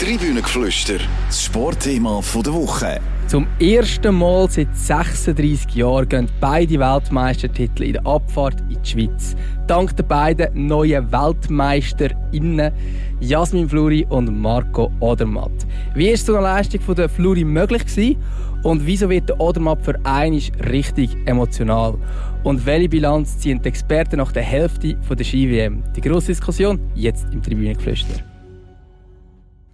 Tribünengeflüster, 0.00 0.98
das 1.28 1.44
Sportthema 1.44 2.20
der 2.44 2.52
Woche. 2.52 3.00
Zum 3.28 3.46
ersten 3.60 4.12
Mal 4.16 4.50
seit 4.50 4.76
36 4.76 5.72
Jahren 5.76 6.08
gehen 6.08 6.28
beide 6.40 6.80
Weltmeistertitel 6.80 7.84
in 7.84 7.92
der 7.92 8.04
Abfahrt 8.04 8.60
in 8.62 8.82
die 8.82 8.90
Schweiz. 8.90 9.36
Dank 9.68 9.96
der 9.96 10.02
beiden 10.02 10.66
neuen 10.66 11.12
WeltmeisterInnen 11.12 12.72
Jasmin 13.20 13.68
Fluri 13.68 14.04
und 14.08 14.36
Marco 14.36 14.90
Odermatt. 14.98 15.64
Wie 15.94 16.08
ist 16.08 16.26
so 16.26 16.34
eine 16.34 16.42
Leistung 16.42 16.80
von 16.80 16.96
der 16.96 17.08
Fluri 17.08 17.44
möglich 17.44 17.86
gewesen? 17.86 18.20
Und 18.64 18.84
wieso 18.84 19.08
wird 19.08 19.28
der 19.28 19.40
Odermatt 19.40 19.80
für 19.82 19.94
einisch 20.02 20.50
richtig 20.70 21.16
emotional? 21.26 21.94
Und 22.42 22.66
welche 22.66 22.88
Bilanz 22.88 23.38
ziehen 23.38 23.62
die 23.62 23.68
Experten 23.68 24.16
nach 24.16 24.32
der 24.32 24.42
Hälfte 24.42 24.96
der 25.08 25.24
Ski-WM? 25.24 25.84
Die 25.94 26.00
grosse 26.00 26.32
Diskussion 26.32 26.80
jetzt 26.96 27.26
im 27.32 27.40
Tribünengeflüster. 27.40 28.33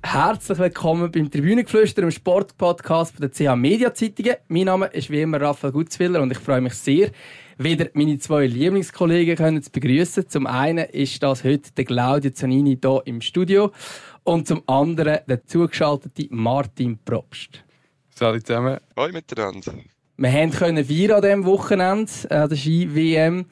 Herzlich 0.03 0.59
willkommen 0.59 1.13
beim 1.13 1.31
Tribünengeflüster, 1.31 2.03
im 2.03 2.11
Sportpodcast 2.11 3.23
der 3.23 3.31
CH 3.31 3.55
Media 3.55 3.93
Zeitungen. 3.93 4.37
Mein 4.49 4.65
Name 4.65 4.87
ist 4.87 5.11
wie 5.11 5.21
immer 5.21 5.41
Raphael 5.41 5.73
Gutzwiller 5.73 6.23
und 6.23 6.33
ich 6.33 6.39
freue 6.39 6.63
mich 6.63 6.73
sehr, 6.75 7.11
wieder 7.59 7.87
meine 7.93 8.19
zwei 8.19 8.47
Lieblingskollegen 8.47 9.37
können 9.37 9.63
zu 9.63 9.71
begrüßen. 9.71 10.29
Zum 10.29 10.47
einen 10.47 10.87
ist 10.87 11.23
das 11.23 11.45
heute 11.45 11.71
der 11.77 11.85
Claudio 11.85 12.31
Zanini 12.33 12.79
hier 12.83 13.03
im 13.05 13.21
Studio 13.21 13.73
und 14.25 14.49
zum 14.49 14.63
anderen 14.67 15.19
der 15.29 15.45
zugeschaltete 15.47 16.27
Martin 16.31 16.99
Probst. 17.05 17.63
Salut 18.15 18.47
zusammen. 18.47 18.79
Hallo 18.97 19.13
miteinander. 19.13 19.75
Wir 20.17 20.51
können 20.51 20.85
feiern 20.85 21.13
an 21.13 21.23
diesem 21.23 21.45
Wochenende, 21.45 22.13
an 22.31 22.49
der 22.49 22.57
Ski-WM. 22.57 23.47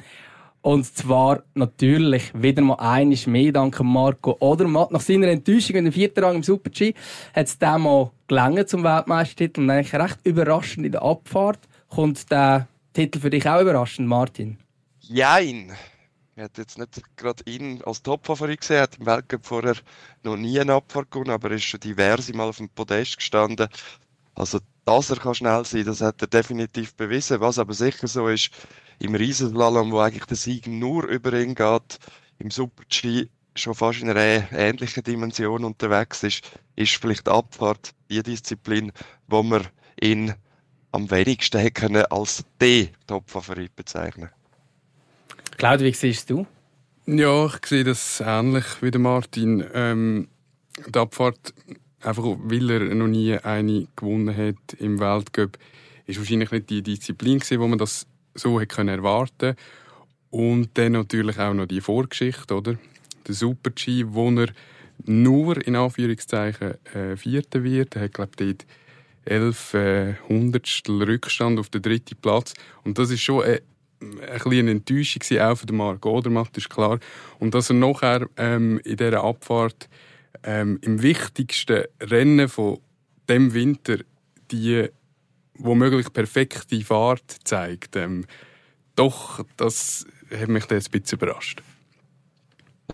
Und 0.61 0.85
zwar 0.85 1.43
natürlich 1.55 2.33
wieder 2.35 2.63
mal 2.63 2.75
einiges 2.75 3.27
mehr 3.27 3.53
dank 3.53 3.79
Marco 3.81 4.37
Odermatt. 4.41 4.91
Nach 4.91 5.01
seiner 5.01 5.29
Enttäuschung 5.29 5.77
in 5.77 5.85
der 5.85 5.93
vierten 5.93 6.25
Rang 6.25 6.37
im 6.37 6.43
Super-G 6.43 6.95
hat 7.35 7.47
es 7.47 7.59
dem 7.59 7.83
mal 7.83 8.11
gelangen 8.27 8.67
zum 8.67 8.83
Weltmeistertitel. 8.83 9.61
Und 9.61 9.71
eigentlich 9.71 9.95
recht 9.95 10.19
überraschend 10.25 10.87
in 10.87 10.93
der 10.93 11.03
Abfahrt. 11.03 11.61
Kommt 11.89 12.31
der 12.31 12.67
Titel 12.93 13.21
für 13.21 13.31
dich 13.31 13.49
auch 13.49 13.61
überraschend, 13.61 14.09
Martin? 14.09 14.59
Jein. 15.01 15.73
Ich 16.35 16.43
hätte 16.43 16.61
jetzt 16.61 16.79
nicht 16.79 17.17
gerade 17.17 17.43
ihn 17.47 17.83
als 17.85 18.03
Topfavorit 18.03 18.61
gesehen. 18.61 18.77
Er 18.77 18.83
hat 18.83 18.99
im 18.99 19.07
Weltcup 19.07 19.47
vorher 19.47 19.77
noch 20.23 20.37
nie 20.37 20.59
eine 20.61 20.75
Abfahrt 20.75 21.11
gewonnen, 21.11 21.31
aber 21.31 21.51
er 21.51 21.57
ist 21.57 21.65
schon 21.65 21.81
diverse 21.81 22.33
Mal 22.37 22.49
auf 22.49 22.59
dem 22.59 22.69
Podest 22.69 23.17
gestanden. 23.17 23.69
Also, 24.35 24.61
dass 24.85 25.11
er 25.11 25.17
kann 25.17 25.35
schnell 25.35 25.65
sein 25.65 25.85
das 25.85 26.01
hat 26.01 26.23
er 26.23 26.29
definitiv 26.29 26.95
bewiesen. 26.95 27.41
Was 27.41 27.59
aber 27.59 27.75
sicher 27.75 28.07
so 28.07 28.29
ist, 28.29 28.51
im 28.99 29.15
Riesenslalom, 29.15 29.93
wo 29.93 30.01
eigentlich 30.01 30.27
der 30.27 30.37
Sieg 30.37 30.67
nur 30.67 31.05
über 31.05 31.33
ihn 31.33 31.55
geht, 31.55 31.99
im 32.39 32.51
Super-G 32.51 33.29
schon 33.55 33.75
fast 33.75 34.01
in 34.01 34.11
einer 34.11 34.53
ähnlichen 34.53 35.03
Dimension 35.03 35.65
unterwegs 35.65 36.23
ist, 36.23 36.43
ist 36.77 36.95
vielleicht 36.95 37.27
die 37.27 37.31
Abfahrt 37.31 37.93
die 38.09 38.23
Disziplin, 38.23 38.93
wo 39.27 39.43
man 39.43 39.67
ihn 40.01 40.35
am 40.93 41.11
wenigsten 41.11 41.59
hätte 41.59 41.81
können 41.81 42.05
als 42.07 42.45
den 42.61 42.91
Top-Favorit 43.07 43.75
bezeichnen 43.77 44.31
Claudio, 45.57 45.89
wie 45.89 45.93
siehst 45.93 46.31
du? 46.31 46.47
Ja, 47.07 47.47
ich 47.47 47.67
sehe 47.67 47.85
das 47.85 48.23
ähnlich 48.25 48.65
wie 48.81 48.91
der 48.91 49.01
Martin. 49.01 49.65
Ähm, 49.75 50.29
die 50.87 50.99
Abfahrt, 50.99 51.53
einfach 52.01 52.23
weil 52.25 52.71
er 52.71 52.95
noch 52.95 53.09
nie 53.09 53.37
eine 53.37 53.89
gewonnen 53.97 54.37
hat 54.37 54.75
im 54.79 55.01
Weltcup, 55.01 55.59
ist 56.07 56.19
wahrscheinlich 56.19 56.53
nicht 56.53 56.71
die 56.71 56.83
Disziplin 56.83 57.41
gewesen, 57.41 57.61
wo 57.61 57.67
man 57.67 57.79
das 57.79 58.07
so 58.39 58.61
hätte 58.61 58.83
erwarten 58.89 59.57
Und 60.31 60.71
dann 60.75 60.93
natürlich 60.93 61.39
auch 61.39 61.55
noch 61.55 61.67
die 61.67 61.81
Vorgeschichte, 61.81 62.55
oder? 62.55 62.77
Der 63.27 63.35
Super-G, 63.35 64.05
wo 64.09 64.31
er 64.31 64.49
nur 65.05 65.65
in 65.67 65.77
Anführungszeichen 65.77 66.75
äh, 66.95 67.17
Vierter 67.17 67.63
wird. 67.63 67.97
Er 67.97 68.03
hat, 68.03 68.15
glaube 68.15 68.31
ich, 68.39 68.47
dort 68.47 68.67
elf 69.25 69.75
äh, 69.75 70.15
Hundertstel 70.29 71.03
Rückstand 71.03 71.59
auf 71.59 71.69
den 71.69 71.83
dritten 71.83 72.17
Platz. 72.21 72.55
Und 72.85 72.99
das 72.99 73.11
ist 73.11 73.21
schon 73.21 73.45
äh, 73.45 73.61
ein 74.01 74.53
eine 74.53 74.71
Enttäuschung 74.71 75.21
gewesen, 75.21 75.43
auch 75.43 75.57
für 75.57 75.67
den 75.67 75.77
Marc 75.77 76.05
Odermatt, 76.07 76.57
ist 76.57 76.71
klar. 76.71 76.99
Und 77.39 77.55
dass 77.55 77.71
er 77.71 77.77
nachher 77.77 78.29
ähm, 78.37 78.81
in 78.85 78.97
dieser 78.97 79.23
Abfahrt 79.23 79.89
ähm, 80.45 80.79
im 80.83 81.03
wichtigsten 81.03 81.85
Rennen 82.01 82.49
von 82.49 82.79
dem 83.29 83.55
Winter 83.55 83.99
die 84.51 84.89
womöglich 85.59 86.13
perfekte 86.13 86.81
Fahrt 86.83 87.37
zeigt. 87.45 87.97
Ähm, 87.97 88.27
doch, 88.97 89.45
das 89.57 90.07
hat 90.31 90.49
mich 90.49 90.65
dann 90.67 90.79
ein 90.79 90.85
bisschen 90.91 91.19
überrascht. 91.19 91.63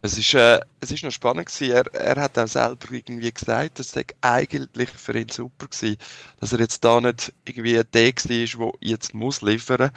Es 0.03 0.19
ist, 0.19 0.35
äh, 0.35 0.61
es 0.81 0.91
ist 0.91 1.05
noch 1.05 1.13
spannend 1.13 1.47
gewesen. 1.47 1.73
Er, 1.73 1.95
er 1.95 2.23
hat 2.23 2.39
auch 2.39 2.49
selber 2.49 2.87
irgendwie 2.91 3.33
gesagt, 3.33 3.81
es 3.81 3.93
sei 3.93 4.05
eigentlich 4.21 4.91
für 4.91 5.17
ihn 5.19 5.29
super 5.29 5.67
gewesen, 5.67 5.97
dass 6.41 6.53
er 6.53 6.61
jetzt 6.61 6.85
da 6.85 7.01
nicht 7.01 7.33
irgendwie 7.47 7.73
der 7.73 7.85
war, 7.85 8.73
der 8.73 8.73
jetzt 8.81 9.15
muss 9.15 9.41
liefern 9.41 9.91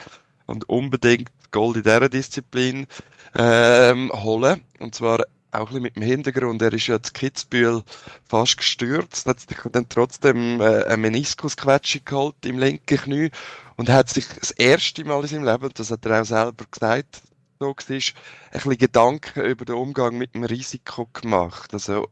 und 0.46 0.68
unbedingt 0.68 1.30
Gold 1.50 1.76
in 1.76 1.82
dieser 1.82 2.08
Disziplin 2.08 2.86
ähm, 3.34 4.10
holen. 4.14 4.62
Und 4.78 4.94
zwar 4.94 5.24
auch 5.50 5.60
ein 5.60 5.66
bisschen 5.66 5.82
mit 5.82 5.96
dem 5.96 6.02
Hintergrund, 6.02 6.62
er 6.62 6.72
ist 6.72 6.86
ja 6.86 7.02
zu 7.02 7.12
Kitzbühel 7.12 7.82
fast 8.28 8.58
gestürzt, 8.58 9.26
hat 9.26 9.40
sich 9.40 9.58
dann 9.72 9.88
trotzdem 9.88 10.60
äh, 10.60 10.84
eine 10.84 10.96
Meniskusquetsche 10.98 12.00
geholt 12.00 12.36
im 12.44 12.58
linken 12.58 12.98
Knie 12.98 13.30
und 13.76 13.88
hat 13.88 14.10
sich 14.10 14.26
das 14.28 14.50
erste 14.50 15.04
Mal 15.04 15.22
in 15.22 15.28
seinem 15.28 15.44
Leben, 15.44 15.70
das 15.74 15.90
hat 15.90 16.04
er 16.04 16.22
auch 16.22 16.26
selber 16.26 16.64
gesagt, 16.70 17.22
so 17.60 17.66
war, 17.66 17.72
ein 17.72 17.76
bisschen 17.78 18.78
Gedanken 18.78 19.40
über 19.40 19.64
den 19.64 19.74
Umgang 19.74 20.16
mit 20.16 20.34
dem 20.34 20.44
Risiko 20.44 21.08
gemacht. 21.12 21.72
Also, 21.72 22.08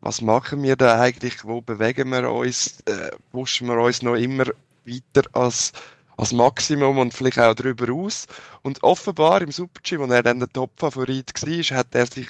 was 0.00 0.20
machen 0.20 0.62
wir 0.62 0.76
da 0.76 1.00
eigentlich? 1.00 1.44
Wo 1.44 1.60
bewegen 1.60 2.10
wir 2.10 2.30
uns? 2.30 2.80
Äh, 2.86 3.10
pushen 3.32 3.68
wir 3.68 3.78
uns 3.78 4.02
noch 4.02 4.14
immer 4.14 4.44
weiter 4.84 5.28
als, 5.32 5.72
als 6.16 6.32
Maximum 6.32 6.98
und 6.98 7.14
vielleicht 7.14 7.38
auch 7.38 7.54
darüber 7.54 7.92
aus? 7.92 8.26
Und 8.62 8.82
offenbar 8.82 9.42
im 9.42 9.52
Super-G, 9.52 9.98
wo 9.98 10.04
er 10.04 10.22
dann 10.22 10.38
der 10.38 10.52
Top-Favorit 10.52 11.32
war, 11.42 11.78
hat 11.78 11.94
er 11.94 12.06
sich 12.06 12.28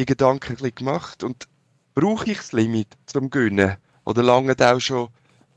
die 0.00 0.06
Gedanken 0.06 0.56
ein 0.62 0.74
gemacht 0.74 1.22
und 1.22 1.46
brauche 1.94 2.30
ich 2.30 2.38
das 2.38 2.52
Limit 2.52 2.88
zum 3.04 3.28
Gönnen? 3.28 3.76
Oder 4.04 4.22
lange 4.22 4.56
auch 4.58 4.80
schon 4.80 5.08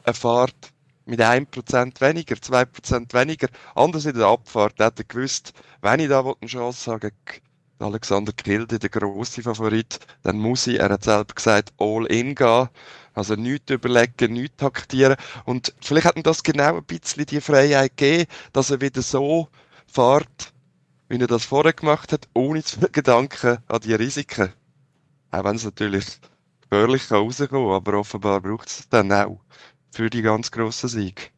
eine 0.04 0.14
Fahrt 0.14 0.74
mit 1.06 1.22
1% 1.22 2.02
weniger, 2.02 2.36
2% 2.36 3.14
weniger? 3.14 3.48
Anders 3.74 4.06
in 4.06 4.16
der 4.16 4.28
Abfahrt 4.28 4.80
hat 4.82 5.00
er 5.00 5.06
gewusst, 5.06 5.54
wenn 5.82 6.02
ich 6.02 6.10
da 6.10 6.20
eine 6.20 6.48
Chance 6.48 6.92
habe 6.92 7.12
Alexander 7.80 8.34
Kilde, 8.34 8.80
der 8.80 8.90
grosse 8.90 9.42
Favorit, 9.42 10.00
dann 10.24 10.38
muss 10.38 10.68
ich, 10.68 10.80
er 10.80 10.90
hat 10.90 11.04
selber 11.04 11.34
gesagt, 11.34 11.74
all 11.78 12.06
in 12.06 12.36
gehen. 12.36 12.70
Also 13.14 13.36
nichts 13.36 13.72
überlegen, 13.72 14.34
nichts 14.34 14.58
taktieren. 14.58 15.16
Und 15.46 15.74
vielleicht 15.82 16.08
hat 16.08 16.16
ihm 16.16 16.24
das 16.24 16.44
genau 16.44 16.78
ein 16.78 16.84
bisschen 16.84 17.26
die 17.26 17.42
Freiheit 17.42 17.96
gegeben, 17.98 18.30
dass 18.52 18.72
er 18.72 18.82
wieder 18.82 19.02
so 19.02 19.50
fährt, 19.88 20.53
wie 21.14 21.22
er 21.22 21.28
das 21.28 21.46
vorher 21.46 21.74
gemacht 21.74 22.12
hat, 22.12 22.28
ohne 22.34 22.64
zu 22.64 22.80
Gedanken 22.92 23.60
an 23.68 23.82
die 23.82 23.94
Risiken. 23.94 24.52
Auch 25.32 25.44
wenn 25.44 25.56
es 25.56 25.64
natürlich 25.64 26.06
gefährlich 26.62 27.12
rauskommen 27.12 27.50
kann, 27.50 27.76
aber 27.76 28.00
offenbar 28.00 28.42
braucht 28.42 28.68
es 28.68 28.90
dann 28.90 29.12
auch 29.12 29.40
für 29.92 30.10
die 30.10 30.24
ganz 30.24 30.50
grossen 30.52 30.90
Sieg. 30.90 31.32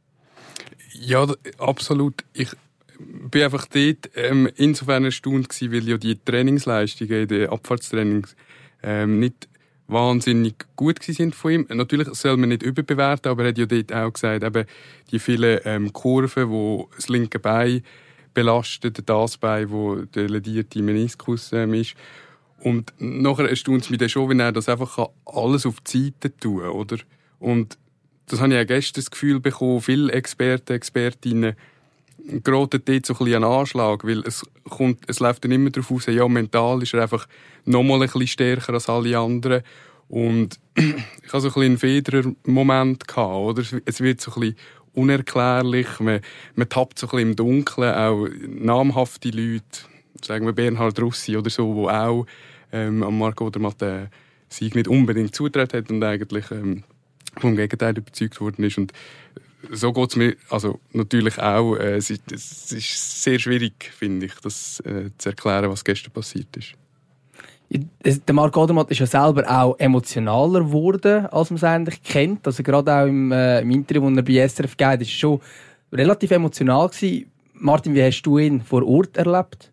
Ja, 0.94 1.28
absolut. 1.58 2.24
Ich 2.32 2.52
bin 2.98 3.44
einfach 3.44 3.66
dort 3.66 4.10
ähm, 4.16 4.50
insofern 4.56 5.04
erstaunt 5.04 5.50
gewesen, 5.50 5.74
weil 5.74 5.90
ja 5.90 5.98
die 5.98 6.18
Trainingsleistungen 6.24 7.24
in 7.24 7.28
den 7.28 7.50
Abfahrtstrainings 7.50 8.34
ähm, 8.82 9.20
nicht 9.20 9.50
wahnsinnig 9.88 10.56
gut 10.78 11.04
sind 11.04 11.36
von 11.36 11.52
ihm. 11.52 11.68
Natürlich 11.70 12.08
soll 12.14 12.38
man 12.38 12.50
nicht 12.50 12.64
überbewerten, 12.64 13.30
aber 13.30 13.44
er 13.44 13.50
hat 13.50 13.58
ja 13.58 13.66
dort 13.66 13.94
auch 13.94 14.14
gesagt, 14.14 14.44
eben 14.44 14.66
die 15.12 15.20
vielen 15.20 15.60
ähm, 15.66 15.92
Kurven, 15.92 16.50
wo 16.50 16.90
das 16.96 17.10
linke 17.10 17.40
Bein 17.40 17.84
belastet, 18.36 19.02
das 19.10 19.38
Bein, 19.38 19.72
wo 19.72 19.96
der 19.96 20.30
ledierte 20.30 20.84
Meniskus 20.84 21.52
ähm, 21.54 21.74
ist. 21.74 21.96
Und 22.60 22.94
nachher 23.00 23.50
erstaunt 23.50 23.84
es 23.84 23.90
mich 23.90 24.00
dann 24.00 24.10
schon, 24.10 24.30
wenn 24.30 24.40
er 24.40 24.52
das 24.52 24.70
einfach 24.70 25.10
alles 25.26 25.66
auf 25.66 25.82
die 25.82 26.06
Seite 26.06 26.38
tun 26.38 26.62
kann, 26.62 26.70
oder? 26.70 26.98
Und 27.40 27.78
das 28.28 28.40
habe 28.42 28.54
ich 28.54 28.62
auch 28.62 28.68
gestern 28.68 29.02
das 29.02 29.12
Gefühl 29.12 29.40
bekommen, 29.40 29.82
viele 29.82 30.12
Experten, 30.12 30.74
Expertinnen 30.74 31.56
geraten 32.44 32.82
dort 32.84 33.06
so 33.06 33.14
ein 33.14 33.18
bisschen 33.20 33.44
an 33.44 33.52
Anschlag, 33.52 34.04
weil 34.04 34.22
es, 34.22 34.44
kommt, 34.70 35.04
es 35.08 35.20
läuft 35.20 35.44
dann 35.44 35.52
immer 35.52 35.70
darauf 35.70 35.92
aus, 35.92 36.06
ja, 36.08 36.28
mental 36.28 36.82
ist 36.82 36.94
er 36.94 37.04
einfach 37.04 37.28
nochmal 37.66 38.02
ein 38.02 38.10
bisschen 38.10 38.28
stärker 38.28 38.74
als 38.74 38.90
alle 38.90 39.18
anderen. 39.18 39.62
Und 40.08 40.60
ich 40.76 41.34
hatte 41.34 41.42
so 41.42 41.48
ein 41.50 41.54
bisschen 41.54 41.62
einen 41.64 41.78
Federer-Moment 41.78 43.08
gehabt, 43.08 43.36
oder? 43.36 43.64
Es 43.86 44.02
wird 44.02 44.22
so 44.22 44.32
ein 44.32 44.40
bisschen 44.40 44.56
unerklärlich. 44.96 46.00
Man, 46.00 46.22
man 46.56 46.70
tappt 46.70 47.00
so 47.00 47.08
ein 47.08 47.12
bisschen 47.12 47.30
im 47.30 47.36
Dunkeln. 47.36 47.94
Auch 47.94 48.28
namhafte 48.48 49.30
Leute, 49.30 49.64
sagen 50.22 50.46
wir 50.46 50.54
Bernhard 50.54 51.00
Russi 51.00 51.38
oder 51.38 51.50
so, 51.50 51.76
wo 51.76 51.90
auch 51.90 52.26
ähm, 52.72 53.04
am 53.04 53.18
Marco 53.18 53.46
Odermatt 53.48 53.82
den 53.82 54.08
Sieg 54.50 54.76
nicht 54.76 54.88
unbedingt 54.88 55.36
zutreten 55.36 55.78
hat 55.78 55.90
und 55.90 56.04
eigentlich 56.04 56.52
ähm, 56.52 56.84
vom 57.38 57.56
Gegenteil 57.56 57.98
überzeugt 57.98 58.40
worden 58.40 58.64
ist. 58.64 58.78
Und 58.78 58.94
so 59.72 59.94
geht 59.94 60.10
es 60.10 60.16
mir 60.16 60.36
also 60.50 60.80
natürlich 60.92 61.40
auch. 61.40 61.76
Äh, 61.76 61.96
es, 61.96 62.10
ist, 62.10 62.32
es 62.32 62.72
ist 62.72 63.24
sehr 63.24 63.40
schwierig, 63.40 63.92
finde 63.98 64.28
ich, 64.28 64.34
das 64.42 64.80
äh, 64.82 65.10
zu 65.18 65.30
erklären, 65.30 65.70
was 65.70 65.84
gestern 65.84 66.12
passiert 66.12 66.56
ist. 66.58 66.74
Der 67.70 68.36
Marc 68.36 68.56
Odermatt 68.56 68.92
ist 68.92 69.00
ja 69.00 69.08
selber 69.08 69.44
auch 69.50 69.78
emotionaler 69.80 70.62
geworden, 70.62 71.26
als 71.28 71.50
man 71.50 71.58
es 71.58 71.64
eigentlich 71.64 72.04
kennt. 72.04 72.46
Also 72.46 72.62
gerade 72.62 72.94
auch 72.94 73.08
im, 73.08 73.32
äh, 73.32 73.62
im 73.62 73.72
Interview, 73.72 74.08
das 74.10 74.18
er 74.18 74.24
bei 74.24 74.48
SRF 74.48 74.78
geht, 74.78 75.02
ist 75.02 75.12
schon 75.12 75.42
relativ 75.92 76.32
emotional 76.32 76.88
gewesen. 76.90 77.32
Martin, 77.54 77.96
wie 77.96 78.04
hast 78.04 78.22
du 78.22 78.38
ihn 78.38 78.62
vor 78.62 78.86
Ort 78.86 79.18
erlebt? 79.18 79.72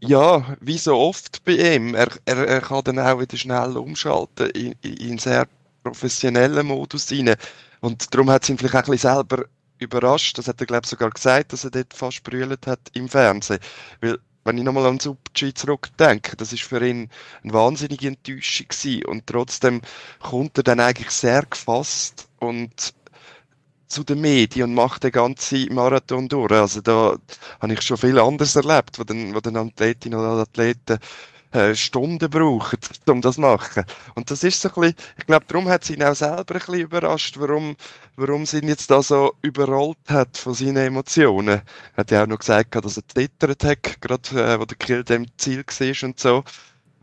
Ja, 0.00 0.56
wie 0.60 0.78
so 0.78 0.96
oft 0.96 1.44
bei 1.44 1.52
ihm. 1.52 1.94
Er, 1.94 2.08
er, 2.24 2.46
er 2.46 2.60
kann 2.60 2.84
dann 2.84 2.98
auch 2.98 3.20
wieder 3.20 3.36
schnell 3.36 3.76
umschalten 3.76 4.50
in, 4.50 4.74
in 4.82 5.18
sehr 5.18 5.46
professionellen 5.82 6.66
Modus 6.66 7.10
rein. 7.10 7.34
Und 7.80 8.12
darum 8.12 8.30
hat 8.30 8.42
es 8.42 8.50
ihn 8.50 8.58
vielleicht 8.58 8.74
auch 8.74 8.80
ein 8.80 8.90
bisschen 8.90 9.14
selber 9.14 9.44
überrascht. 9.78 10.38
Das 10.38 10.48
hat 10.48 10.60
er, 10.60 10.66
glaube 10.66 10.82
ich, 10.84 10.90
sogar 10.90 11.10
gesagt, 11.10 11.52
dass 11.52 11.64
er 11.64 11.70
dort 11.70 11.94
fast 11.94 12.22
brüllt 12.22 12.66
hat 12.66 12.80
im 12.92 13.08
Fernsehen. 13.08 13.60
Weil 14.00 14.18
wenn 14.44 14.58
ich 14.58 14.64
nochmal 14.64 14.86
an 14.86 15.00
Super-G 15.00 15.54
zurückdenke, 15.54 16.36
das 16.36 16.52
ist 16.52 16.62
für 16.62 16.86
ihn 16.86 17.08
eine 17.42 17.52
wahnsinnige 17.52 18.08
Enttäuschung 18.08 18.68
gewesen. 18.68 19.04
Und 19.06 19.26
trotzdem 19.26 19.80
kommt 20.20 20.58
er 20.58 20.64
dann 20.64 20.80
eigentlich 20.80 21.10
sehr 21.10 21.42
gefasst 21.42 22.28
und 22.40 22.94
zu 23.88 24.04
den 24.04 24.20
Medien 24.20 24.70
und 24.70 24.74
macht 24.74 25.04
den 25.04 25.12
ganzen 25.12 25.72
Marathon 25.72 26.28
durch. 26.28 26.52
Also 26.52 26.80
da 26.80 27.16
habe 27.60 27.72
ich 27.72 27.82
schon 27.82 27.96
viel 27.96 28.18
anderes 28.18 28.56
erlebt, 28.56 28.98
wo 28.98 29.04
dann, 29.04 29.34
wo 29.34 29.40
dann 29.40 29.56
Athletinnen 29.56 30.18
oder 30.18 30.42
Athleten 30.42 30.98
äh, 31.54 31.74
Stunden 31.74 32.28
brauchen, 32.28 32.78
um 33.08 33.20
das 33.20 33.36
zu 33.36 33.40
machen. 33.40 33.84
Und 34.14 34.30
das 34.30 34.42
ist 34.42 34.60
so 34.60 34.68
ein 34.68 34.74
bisschen, 34.74 34.96
ich 35.18 35.26
glaube, 35.26 35.44
darum 35.46 35.68
hat 35.68 35.84
sie 35.84 35.94
ihn 35.94 36.02
auch 36.02 36.14
selber 36.14 36.54
ein 36.54 36.58
bisschen 36.58 36.74
überrascht, 36.80 37.36
warum, 37.38 37.76
warum 38.16 38.44
sie 38.44 38.58
ihn 38.58 38.68
jetzt 38.68 38.90
da 38.90 39.02
so 39.02 39.34
überrollt 39.42 39.98
hat 40.08 40.36
von 40.36 40.54
seinen 40.54 40.76
Emotionen. 40.76 41.62
Er 41.94 41.96
hat 41.96 42.10
ja 42.10 42.24
auch 42.24 42.26
noch 42.26 42.40
gesagt, 42.40 42.74
dass 42.74 42.96
er 42.96 43.06
zittert 43.06 43.64
hat, 43.64 44.00
gerade 44.00 44.54
äh, 44.54 44.58
wo 44.58 44.64
der 44.64 44.76
Kill 44.76 45.04
dem 45.04 45.26
Ziel 45.38 45.64
war 45.64 46.08
und 46.08 46.18
so. 46.18 46.44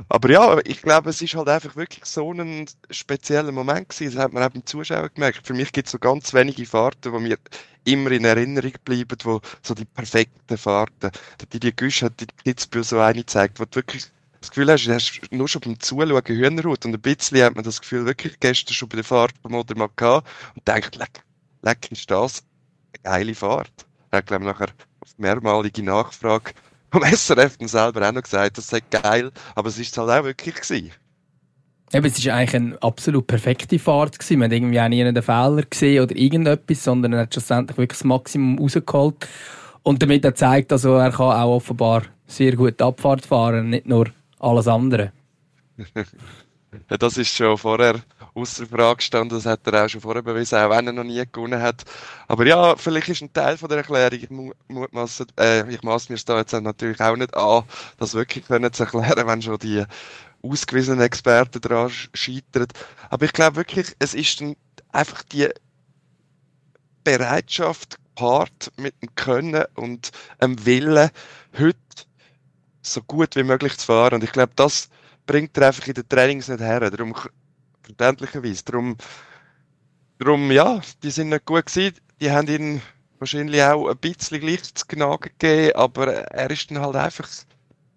Aber 0.10 0.30
ja, 0.30 0.60
ich 0.66 0.82
glaube, 0.82 1.12
es 1.12 1.22
ist 1.22 1.36
halt 1.36 1.48
einfach 1.48 1.76
wirklich 1.76 2.06
so 2.06 2.32
ein 2.34 2.66
spezieller 2.90 3.52
Moment 3.52 3.90
gewesen. 3.90 4.16
Das 4.16 4.24
hat 4.24 4.34
man 4.34 4.44
auch 4.44 4.50
beim 4.50 4.66
Zuschauer 4.66 5.10
gemerkt. 5.10 5.46
Für 5.46 5.54
mich 5.54 5.72
gibt 5.72 5.88
es 5.88 5.92
so 5.92 6.00
ganz 6.00 6.34
wenige 6.34 6.66
Fahrten, 6.66 7.14
die 7.14 7.20
mir 7.20 7.38
immer 7.86 8.12
in 8.12 8.26
Erinnerung 8.26 8.74
bleiben, 8.84 9.18
wo 9.24 9.42
so 9.62 9.74
die 9.74 9.86
perfekten 9.86 10.58
Fahrten. 10.58 11.12
Der 11.40 11.48
Didier 11.54 11.72
Güsch 11.72 12.02
hat 12.02 12.20
die 12.20 12.28
Kitzbühel 12.44 12.84
so 12.84 13.00
eine 13.00 13.20
gezeigt, 13.20 13.60
wo 13.60 13.66
du 13.66 13.76
wirklich 13.76 14.12
das 14.42 14.50
Gefühl 14.50 14.72
hast, 14.72 14.86
du 14.86 14.94
hast 14.94 15.22
nur 15.32 15.48
schon 15.48 15.62
beim 15.62 15.80
Zuschauen 15.80 16.22
Hühnerhaut 16.26 16.86
und 16.86 16.94
ein 16.94 17.02
bisschen 17.02 17.44
hat 17.44 17.56
man 17.56 17.64
das 17.64 17.80
Gefühl 17.80 18.06
wirklich 18.06 18.40
gestern 18.40 18.74
schon 18.74 18.90
bei 18.90 18.96
der 18.96 19.04
Fahrt 19.04 19.34
vom 19.42 19.54
Odermatt 19.54 19.96
gehabt 19.96 20.28
und 20.56 20.68
denkt, 20.68 20.96
leck, 20.96 21.24
leck 21.62 21.92
ist 21.92 22.10
das 22.10 22.44
eine 23.04 23.04
geile 23.04 23.36
Fahrt. 23.36 23.86
Er 24.10 24.18
hat, 24.18 24.26
glaube 24.26 24.46
nachher 24.46 24.70
auf 25.00 25.18
mehrmalige 25.18 25.84
Nachfrage 25.84 26.54
vom 26.92 27.04
SRF 27.16 27.58
dann 27.58 27.68
selber 27.68 28.08
auch 28.08 28.12
noch 28.12 28.24
gesagt, 28.24 28.58
das 28.58 28.68
sei 28.68 28.82
geil, 28.90 29.32
aber 29.56 29.70
es 29.70 29.78
ist 29.78 29.98
halt 29.98 30.10
auch 30.10 30.26
wirklich 30.26 30.56
gewesen. 30.56 30.92
Eben, 31.94 32.06
es 32.06 32.26
war 32.26 32.36
eigentlich 32.36 32.56
eine 32.56 32.82
absolut 32.82 33.28
perfekte 33.28 33.78
Fahrt. 33.78 34.18
Gewesen. 34.18 34.40
Man 34.40 34.50
hat 34.50 34.56
irgendwie 34.56 34.80
auch 34.80 34.88
nie 34.88 35.04
einen 35.04 35.22
Fehler 35.22 35.64
gesehen 35.64 36.02
oder 36.02 36.16
irgendetwas, 36.16 36.86
sondern 36.86 37.12
er 37.12 37.22
hat 37.22 37.34
schlussendlich 37.34 37.78
wirklich 37.78 38.00
das 38.00 38.06
Maximum 38.06 38.60
rausgeholt. 38.60 39.28
Und 39.84 40.02
damit 40.02 40.24
er 40.24 40.34
zeigt, 40.34 40.72
also 40.72 40.96
er 40.96 41.12
kann 41.12 41.36
auch 41.36 41.56
offenbar 41.56 42.04
sehr 42.28 42.56
gut 42.56 42.82
Abfahrt 42.82 43.26
fahren, 43.26 43.72
nicht 43.72 43.88
nur 43.88 44.08
alles 44.42 44.68
andere. 44.68 45.12
das 46.88 47.18
ist 47.18 47.36
schon 47.36 47.58
vorher 47.58 48.02
außer 48.34 48.66
Frage 48.66 48.98
gestanden, 48.98 49.38
das 49.38 49.46
hat 49.46 49.68
er 49.68 49.86
auch 49.86 49.90
schon 49.90 50.02
vorher 50.02 50.22
bewiesen, 50.22 50.58
auch 50.58 50.70
wenn 50.70 50.88
er 50.88 50.94
noch 50.94 51.04
nie 51.04 51.24
gewonnen 51.32 51.62
hat. 51.62 51.84
Aber 52.28 52.46
ja, 52.46 52.76
vielleicht 52.76 53.10
ist 53.10 53.22
ein 53.22 53.34
Teil 53.34 53.58
von 53.58 53.70
der 53.70 53.80
Erklärung, 53.80 54.20
ich, 54.20 54.30
mutmaße, 54.68 55.26
äh, 55.38 55.64
mir 55.64 55.80
da 56.26 56.38
jetzt 56.38 56.54
natürlich 56.54 57.00
auch 57.02 57.16
nicht 57.16 57.36
an, 57.36 57.64
das 57.98 58.14
wirklich 58.14 58.46
können 58.46 58.72
zu 58.72 58.84
erklären, 58.84 59.28
wenn 59.28 59.42
schon 59.42 59.60
die 59.60 59.84
ausgewiesenen 60.44 61.02
Experten 61.02 61.62
daran 61.62 61.92
scheitern. 62.14 62.68
Aber 63.10 63.26
ich 63.26 63.34
glaube 63.34 63.58
wirklich, 63.58 63.96
es 64.00 64.14
ist 64.14 64.44
einfach 64.92 65.24
die 65.24 65.50
Bereitschaft 67.04 67.98
gepaart 68.16 68.72
mit 68.78 68.94
dem 69.02 69.14
Können 69.16 69.66
und 69.76 70.12
dem 70.42 70.66
Willen, 70.66 71.10
heute 71.58 71.78
so 72.82 73.02
gut 73.02 73.36
wie 73.36 73.44
möglich 73.44 73.78
zu 73.78 73.86
fahren. 73.86 74.16
Und 74.16 74.24
ich 74.24 74.32
glaube, 74.32 74.54
das 74.56 74.90
bringt 75.26 75.58
er 75.58 75.68
einfach 75.68 75.88
in 75.88 75.94
den 75.94 76.10
Trainings 76.10 76.48
nicht 76.48 76.62
her. 76.62 76.90
Darum, 76.90 77.16
verständlicherweise. 77.82 78.64
Darum, 78.66 78.98
darum, 80.20 80.52
ja, 80.52 80.82
die 81.04 81.12
sind 81.12 81.30
nicht 81.30 81.46
gut 81.46 81.66
gewesen. 81.66 81.96
Die 82.20 82.32
haben 82.32 82.48
ihn 82.48 82.82
wahrscheinlich 83.20 83.62
auch 83.64 83.88
ein 83.88 83.98
bisschen 83.98 84.42
Licht 84.42 84.78
zu 84.78 84.86
Gnagen 84.88 85.32
gegeben, 85.38 85.76
aber 85.76 86.08
er 86.08 86.50
ist 86.50 86.70
dann 86.72 86.82
halt 86.82 86.96
einfach 86.96 87.28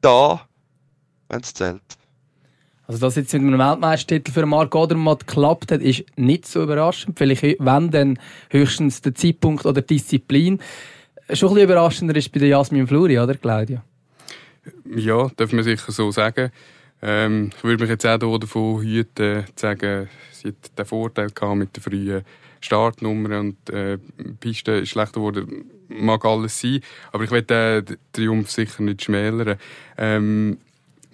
da, 0.01 0.47
wenn 1.29 1.41
es 1.41 1.55
zählt. 1.55 1.83
Also, 2.87 3.01
dass 3.01 3.17
jetzt 3.17 3.33
mit 3.33 3.43
einem 3.43 3.59
Weltmeistertitel 3.59 4.31
für 4.31 4.45
Marc 4.45 4.75
Odermatt 4.75 5.27
geklappt 5.27 5.73
hat, 5.73 5.81
ist 5.81 6.05
nicht 6.17 6.47
so 6.47 6.63
überraschend. 6.63 7.19
Vielleicht, 7.19 7.43
wenn 7.43 7.91
dann 7.91 8.19
höchstens 8.51 9.01
der 9.01 9.15
Zeitpunkt 9.15 9.65
oder 9.65 9.81
die 9.81 9.95
Disziplin. 9.95 10.61
Schon 11.33 11.49
ein 11.49 11.55
bisschen 11.55 11.71
überraschender 11.71 12.17
ist 12.17 12.31
bei 12.31 12.41
der 12.41 12.49
Jasmin 12.49 12.87
Fluri, 12.87 13.19
oder 13.19 13.35
Claudia? 13.37 13.83
Ja, 14.95 15.31
darf 15.37 15.53
man 15.53 15.65
sicher 15.65 15.93
so 15.93 16.11
sagen. 16.11 16.51
Ähm, 17.03 17.51
ich 17.57 17.65
würde 17.65 17.83
mich 17.83 17.91
jetzt 17.91 18.07
auch 18.07 18.39
davon 18.39 18.83
hüten, 18.83 19.45
zu 19.47 19.53
sagen, 19.57 20.09
sie 20.33 20.49
hat 20.49 20.79
den 20.79 20.85
Vorteil 20.87 21.31
gehabt 21.31 21.57
mit 21.57 21.77
der 21.77 21.83
frühen 21.83 22.25
Startnummer 22.61 23.41
und 23.41 23.69
äh, 23.71 23.99
Piste 24.41 24.73
ist 24.73 24.91
schlechter 24.91 25.21
geworden. 25.21 25.71
Mag 25.89 26.25
alles 26.25 26.59
sein, 26.59 26.81
aber 27.13 27.25
ich 27.25 27.31
will 27.31 27.43
den 27.43 27.85
Triumph 28.13 28.51
sicher 28.51 28.83
nicht 28.83 29.05
schmälern. 29.05 29.59
Ähm, 29.99 30.59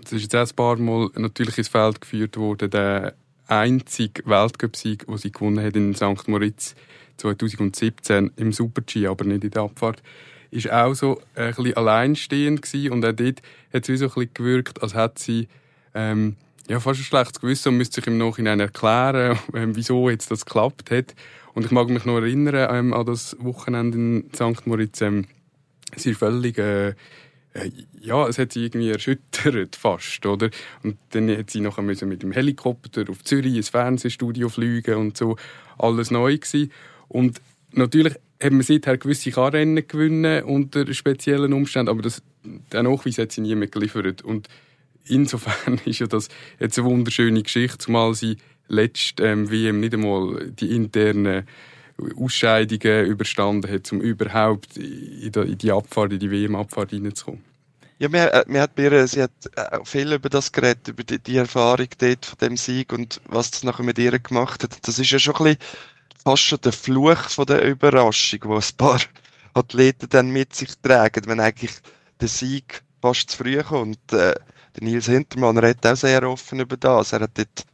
es 0.04 0.12
ist 0.12 0.32
jetzt 0.32 0.52
ein 0.52 0.56
paar 0.56 0.76
Mal 0.76 1.10
natürlich 1.16 1.58
ins 1.58 1.68
Feld 1.68 2.00
geführt 2.00 2.36
worden, 2.36 2.70
der 2.70 3.14
einzige 3.48 4.24
Weltcup-Sieg, 4.26 5.06
den 5.06 5.18
sie 5.18 5.32
gewonnen 5.32 5.64
hat 5.64 5.74
in 5.74 5.94
St. 5.94 6.28
Moritz 6.28 6.76
2017 7.16 8.30
im 8.36 8.52
Super-G, 8.52 9.08
aber 9.08 9.24
nicht 9.24 9.44
in 9.44 9.50
der 9.50 9.62
Abfahrt 9.62 10.02
ist 10.50 10.70
auch 10.70 10.94
so 10.94 11.20
ein 11.34 11.54
bisschen 11.54 11.76
alleinstehend 11.76 12.62
gewesen 12.62 12.92
und 12.92 13.04
auch 13.04 13.12
dort 13.12 13.42
hat 13.72 13.88
es 13.88 14.00
so 14.00 14.06
ein 14.06 14.10
bisschen 14.10 14.34
gewirkt, 14.34 14.82
als 14.82 14.94
hätte 14.94 15.22
sie 15.22 15.48
ähm, 15.94 16.36
ja, 16.68 16.78
fast 16.78 17.00
ein 17.00 17.04
schlechtes 17.04 17.40
Gewissen 17.40 17.70
und 17.70 17.78
müsste 17.78 17.96
sich 17.96 18.06
im 18.06 18.18
Nachhinein 18.18 18.60
erklären, 18.60 19.38
ähm, 19.54 19.74
wieso 19.74 20.08
jetzt 20.08 20.30
das 20.30 20.44
geklappt 20.44 20.90
hat. 20.90 21.14
Und 21.52 21.64
ich 21.64 21.72
mag 21.72 21.88
mich 21.88 22.04
noch 22.04 22.16
erinnern 22.16 22.68
ähm, 22.72 22.94
an 22.94 23.06
das 23.06 23.36
Wochenende 23.40 23.98
in 23.98 24.30
St. 24.32 24.66
Moritz. 24.66 25.00
Ähm, 25.00 25.26
sie 25.96 26.14
völlig, 26.14 26.58
äh, 26.58 26.90
äh, 26.90 26.94
ja, 28.00 28.28
es 28.28 28.38
hat 28.38 28.52
sie 28.52 28.66
irgendwie 28.66 28.90
erschüttert 28.90 29.74
fast, 29.74 30.24
oder? 30.26 30.50
Und 30.84 30.96
dann 31.10 31.28
hat 31.36 31.50
sie 31.50 31.60
nachher 31.60 31.82
müssen 31.82 32.08
mit 32.08 32.22
dem 32.22 32.30
Helikopter 32.30 33.04
auf 33.10 33.24
Zürich 33.24 33.56
ins 33.56 33.68
Fernsehstudio 33.68 34.48
fliegen 34.48 34.94
und 34.94 35.16
so. 35.16 35.36
Alles 35.76 36.12
neu 36.12 36.38
gewesen. 36.38 36.70
Und 37.08 37.40
natürlich 37.72 38.14
hat 38.42 38.52
man 38.52 38.62
seither 38.62 38.96
gewisse 38.96 39.30
Karrennen 39.30 39.86
gewinnen 39.86 40.44
unter 40.44 40.92
speziellen 40.94 41.52
Umständen, 41.52 41.90
aber 41.90 42.02
das, 42.02 42.22
den 42.44 42.84
Nachweis 42.84 43.18
hat 43.18 43.32
sie 43.32 43.42
nie 43.42 43.54
mehr 43.54 43.68
geliefert. 43.68 44.22
Und 44.22 44.48
insofern 45.04 45.78
ist 45.84 46.00
ja 46.00 46.06
das 46.06 46.28
jetzt 46.58 46.78
eine 46.78 46.88
wunderschöne 46.88 47.42
Geschichte, 47.42 47.78
zumal 47.78 48.14
sie 48.14 48.36
letzt 48.68 49.20
ähm, 49.20 49.50
WM 49.50 49.80
nicht 49.80 49.94
einmal 49.94 50.50
die 50.50 50.74
internen 50.74 51.46
Ausscheidungen 52.16 53.06
überstanden 53.06 53.70
hat, 53.70 53.92
um 53.92 54.00
überhaupt 54.00 54.76
in 54.76 55.58
die 55.58 55.72
Abfahrt, 55.72 56.12
in 56.12 56.18
die 56.18 56.30
WM-Abfahrt 56.30 56.92
reinzukommen. 56.92 57.44
Ja, 57.98 58.08
mir, 58.08 58.32
äh, 58.32 58.44
mir 58.46 58.62
hat 58.62 58.78
mir, 58.78 59.06
sie 59.06 59.22
hat 59.22 59.30
äh, 59.56 59.78
viel 59.84 60.10
über 60.14 60.30
das 60.30 60.52
geredet, 60.52 60.88
über 60.88 61.04
die, 61.04 61.18
die 61.18 61.36
Erfahrung 61.36 61.88
dort 61.98 62.24
von 62.24 62.38
dem 62.38 62.56
Sieg 62.56 62.94
und 62.94 63.20
was 63.26 63.50
das 63.50 63.62
nachher 63.62 63.84
mit 63.84 63.98
ihr 63.98 64.18
gemacht 64.18 64.62
hat. 64.62 64.88
Das 64.88 64.98
ist 64.98 65.10
ja 65.10 65.18
schon 65.18 65.34
ein 65.36 65.44
bisschen 65.44 65.58
fast 66.22 66.42
schon 66.42 66.60
der 66.60 66.72
Fluch 66.72 67.30
von 67.30 67.46
der 67.46 67.64
Überraschung, 67.64 68.40
wo 68.44 68.56
ein 68.56 68.76
paar 68.76 69.00
Athleten 69.54 70.08
dann 70.08 70.30
mit 70.30 70.54
sich 70.54 70.78
tragen, 70.80 71.26
wenn 71.26 71.40
eigentlich 71.40 71.72
der 72.20 72.28
Sieg 72.28 72.82
fast 73.00 73.30
zu 73.30 73.38
früh 73.38 73.62
kommt. 73.62 74.12
Äh, 74.12 74.34
der 74.76 74.82
Nils 74.82 75.06
Hintermann 75.06 75.58
redet 75.58 75.86
auch 75.86 75.96
sehr 75.96 76.22
offen 76.28 76.60
über 76.60 76.76
das. 76.76 77.12
Er 77.12 77.20
hat 77.20 77.36
dort 77.36 77.64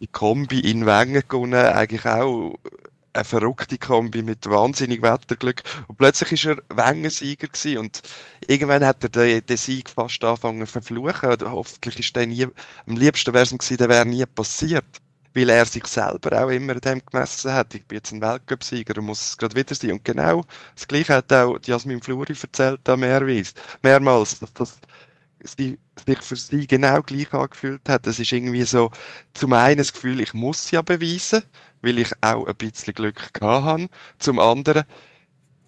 die 0.00 0.06
Kombi 0.06 0.60
in 0.60 0.86
Wengen 0.86 1.22
gewonnen, 1.28 1.54
eigentlich 1.54 2.06
auch 2.06 2.58
eine 3.12 3.24
verrückte 3.24 3.76
Kombi 3.76 4.22
mit 4.22 4.48
wahnsinnig 4.48 5.02
Wetterglück. 5.02 5.62
Und 5.88 5.98
plötzlich 5.98 6.32
ist 6.32 6.46
er 6.46 6.62
Wengensieger 6.74 7.48
gewesen 7.48 7.78
und 7.78 8.02
irgendwann 8.46 8.84
hat 8.84 9.02
er 9.02 9.10
den, 9.10 9.44
den 9.46 9.56
Sieg 9.56 9.90
fast 9.90 10.24
angefangen 10.24 10.66
zu 10.66 10.72
verfluchen. 10.72 11.36
Hoffentlich 11.42 11.98
ist 11.98 12.16
der 12.16 12.26
nie, 12.26 12.46
am 12.86 12.96
liebsten 12.96 13.34
wäre 13.34 13.44
es 13.44 13.50
gewesen, 13.50 13.76
der 13.76 13.88
wäre 13.88 14.06
nie 14.06 14.24
passiert 14.26 14.86
weil 15.34 15.48
er 15.50 15.64
sich 15.64 15.86
selber 15.86 16.44
auch 16.44 16.48
immer 16.48 16.74
dem 16.74 17.02
gemessen 17.04 17.52
hat. 17.52 17.74
Ich 17.74 17.86
bin 17.86 17.96
jetzt 17.96 18.12
ein 18.12 18.20
Weltcup-Sieger 18.20 18.98
und 18.98 19.06
muss 19.06 19.20
es 19.20 19.36
gerade 19.36 19.56
wieder 19.56 19.74
sein. 19.74 19.92
Und 19.92 20.04
genau 20.04 20.44
das 20.74 20.88
Gleiche 20.88 21.14
hat 21.14 21.32
auch 21.32 21.58
Jasmin 21.64 22.02
Fluri 22.02 22.34
erzählt 22.40 22.80
da 22.84 22.96
mehrmals, 22.96 23.54
mehrmals 23.82 24.38
dass 24.40 24.52
das 24.54 24.80
sie, 25.42 25.78
sich 26.06 26.22
für 26.22 26.36
sie 26.36 26.66
genau 26.66 27.02
gleich 27.02 27.32
angefühlt 27.32 27.88
hat. 27.88 28.06
Das 28.06 28.18
ist 28.18 28.32
irgendwie 28.32 28.64
so, 28.64 28.90
zum 29.34 29.52
einen 29.52 29.78
das 29.78 29.92
Gefühl, 29.92 30.20
ich 30.20 30.34
muss 30.34 30.70
ja 30.70 30.82
beweisen, 30.82 31.42
weil 31.82 31.98
ich 31.98 32.12
auch 32.20 32.46
ein 32.46 32.56
bisschen 32.56 32.94
Glück 32.94 33.32
gehabt 33.32 33.64
habe. 33.64 33.88
Zum 34.18 34.38
anderen, 34.38 34.84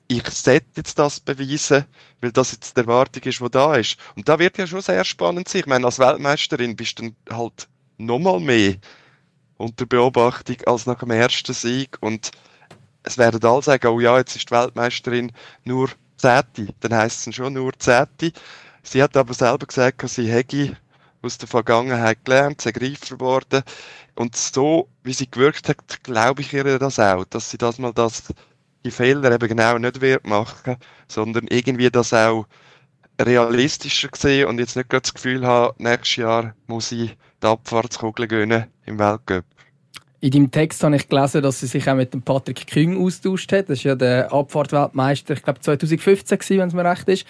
ich 0.09 0.29
sollte 0.29 0.67
jetzt 0.77 0.99
das 0.99 1.21
beweisen, 1.21 1.87
weil 2.21 2.33
das 2.33 2.53
jetzt 2.53 2.77
die 2.77 2.81
Erwartung 2.81 3.23
ist, 3.23 3.41
die 3.41 3.51
da 3.51 3.77
ist. 3.77 3.97
Und 4.17 4.29
da 4.29 4.39
wird 4.39 4.59
ja 4.59 4.67
schon 4.67 4.83
sehr 4.83 5.05
spannend 5.05 5.49
sein. 5.49 5.61
Ich 5.61 5.67
meine, 5.67 5.87
als 5.87 5.99
Weltmeisterin 5.99 6.77
bist 6.77 6.99
du 6.99 7.05
dann 7.05 7.17
halt 7.39 7.69
nochmal 7.97 8.41
mehr 8.41 8.77
unter 9.57 9.87
Beobachtung 9.87 10.57
als 10.67 10.87
nach 10.87 11.01
dem 11.01 11.11
ersten 11.11 11.55
Sieg 11.55 11.97
und 12.01 12.31
es 13.03 13.19
werden 13.19 13.45
alle 13.45 13.63
sagen, 13.63 13.87
oh 13.89 14.01
ja, 14.01 14.19
jetzt 14.19 14.37
ist 14.37 14.51
die 14.51 14.55
Weltmeisterin 14.55 15.33
nur 15.65 15.91
Zehnte. 16.17 16.69
Dann 16.81 16.95
heisst 16.95 17.27
es 17.27 17.35
schon 17.35 17.55
nur 17.55 17.73
Zehnte. 17.79 18.33
Sie 18.83 19.03
hat 19.03 19.17
aber 19.17 19.35
selber 19.35 19.67
gesagt, 19.67 20.09
sie 20.09 20.31
hätte 20.31 20.77
aus 21.21 21.39
der 21.39 21.49
Vergangenheit 21.49 22.25
gelernt, 22.25 22.61
sie 22.61 22.73
Greifer 22.73 23.17
geworden. 23.17 23.63
Und 24.15 24.37
so, 24.37 24.89
wie 25.03 25.13
sie 25.13 25.31
gewirkt 25.31 25.69
hat, 25.69 26.03
glaube 26.03 26.43
ich 26.43 26.53
ihr 26.53 26.79
das 26.79 26.99
auch, 26.99 27.25
dass 27.25 27.51
sie 27.51 27.59
das 27.59 27.79
mal 27.79 27.93
das, 27.93 28.25
die 28.85 28.91
Fehler 28.91 29.33
eben 29.33 29.49
genau 29.49 29.79
nicht 29.79 30.01
wird 30.01 30.27
machen, 30.27 30.77
sondern 31.09 31.47
irgendwie 31.49 31.91
das 31.91 32.13
auch 32.13 32.47
realistischer 33.21 34.09
sehen 34.15 34.49
und 34.49 34.59
jetzt 34.59 34.77
nicht 34.77 34.93
das 34.93 35.15
Gefühl 35.15 35.47
haben, 35.47 35.75
nächstes 35.79 36.17
Jahr 36.17 36.55
muss 36.67 36.93
ich 36.93 37.17
die 37.43 37.47
Abfahrtskugel 37.47 38.27
gönnen 38.27 38.67
im 38.87 38.99
Weltcup. 38.99 39.45
In 40.21 40.31
deinem 40.31 40.51
Text 40.53 40.85
habe 40.85 40.95
ich 40.95 41.09
gelesen, 41.09 41.43
dass 41.43 41.59
sie 41.61 41.67
sich 41.67 41.91
auch 41.91 41.97
mit 41.97 42.15
dem 42.15 42.23
Patrick 42.23 42.69
Küng 42.69 43.05
austauscht 43.05 43.51
hat. 43.51 43.69
Das 43.69 43.79
ist 43.79 43.85
ja 43.85 43.97
der 43.97 44.33
Abfahrtweltmeister, 44.33 45.35
ich 45.35 45.43
glaube 45.43 45.61
2015 45.61 46.59
wenn 46.59 46.69
es 46.69 46.75
mir 46.75 46.85
recht 46.85 47.09
ist. 47.09 47.27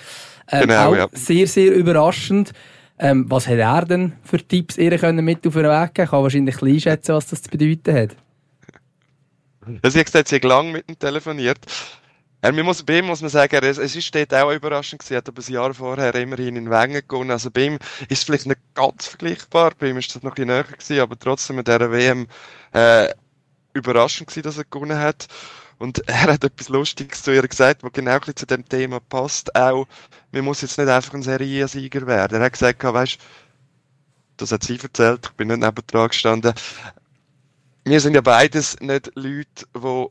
Ähm, 0.50 0.62
Genau, 0.62 0.94
ja. 0.94 1.08
Sehr, 1.12 1.46
sehr 1.46 1.74
überraschend. 1.74 2.52
Ähm, 2.98 3.24
was 3.30 3.48
hat 3.48 3.58
er 3.58 3.84
denn 3.86 4.12
für 4.22 4.38
Tipps 4.38 4.76
ihr 4.76 4.96
können 4.98 5.24
mit 5.24 5.46
auf 5.46 5.54
den 5.54 5.64
Weg 5.64 5.94
geben? 5.94 6.04
Ich 6.04 6.10
kann 6.10 6.22
wahrscheinlich 6.22 6.54
ein 6.54 6.58
bisschen 6.58 6.74
einschätzen, 6.74 7.14
was 7.14 7.26
das 7.28 7.42
zu 7.42 7.50
bedeuten 7.50 7.94
hat. 7.94 8.16
Ja, 9.82 9.90
sie 9.90 9.98
hat 10.00 10.06
gesagt, 10.06 10.28
sie 10.28 10.36
hat 10.36 10.44
lange 10.44 10.72
mit 10.72 10.88
ihm 10.88 10.98
telefoniert. 10.98 11.58
Er, 12.42 12.52
man 12.52 12.64
muss, 12.64 12.82
bei 12.82 12.98
ihm 12.98 13.06
muss 13.06 13.20
man 13.20 13.30
sagen, 13.30 13.54
er, 13.54 13.62
es 13.62 13.78
ist 13.78 14.14
dort 14.14 14.34
auch 14.34 14.50
überraschend 14.50 15.00
gewesen, 15.00 15.16
hat 15.16 15.28
aber 15.28 15.40
ein 15.40 15.52
Jahr 15.52 15.72
vorher 15.74 16.12
immerhin 16.16 16.56
in 16.56 16.70
Wengen 16.70 17.02
gewonnen. 17.06 17.30
Also 17.30 17.52
bei 17.52 17.66
ihm 17.66 17.78
ist 18.08 18.18
es 18.18 18.24
vielleicht 18.24 18.46
nicht 18.46 18.60
ganz 18.74 19.06
vergleichbar, 19.06 19.72
bei 19.78 19.90
ihm 19.90 19.96
ist 19.98 20.12
das 20.12 20.24
noch 20.24 20.32
ein 20.32 20.34
bisschen 20.34 20.48
näher 20.48 20.64
gewesen, 20.64 21.00
aber 21.00 21.16
trotzdem 21.16 21.56
mit 21.56 21.68
dieser 21.68 21.92
WM, 21.92 22.26
äh, 22.72 23.14
überraschend 23.74 24.28
gewesen, 24.28 24.42
dass 24.42 24.58
er 24.58 24.64
gewonnen 24.64 24.98
hat. 24.98 25.28
Und 25.78 25.98
er 26.08 26.32
hat 26.32 26.42
etwas 26.42 26.68
Lustiges 26.68 27.22
zu 27.22 27.32
ihr 27.32 27.46
gesagt, 27.46 27.84
was 27.84 27.92
genau 27.92 28.18
zu 28.18 28.44
dem 28.44 28.68
Thema 28.68 28.98
passt. 28.98 29.54
Auch, 29.54 29.86
man 30.32 30.44
muss 30.44 30.62
jetzt 30.62 30.78
nicht 30.78 30.88
einfach 30.88 31.14
ein 31.14 31.22
Seriensieger 31.22 32.08
werden. 32.08 32.40
Er 32.40 32.46
hat 32.46 32.54
gesagt, 32.54 32.82
weißt, 32.82 33.18
das 34.36 34.50
hat 34.50 34.64
sie 34.64 34.80
erzählt, 34.80 35.26
ich 35.26 35.36
bin 35.36 35.46
nicht 35.46 35.60
neben 35.60 35.86
dran 35.86 36.08
gestanden. 36.08 36.54
Wir 37.84 38.00
sind 38.00 38.14
ja 38.14 38.20
beides 38.20 38.80
nicht 38.80 39.12
Leute, 39.14 39.66
die 39.76 40.06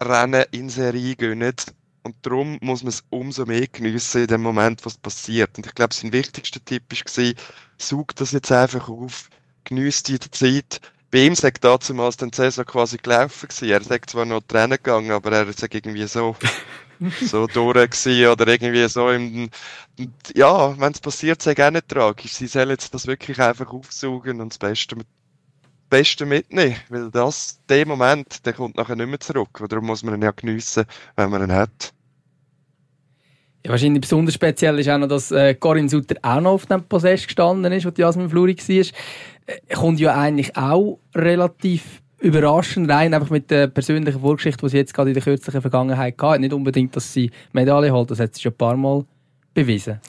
Rennen 0.00 0.44
in 0.50 0.68
Serie 0.68 1.16
gönnen. 1.16 1.54
Und 2.02 2.16
darum 2.22 2.58
muss 2.62 2.82
man 2.82 2.88
es 2.88 3.04
umso 3.10 3.44
mehr 3.44 3.66
geniessen 3.66 4.22
in 4.22 4.26
dem 4.26 4.42
Moment, 4.42 4.84
was 4.86 4.96
passiert. 4.96 5.56
Und 5.58 5.66
ich 5.66 5.74
glaube, 5.74 5.94
sein 5.94 6.12
wichtigster 6.12 6.64
Tipp 6.64 6.84
war, 6.90 7.34
such 7.76 8.06
das 8.14 8.32
jetzt 8.32 8.50
einfach 8.50 8.88
auf, 8.88 9.28
geniess 9.64 10.02
die 10.02 10.18
Zeit. 10.18 10.80
Bei 11.10 11.18
ihm 11.24 11.34
sagt 11.34 11.64
damals 11.64 12.16
dann 12.16 12.32
Saison 12.32 12.64
quasi 12.64 12.96
gelaufen 12.96 13.48
gewesen. 13.48 13.68
Er 13.68 13.82
sagt 13.82 14.10
zwar 14.10 14.24
noch 14.24 14.42
Rennen 14.50 14.70
gegangen, 14.70 15.10
aber 15.10 15.32
er 15.32 15.48
ist 15.48 15.62
irgendwie 15.62 16.06
so, 16.06 16.36
so 17.20 17.46
durch 17.46 17.90
gewesen 17.90 18.28
oder 18.28 18.46
irgendwie 18.46 18.88
so 18.88 19.10
im, 19.10 19.50
ja, 20.34 20.78
wenn 20.78 20.92
es 20.92 21.00
passiert, 21.00 21.42
sei 21.42 21.54
auch 21.66 21.70
nicht 21.70 21.88
tragisch. 21.88 22.34
Sie 22.34 22.46
sollen 22.46 22.70
jetzt 22.70 22.94
das 22.94 23.06
wirklich 23.06 23.40
einfach 23.40 23.72
aufsaugen 23.72 24.40
und 24.40 24.50
das 24.50 24.58
Beste 24.58 24.96
mit 25.90 25.98
Beste 25.98 26.26
mitnehmen, 26.26 26.76
weil 26.88 27.10
das, 27.10 27.60
der 27.68 27.86
Moment, 27.86 28.46
der 28.46 28.52
kommt 28.52 28.76
nachher 28.76 28.96
nicht 28.96 29.08
mehr 29.08 29.20
zurück. 29.20 29.60
Und 29.60 29.70
darum 29.70 29.86
muss 29.86 30.02
man 30.02 30.14
ihn 30.14 30.22
ja 30.22 30.30
geniessen, 30.30 30.84
wenn 31.16 31.30
man 31.30 31.42
ihn 31.42 31.52
hat. 31.52 31.92
Ja, 33.64 33.72
wahrscheinlich 33.72 34.00
besonders 34.00 34.34
speziell 34.34 34.78
ist 34.78 34.88
auch 34.88 34.98
noch, 34.98 35.08
dass 35.08 35.30
äh, 35.32 35.54
Corinne 35.54 35.88
Sutter 35.88 36.16
auch 36.22 36.40
noch 36.40 36.52
auf 36.52 36.66
dem 36.66 36.82
Podest 36.84 37.26
gestanden 37.26 37.70
ist, 37.72 37.84
wo 37.84 37.90
die 37.90 38.00
Jasmin 38.00 38.30
Fluri 38.30 38.56
war. 38.56 38.86
Äh, 39.46 39.74
kommt 39.74 40.00
ja 40.00 40.18
eigentlich 40.18 40.56
auch 40.56 40.98
relativ 41.14 42.00
überraschend 42.20 42.90
rein, 42.90 43.12
einfach 43.12 43.30
mit 43.30 43.50
der 43.50 43.66
persönlichen 43.66 44.20
Vorgeschichte, 44.20 44.64
die 44.64 44.70
sie 44.70 44.76
jetzt 44.78 44.94
gerade 44.94 45.10
in 45.10 45.14
der 45.14 45.22
kürzlichen 45.22 45.60
Vergangenheit 45.60 46.14
hatte. 46.20 46.40
Nicht 46.40 46.54
unbedingt, 46.54 46.96
dass 46.96 47.12
sie 47.12 47.30
Medaille 47.52 47.92
holt, 47.92 48.10
das 48.10 48.20
hat 48.20 48.34
sie 48.34 48.42
schon 48.42 48.52
ein 48.52 48.58
paar 48.58 48.76
Mal 48.76 49.04
bewiesen. 49.52 50.00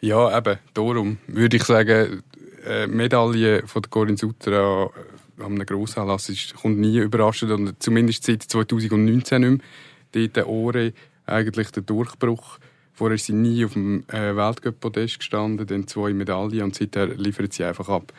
Ja, 0.00 0.36
eben, 0.36 0.58
darum 0.74 1.18
würde 1.26 1.56
ich 1.56 1.64
sagen, 1.64 2.22
äh, 2.66 2.86
Medaille 2.86 3.66
von 3.66 3.82
der 3.82 3.90
Corinne 3.90 4.16
Sutter 4.16 4.90
an, 5.38 5.44
an 5.44 5.52
einem 5.52 5.66
Grossanlass 5.66 6.28
ist, 6.28 6.54
kommt 6.54 6.78
nie 6.78 6.98
überraschend 6.98 7.52
und 7.52 7.82
zumindest 7.82 8.24
seit 8.24 8.42
2019 8.42 9.40
nicht 9.40 9.62
mehr. 10.12 10.28
Dort 10.32 10.46
Ore 10.46 10.92
eigentlich 11.26 11.70
der 11.70 11.82
Durchbruch. 11.82 12.58
Vorher 12.92 13.14
ist 13.14 13.26
sie 13.26 13.32
nie 13.32 13.64
auf 13.64 13.74
dem 13.74 14.04
äh, 14.08 14.34
Weltcup-Podest 14.34 15.20
gestanden, 15.20 15.66
dann 15.66 15.86
zwei 15.86 16.12
Medaillen 16.12 16.62
und 16.62 16.74
seither 16.74 17.06
liefert 17.06 17.52
sie 17.52 17.64
einfach 17.64 17.88
ab. 17.88 18.12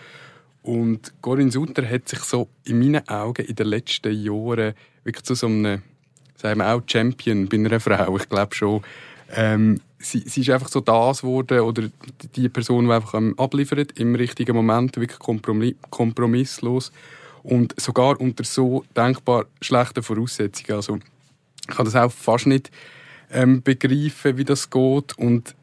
Und 0.62 1.14
Corinne 1.22 1.52
Sutter 1.52 1.90
hat 1.90 2.08
sich 2.08 2.20
so 2.20 2.48
in 2.64 2.80
meinen 2.80 3.08
Augen 3.10 3.46
in 3.46 3.56
den 3.56 3.68
letzten 3.68 4.14
Jahren 4.14 4.74
wirklich 5.04 5.24
zu 5.24 5.36
so 5.36 5.48
einem, 5.48 5.82
sagen 6.36 6.60
wir 6.60 6.74
auch 6.74 6.82
Champion 6.86 7.50
bei 7.50 7.58
einer 7.58 7.80
Frau, 7.80 8.16
ich 8.18 8.30
glaube 8.30 8.56
schon. 8.56 8.82
Ähm, 9.32 9.82
sie, 10.00 10.24
sie 10.26 10.42
ist 10.42 10.50
einfach 10.50 10.70
so 10.70 10.80
das 10.80 11.22
geworden, 11.22 11.60
oder 11.60 11.90
die 12.36 12.50
Person, 12.50 12.86
die 12.86 12.92
einfach 12.92 13.14
ähm, 13.14 13.38
abliefert, 13.38 14.00
im 14.00 14.16
richtigen 14.16 14.56
Moment, 14.56 14.96
wirklich 14.98 15.20
kompromiss 15.20 15.76
kompromisslos 15.90 16.92
und 17.44 17.80
sogar 17.80 18.20
unter 18.20 18.44
so 18.44 18.84
denkbar 18.96 19.46
schlechten 19.62 20.04
Voraussetzungen. 20.04 20.76
Also 20.76 21.00
ich 21.70 21.76
kann 21.76 21.86
das 21.86 21.96
auch 21.96 22.12
fast 22.12 22.48
nicht 22.48 22.72
ähm, 23.32 23.62
begreifen, 23.62 24.38
wie 24.38 24.46
das 24.46 24.70
geht 24.70 25.18
und 25.18 25.56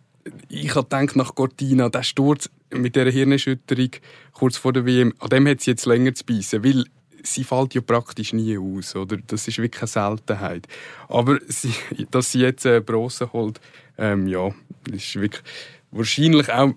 ich 0.49 0.75
habe 0.75 0.89
gedacht, 0.89 1.17
nach 1.17 1.35
Cortina, 1.35 1.89
der 1.89 2.03
Sturz 2.03 2.51
mit 2.71 2.97
dieser 2.97 3.11
Hirnerschütterung 3.11 3.91
kurz 4.33 4.57
vor 4.57 4.73
der 4.73 4.85
WM, 4.85 5.15
an 5.21 5.29
dem 5.29 5.47
hat 5.47 5.61
sie 5.61 5.71
jetzt 5.71 5.87
länger 5.87 6.15
zu 6.15 6.25
beißen, 6.25 6.65
weil 6.65 6.85
sie 7.27 7.45
fällt 7.45 7.75
ja 7.75 7.81
praktisch 7.81 8.33
nie 8.33 8.59
aus, 8.59 8.97
oder? 8.97 9.17
Das 9.27 9.47
ist 9.49 9.59
wirklich 9.59 9.83
eine 9.83 9.89
Seltenheit. 9.89 10.67
Aber 11.09 11.39
sie, 11.49 11.75
dass 12.11 12.33
sie 12.33 12.41
jetzt 12.41 12.67
äh, 12.67 12.81
Bronze 12.81 13.33
holt, 13.33 13.61
ähm, 13.99 14.27
ja, 14.27 14.51
ist 14.93 15.15
wirklich 15.17 15.43
wahrscheinlich 15.91 16.51
auch, 16.53 16.73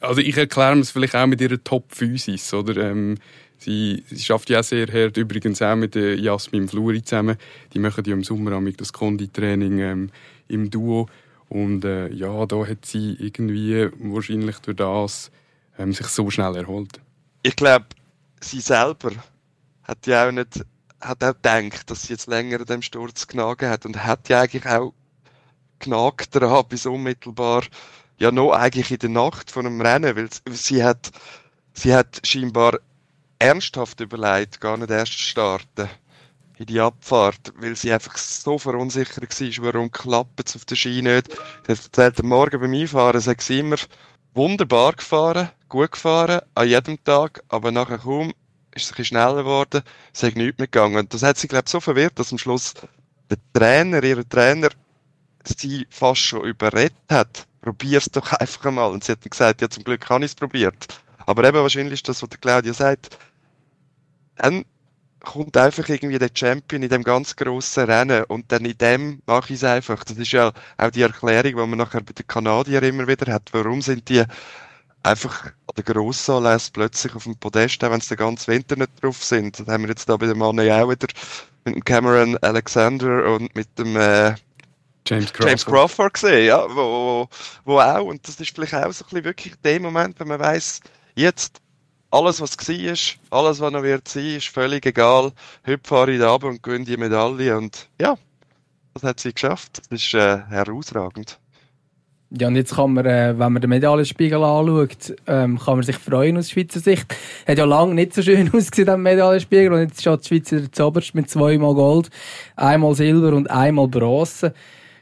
also 0.00 0.20
ich 0.20 0.36
erkläre 0.36 0.78
es 0.78 0.90
vielleicht 0.90 1.16
auch 1.16 1.26
mit 1.26 1.40
ihrer 1.40 1.62
Top-Physis, 1.62 2.52
oder? 2.54 2.90
Ähm, 2.90 3.18
sie, 3.58 4.04
sie 4.06 4.18
schafft 4.18 4.50
ja 4.50 4.60
auch 4.60 4.64
sehr 4.64 4.86
hart, 4.86 5.16
übrigens 5.16 5.62
auch 5.62 5.76
mit 5.76 5.94
der 5.94 6.18
Jasmin 6.18 6.68
Fluri 6.68 7.02
zusammen. 7.02 7.36
Die 7.72 7.78
machen 7.78 8.04
ja 8.06 8.12
im 8.12 8.24
Sommer 8.24 8.60
das 8.76 8.92
Konditraining 8.92 9.78
ähm, 9.78 10.10
im 10.48 10.70
Duo. 10.70 11.08
Und 11.48 11.84
äh, 11.84 12.12
ja, 12.12 12.44
da 12.46 12.66
hat 12.66 12.84
sie 12.84 13.16
irgendwie 13.18 13.88
wahrscheinlich 13.98 14.58
durch 14.58 14.76
das 14.76 15.30
ähm, 15.78 15.92
sich 15.92 16.06
so 16.08 16.28
schnell 16.30 16.56
erholt. 16.56 17.00
Ich 17.42 17.56
glaube, 17.56 17.86
sie 18.40 18.60
selber 18.60 19.12
hat 19.88 20.06
ja 20.06 20.28
auch 20.28 20.32
nicht, 20.32 20.64
hat 21.00 21.24
auch 21.24 21.34
gedacht, 21.34 21.90
dass 21.90 22.02
sie 22.02 22.12
jetzt 22.12 22.26
länger 22.26 22.60
an 22.60 22.66
dem 22.66 22.82
Sturz 22.82 23.26
genagen 23.26 23.70
hat 23.70 23.86
und 23.86 24.04
hat 24.04 24.28
ja 24.28 24.42
eigentlich 24.42 24.66
auch 24.66 24.92
genagt 25.78 26.34
daran 26.34 26.66
bis 26.68 26.86
unmittelbar, 26.86 27.62
ja 28.18 28.30
noch 28.30 28.52
eigentlich 28.52 28.90
in 28.90 28.98
der 28.98 29.08
Nacht 29.08 29.50
von 29.50 29.66
einem 29.66 29.80
Rennen, 29.80 30.16
weil 30.16 30.28
sie 30.54 30.84
hat, 30.84 31.10
sie 31.72 31.94
hat 31.94 32.20
scheinbar 32.24 32.78
ernsthaft 33.38 34.00
überlegt, 34.00 34.60
gar 34.60 34.76
nicht 34.76 34.90
erst 34.90 35.12
zu 35.12 35.18
starten 35.20 35.88
in 36.58 36.66
die 36.66 36.80
Abfahrt, 36.80 37.52
weil 37.56 37.76
sie 37.76 37.92
einfach 37.92 38.16
so 38.16 38.58
verunsichert 38.58 39.22
war, 39.22 39.64
warum 39.64 39.92
klappt 39.92 40.48
es 40.48 40.56
auf 40.56 40.64
der 40.64 40.74
Ski 40.74 41.02
nicht. 41.02 41.32
Sie 41.64 41.72
hat 41.72 41.84
erzählt, 41.84 42.20
am 42.20 42.26
Morgen 42.26 42.60
beim 42.60 42.74
Einfahren 42.74 43.20
sagt 43.20 43.42
sie 43.42 43.60
immer, 43.60 43.76
wunderbar 44.34 44.94
gefahren, 44.94 45.50
gut 45.68 45.92
gefahren, 45.92 46.40
an 46.56 46.68
jedem 46.68 47.02
Tag, 47.04 47.44
aber 47.48 47.70
nachher 47.70 47.98
kaum 47.98 48.34
ist 48.74 48.90
es 48.90 48.98
ein 48.98 49.04
schneller 49.04 49.36
geworden, 49.36 49.82
es 50.12 50.22
hat 50.22 50.36
nichts 50.36 50.58
mehr 50.58 50.66
gegangen. 50.66 50.96
Und 50.96 51.14
das 51.14 51.22
hat 51.22 51.38
sie, 51.38 51.48
glaube 51.48 51.64
ich, 51.66 51.70
so 51.70 51.80
verwirrt, 51.80 52.18
dass 52.18 52.32
am 52.32 52.38
Schluss 52.38 52.74
der 53.30 53.38
Trainer, 53.52 54.02
ihr 54.02 54.28
Trainer, 54.28 54.70
sie 55.44 55.86
fast 55.90 56.20
schon 56.20 56.44
überredet 56.44 56.96
hat. 57.10 57.46
Probier's 57.60 58.06
doch 58.06 58.32
einfach 58.32 58.66
einmal. 58.66 58.90
Und 58.90 59.04
sie 59.04 59.12
hat 59.12 59.24
dann 59.24 59.30
gesagt, 59.30 59.60
ja, 59.60 59.68
zum 59.68 59.84
Glück 59.84 60.08
habe 60.08 60.24
ich 60.24 60.32
es 60.32 60.34
probiert. 60.34 60.86
Aber 61.26 61.44
eben 61.44 61.58
wahrscheinlich 61.58 61.94
ist 61.94 62.08
das, 62.08 62.22
was 62.22 62.28
der 62.28 62.38
Claudia 62.38 62.72
sagt, 62.72 63.18
dann 64.36 64.64
kommt 65.20 65.56
einfach 65.56 65.88
irgendwie 65.88 66.18
der 66.18 66.30
Champion 66.32 66.82
in 66.82 66.88
dem 66.88 67.02
ganz 67.02 67.36
grossen 67.36 67.84
Rennen 67.84 68.24
und 68.24 68.50
dann 68.52 68.64
in 68.64 68.78
dem 68.78 69.22
mache 69.26 69.52
ich 69.52 69.58
es 69.58 69.64
einfach. 69.64 70.04
Das 70.04 70.16
ist 70.16 70.32
ja 70.32 70.52
auch 70.76 70.90
die 70.90 71.02
Erklärung, 71.02 71.50
die 71.50 71.66
man 71.66 71.78
nachher 71.78 72.00
bei 72.00 72.12
den 72.12 72.26
Kanadiern 72.26 72.84
immer 72.84 73.06
wieder 73.06 73.32
hat. 73.32 73.50
Warum 73.52 73.82
sind 73.82 74.08
die 74.08 74.22
einfach 75.08 75.46
an 75.46 75.74
der 75.76 75.84
Grossanlässe 75.84 76.70
plötzlich 76.72 77.14
auf 77.14 77.24
dem 77.24 77.36
Podest, 77.36 77.82
auch 77.82 77.90
wenn 77.90 78.00
sie 78.00 78.08
den 78.08 78.18
ganzen 78.18 78.52
Winter 78.52 78.76
nicht 78.76 79.02
drauf 79.02 79.22
sind. 79.22 79.58
Das 79.58 79.66
haben 79.66 79.84
wir 79.84 79.90
jetzt 79.90 80.08
da 80.08 80.16
bei 80.16 80.26
dem 80.26 80.38
Mann 80.38 80.58
ja 80.58 80.82
auch 80.82 80.90
wieder 80.90 81.08
mit 81.64 81.74
dem 81.74 81.84
Cameron 81.84 82.36
Alexander 82.38 83.34
und 83.34 83.54
mit 83.54 83.68
dem 83.78 83.96
äh, 83.96 84.34
James 85.06 85.32
Crawford. 85.32 85.46
James 85.46 85.66
Crawford 85.66 86.14
gesehen, 86.14 86.46
ja, 86.46 86.66
wo, 86.68 87.28
wo 87.64 87.80
auch, 87.80 88.04
und 88.04 88.26
das 88.28 88.38
ist 88.40 88.54
vielleicht 88.54 88.74
auch 88.74 88.92
so 88.92 89.04
ein 89.04 89.08
bisschen 89.08 89.24
wirklich 89.24 89.54
der 89.64 89.80
Moment, 89.80 90.20
wenn 90.20 90.28
man 90.28 90.38
weiss, 90.38 90.80
jetzt 91.14 91.60
alles, 92.10 92.40
was 92.40 92.56
war, 92.56 93.38
alles, 93.38 93.60
was 93.60 93.72
noch 93.72 93.82
wird 93.82 94.08
sein, 94.08 94.36
ist 94.36 94.48
völlig 94.48 94.84
egal. 94.86 95.32
Heute 95.66 95.88
fahre 95.88 96.12
ich 96.12 96.20
da 96.20 96.30
runter 96.30 96.48
und 96.48 96.62
gewinne 96.62 96.84
die 96.84 96.96
Medaille 96.96 97.56
und 97.56 97.88
ja, 98.00 98.16
das 98.94 99.02
hat 99.02 99.20
sie 99.20 99.32
geschafft. 99.32 99.82
Das 99.90 100.02
ist 100.02 100.14
äh, 100.14 100.38
herausragend. 100.48 101.38
Ja, 102.30 102.48
und 102.48 102.56
jetzt 102.56 102.74
kann 102.74 102.92
man, 102.92 103.06
äh, 103.06 103.38
wenn 103.38 103.52
man 103.52 103.62
den 103.62 103.70
Medaillenspiegel 103.70 104.44
anschaut, 104.44 105.16
ähm, 105.26 105.58
kann 105.58 105.76
man 105.76 105.82
sich 105.82 105.96
freuen 105.96 106.36
aus 106.36 106.50
Schweizer 106.50 106.78
Sicht. 106.78 107.06
Hat 107.46 107.56
ja 107.56 107.64
lange 107.64 107.94
nicht 107.94 108.12
so 108.12 108.20
schön 108.20 108.48
ausgesehen, 108.52 108.86
der 108.86 108.98
Medaillenspiegel. 108.98 109.72
Und 109.72 109.80
jetzt 109.80 110.02
steht 110.02 110.24
die 110.24 110.28
Schweiz 110.28 110.52
wieder 110.52 110.70
zuoberst 110.70 111.14
mit 111.14 111.30
zweimal 111.30 111.74
Gold, 111.74 112.10
einmal 112.56 112.94
Silber 112.94 113.34
und 113.34 113.50
einmal 113.50 113.88
Bronze. 113.88 114.52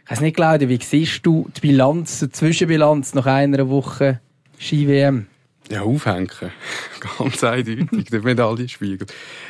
Ich 0.04 0.10
weiß 0.12 0.20
nicht, 0.20 0.36
Claudia, 0.36 0.68
wie 0.68 0.78
siehst 0.80 1.26
du 1.26 1.48
die 1.56 1.62
Bilanz, 1.62 2.20
die 2.20 2.30
Zwischenbilanz 2.30 3.14
nach 3.14 3.26
einer 3.26 3.68
Woche 3.68 4.20
Ski-WM? 4.56 5.26
Ja, 5.68 5.82
aufhängen. 5.82 6.30
Ganz 7.18 7.42
eindeutig, 7.42 8.04
der 8.08 8.22
Medaillenspiegel. 8.22 9.08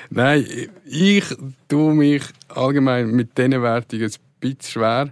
Nein, 0.08 0.46
ich 0.86 1.24
tue 1.68 1.94
mich 1.94 2.22
allgemein 2.48 3.10
mit 3.10 3.36
diesen 3.36 3.62
Wertungen 3.62 4.06
ein 4.06 4.12
bisschen 4.40 4.62
schwer. 4.62 5.10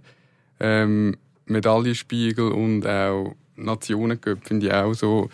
Ähm, 0.61 1.16
Medaillenspiegel 1.46 2.52
und 2.52 2.86
auch 2.86 3.34
Nationencup 3.56 4.46
finde 4.46 4.66
ich 4.66 4.72
auch 4.72 4.94
so 4.94 5.30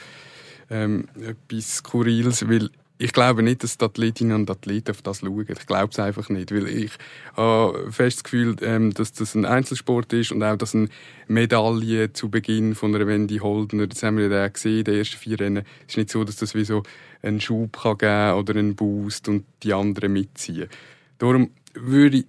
ähm, 0.69 1.09
etwas 1.21 1.77
Skurriles, 1.77 2.49
weil 2.49 2.71
ich 3.03 3.15
glaube 3.15 3.43
nicht, 3.43 3.65
dass 3.65 3.79
die 3.79 3.85
Athletinnen 3.87 4.35
und 4.35 4.51
Athleten 4.51 4.91
auf 4.91 5.01
das 5.01 5.21
schauen. 5.21 5.47
Ich 5.49 5.67
glaube 5.67 5.89
es 5.91 5.99
einfach 5.99 6.29
nicht, 6.29 6.53
weil 6.53 6.69
ich 6.69 6.93
habe 7.35 7.91
fest 7.91 8.19
das 8.19 8.25
Gefühl, 8.25 8.57
ähm, 8.61 8.93
dass 8.93 9.15
das 9.15 9.35
ein 9.35 9.47
Einzelsport 9.47 10.13
ist 10.13 10.33
und 10.33 10.43
auch, 10.43 10.57
dass 10.57 10.75
eine 10.75 10.89
Medaille 11.27 12.13
zu 12.13 12.29
Beginn 12.29 12.75
von 12.75 12.95
einer 12.95 13.07
Wendy 13.07 13.39
Holdner, 13.39 13.87
das 13.87 14.03
haben 14.03 14.19
wir 14.19 14.29
ja 14.29 14.47
gesehen, 14.49 14.85
die 14.85 14.99
ersten 14.99 15.17
vier 15.17 15.41
Rennen, 15.41 15.65
es 15.87 15.95
ist 15.95 15.97
nicht 15.97 16.11
so, 16.11 16.25
dass 16.25 16.37
das 16.37 16.55
wie 16.55 16.65
so 16.65 16.83
einen 17.23 17.41
Schub 17.41 17.81
kann 17.81 17.97
geben 17.97 18.39
oder 18.39 18.59
einen 18.59 18.77
Boost 18.77 19.29
und 19.29 19.45
die 19.63 19.73
anderen 19.73 20.13
mitziehen. 20.13 20.69
Darum 21.17 21.51
würde 21.73 22.19
ich 22.19 22.27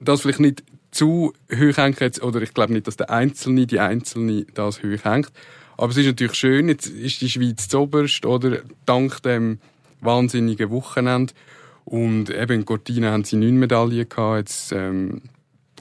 das 0.00 0.22
vielleicht 0.22 0.40
nicht 0.40 0.64
zu 0.94 1.32
hoch 1.52 1.76
hängen, 1.76 2.12
oder 2.22 2.40
ich 2.42 2.54
glaube 2.54 2.72
nicht, 2.72 2.86
dass 2.86 2.96
der 2.96 3.10
Einzelne, 3.10 3.66
die 3.66 3.80
Einzelne 3.80 4.46
das 4.54 4.82
hoch 4.82 5.04
hängt. 5.04 5.32
Aber 5.76 5.90
es 5.90 5.96
ist 5.96 6.06
natürlich 6.06 6.34
schön, 6.34 6.68
jetzt 6.68 6.86
ist 6.86 7.20
die 7.20 7.28
Schweiz 7.28 7.68
zuoberst, 7.68 8.24
oder 8.24 8.58
dank 8.86 9.22
dem 9.22 9.58
wahnsinnigen 10.00 10.70
Wochenende. 10.70 11.34
Und 11.84 12.30
eben 12.30 12.60
in 12.60 12.64
Cortina 12.64 13.10
haben 13.10 13.24
sie 13.24 13.36
neun 13.36 13.58
Medaillen 13.58 14.08
gehabt, 14.08 14.38
jetzt 14.38 14.72
ähm, 14.72 15.22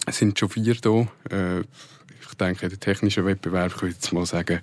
sind 0.09 0.37
schon 0.37 0.49
vier 0.49 0.75
da. 0.75 1.07
Äh, 1.29 1.61
ich 1.61 2.37
denke, 2.39 2.67
der 2.67 2.79
technische 2.79 3.23
Wettbewerb, 3.25 3.77
kann 3.77 3.89
ich 3.89 3.95
jetzt 3.95 4.11
mal 4.11 4.25
sagen, 4.25 4.59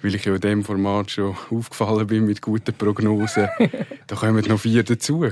weil 0.00 0.14
ich 0.14 0.24
ja 0.24 0.34
in 0.34 0.40
diesem 0.40 0.64
Format 0.64 1.10
schon 1.10 1.36
aufgefallen 1.50 2.06
bin 2.06 2.24
mit 2.24 2.40
guten 2.40 2.74
Prognosen, 2.74 3.48
da 4.06 4.16
kommen 4.16 4.44
noch 4.48 4.60
vier 4.60 4.82
dazu. 4.82 5.28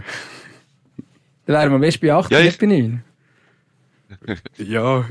Dann 1.46 1.56
wären 1.56 1.72
wir 1.72 1.78
best 1.78 2.00
bei 2.00 2.12
acht, 2.12 2.30
ja, 2.30 2.42
nicht 2.42 2.60
bei 2.60 2.66
neun. 2.66 3.02
Ja, 4.56 5.04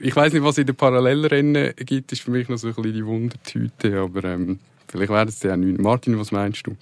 ich 0.00 0.14
weiß 0.14 0.32
nicht, 0.32 0.42
was 0.42 0.58
in 0.58 0.66
den 0.66 0.76
Parallelrennen 0.76 1.74
gibt, 1.76 2.12
ist 2.12 2.22
für 2.22 2.30
mich 2.30 2.48
noch 2.48 2.58
so 2.58 2.68
ein 2.68 2.74
bisschen 2.74 2.92
die 2.92 3.06
Wundertüte, 3.06 4.00
aber 4.00 4.24
ähm, 4.24 4.58
vielleicht 4.88 5.10
werden 5.10 5.28
es 5.28 5.42
ja 5.42 5.56
neun. 5.56 5.80
Martin, 5.80 6.18
was 6.18 6.32
meinst 6.32 6.66
du? 6.66 6.76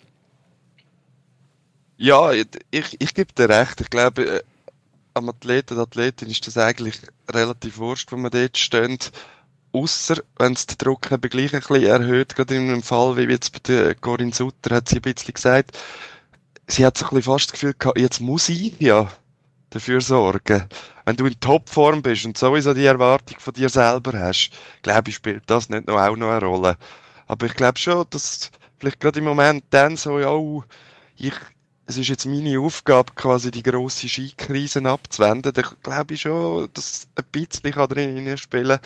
Ja, 1.96 2.32
ich, 2.32 2.46
ich 2.70 3.14
gebe 3.14 3.32
dir 3.32 3.48
recht. 3.48 3.80
Ich 3.80 3.90
glaube, 3.90 4.24
äh, 4.26 4.42
am 5.14 5.28
Athleten 5.28 5.74
und 5.74 5.80
Athletin 5.80 6.28
ist 6.28 6.46
das 6.46 6.58
eigentlich 6.58 6.98
relativ 7.30 7.78
wurscht, 7.78 8.10
wo 8.12 8.16
man 8.16 8.30
dort 8.30 8.58
steht. 8.58 9.12
Ausser, 9.72 10.22
wenn 10.38 10.52
es 10.52 10.66
den 10.66 10.78
Druck 10.78 11.10
eben 11.10 11.28
gleich 11.28 11.52
ein 11.52 11.60
bisschen 11.60 11.84
erhöht, 11.84 12.36
gerade 12.36 12.54
in 12.54 12.70
einem 12.70 12.82
Fall, 12.82 13.16
wie 13.16 13.22
jetzt 13.22 13.52
bei 13.52 13.58
der 13.58 13.94
Corinne 13.96 14.32
Sutter, 14.32 14.76
hat 14.76 14.88
sie 14.88 14.96
ein 14.96 15.02
bisschen 15.02 15.34
gesagt, 15.34 15.76
sie 16.68 16.86
hat 16.86 16.96
so 16.96 17.06
ein 17.06 17.08
bisschen 17.10 17.22
fast 17.32 17.46
das 17.46 17.52
Gefühl 17.54 17.74
gehabt, 17.76 17.98
jetzt 17.98 18.20
muss 18.20 18.48
ich 18.48 18.78
ja 18.78 19.10
dafür 19.74 20.00
sorgen. 20.00 20.64
Wenn 21.04 21.16
du 21.16 21.26
in 21.26 21.38
Topform 21.40 22.02
bist 22.02 22.24
und 22.24 22.38
sowieso 22.38 22.74
die 22.74 22.86
Erwartung 22.86 23.38
von 23.38 23.52
dir 23.52 23.68
selber 23.68 24.18
hast, 24.18 24.50
glaube 24.82 25.10
ich, 25.10 25.16
spielt 25.16 25.42
das 25.46 25.68
nicht 25.68 25.86
noch 25.86 26.00
auch 26.00 26.16
noch 26.16 26.30
eine 26.30 26.44
Rolle. 26.44 26.76
Aber 27.26 27.46
ich 27.46 27.54
glaube 27.54 27.78
schon, 27.78 28.04
dass 28.10 28.50
vielleicht 28.78 29.00
gerade 29.00 29.18
im 29.18 29.24
Moment 29.24 29.64
dann 29.70 29.96
so, 29.96 30.18
ja, 30.18 30.36
ich, 31.16 31.34
es 31.86 31.96
ist 31.96 32.08
jetzt 32.08 32.26
meine 32.26 32.58
Aufgabe, 32.60 33.12
quasi 33.14 33.50
die 33.50 33.62
grosse 33.62 34.08
Skikrisen 34.08 34.86
abzuwenden. 34.86 35.52
Da 35.52 35.62
glaube 35.82 36.14
ich 36.14 36.22
schon, 36.22 36.68
dass 36.72 37.06
ein 37.16 37.24
bisschen 37.30 37.72
kann 37.72 37.88
drin 37.88 38.38
spielen 38.38 38.78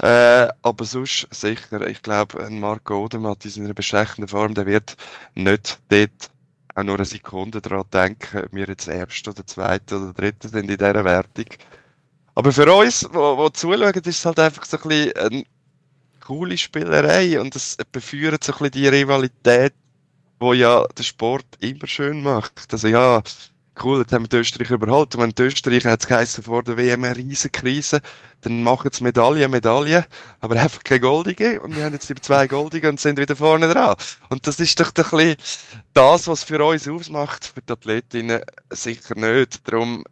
äh, 0.00 0.48
aber 0.62 0.84
sonst 0.84 1.26
sicher, 1.32 1.84
ich 1.88 2.02
glaube, 2.02 2.44
ein 2.44 2.60
Marco 2.60 3.04
Odermatt 3.04 3.44
in 3.44 3.50
seiner 3.50 3.74
bestechenden 3.74 4.28
Form, 4.28 4.54
der 4.54 4.66
wird 4.66 4.96
nicht 5.34 5.80
dort 5.88 6.30
auch 6.78 6.84
nur 6.84 6.96
eine 6.96 7.04
Sekunde 7.04 7.60
daran 7.60 7.84
denken, 7.92 8.44
ob 8.44 8.52
wir 8.52 8.66
jetzt 8.66 8.88
Erste 8.88 9.30
oder 9.30 9.46
Zweite 9.46 9.96
oder 9.98 10.12
Dritte 10.12 10.48
sind 10.48 10.70
in 10.70 10.78
dieser 10.78 11.04
Wertung. 11.04 11.46
Aber 12.34 12.52
für 12.52 12.72
uns, 12.72 13.00
die 13.00 13.52
zuschauen, 13.52 13.92
ist 13.94 14.06
es 14.06 14.24
halt 14.24 14.38
einfach 14.38 14.64
so 14.64 14.76
ein 14.76 14.88
bisschen 14.88 15.16
eine 15.16 15.44
coole 16.20 16.56
Spielerei 16.56 17.40
und 17.40 17.56
es 17.56 17.76
beführt 17.90 18.44
so 18.44 18.52
ein 18.52 18.58
bisschen 18.58 18.70
die 18.72 18.88
Rivalität, 18.88 19.74
die 20.40 20.54
ja 20.54 20.86
den 20.86 21.04
Sport 21.04 21.46
immer 21.58 21.86
schön 21.86 22.22
macht. 22.22 22.72
Also 22.72 22.86
ja, 22.86 23.22
cool, 23.84 24.00
jetzt 24.00 24.12
haben 24.12 24.24
wir 24.24 24.28
die 24.28 24.36
Österreich 24.36 24.70
überholt. 24.70 25.14
Und 25.14 25.22
wenn 25.22 25.30
die 25.30 25.42
Österreich 25.42 25.84
hat 25.86 26.10
es 26.10 26.40
vor 26.44 26.62
der 26.62 26.76
WM 26.76 27.04
eine 27.04 27.16
riesen 27.16 27.52
Krise, 27.52 28.00
dann 28.40 28.62
machen 28.62 28.90
sie 28.92 29.02
Medaille, 29.04 29.48
Medaille, 29.48 30.06
aber 30.40 30.56
einfach 30.56 30.82
keine 30.84 31.00
goldige. 31.00 31.60
Und 31.60 31.76
wir 31.76 31.84
haben 31.84 31.92
jetzt 31.92 32.08
die 32.08 32.14
zwei 32.14 32.46
goldige 32.46 32.88
und 32.88 33.00
sind 33.00 33.18
wieder 33.18 33.36
vorne 33.36 33.72
dran. 33.72 33.96
Und 34.28 34.46
das 34.46 34.60
ist 34.60 34.78
doch 34.78 34.88
ein 34.88 34.92
bisschen 34.94 35.36
das, 35.94 36.28
was 36.28 36.44
für 36.44 36.64
uns 36.64 36.88
ausmacht, 36.88 37.52
für 37.54 37.62
die 37.62 37.72
Athletinnen 37.72 38.42
sicher 38.70 39.14
nicht. 39.14 39.66
Darum, 39.66 40.04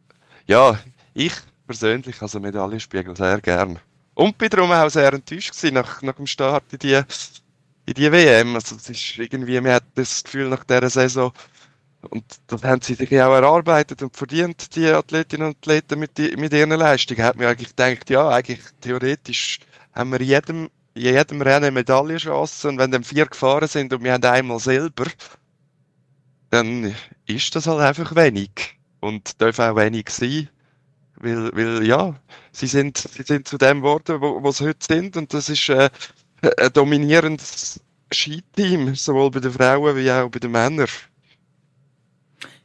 ja, 0.46 0.78
ich 1.14 1.34
persönlich 1.66 2.20
also 2.22 2.40
Medaillenspiegel 2.40 3.16
sehr 3.16 3.40
gern. 3.40 3.78
Und 4.14 4.38
bin 4.38 4.48
darum 4.48 4.72
auch 4.72 4.88
sehr 4.88 5.12
enttäuscht 5.12 5.52
gewesen 5.52 5.74
nach, 5.74 6.00
nach 6.02 6.14
dem 6.14 6.26
Start 6.26 6.64
in 6.72 6.78
die, 6.78 7.00
in 7.84 7.94
die 7.94 8.10
WM. 8.10 8.54
Also, 8.54 8.76
es 8.76 8.88
ist 8.88 9.18
irgendwie, 9.18 9.60
man 9.60 9.72
hat 9.72 9.84
das 9.94 10.24
Gefühl 10.24 10.48
nach 10.48 10.64
dieser 10.64 10.88
Saison, 10.88 11.32
und 12.02 12.24
das 12.46 12.62
haben 12.62 12.82
sie 12.82 12.94
sich 12.94 13.10
auch 13.22 13.34
erarbeitet 13.34 14.02
und 14.02 14.16
verdient, 14.16 14.74
die 14.76 14.86
Athletinnen 14.86 15.48
und 15.48 15.56
Athleten 15.58 15.98
mit, 15.98 16.18
die, 16.18 16.36
mit 16.36 16.52
ihren 16.52 16.70
Leistungen. 16.70 17.22
Hat 17.22 17.36
mir 17.36 17.48
eigentlich 17.48 17.74
gedacht, 17.74 18.10
ja, 18.10 18.28
eigentlich 18.28 18.60
theoretisch 18.80 19.60
haben 19.92 20.12
wir 20.12 20.22
jedem, 20.22 20.70
jedem 20.94 21.42
Rennen 21.42 21.74
Medaillenchancen 21.74 22.70
und 22.70 22.78
wenn 22.78 22.90
dann 22.90 23.04
vier 23.04 23.26
gefahren 23.26 23.68
sind 23.68 23.92
und 23.92 24.04
wir 24.04 24.12
haben 24.12 24.24
einmal 24.24 24.60
selber, 24.60 25.06
dann 26.50 26.94
ist 27.26 27.54
das 27.54 27.66
halt 27.66 27.80
einfach 27.80 28.14
wenig. 28.14 28.78
Und 29.00 29.40
darf 29.40 29.58
auch 29.58 29.76
wenig 29.76 30.10
sein. 30.10 30.48
Weil, 31.16 31.50
weil 31.56 31.86
ja, 31.86 32.14
sie 32.52 32.66
sind, 32.66 32.98
sie 32.98 33.22
sind 33.22 33.48
zu 33.48 33.56
dem 33.56 33.78
geworden, 33.78 34.20
wo, 34.20 34.42
wo 34.42 34.50
sie 34.52 34.66
heute 34.66 34.86
sind 34.86 35.16
und 35.16 35.32
das 35.32 35.48
ist 35.48 35.68
äh, 35.70 35.88
ein 36.42 36.72
dominierendes 36.72 37.80
Skiteam, 38.12 38.94
sowohl 38.94 39.30
bei 39.30 39.40
den 39.40 39.52
Frauen 39.52 39.96
wie 39.96 40.10
auch 40.10 40.28
bei 40.28 40.38
den 40.38 40.50
Männern. 40.50 40.88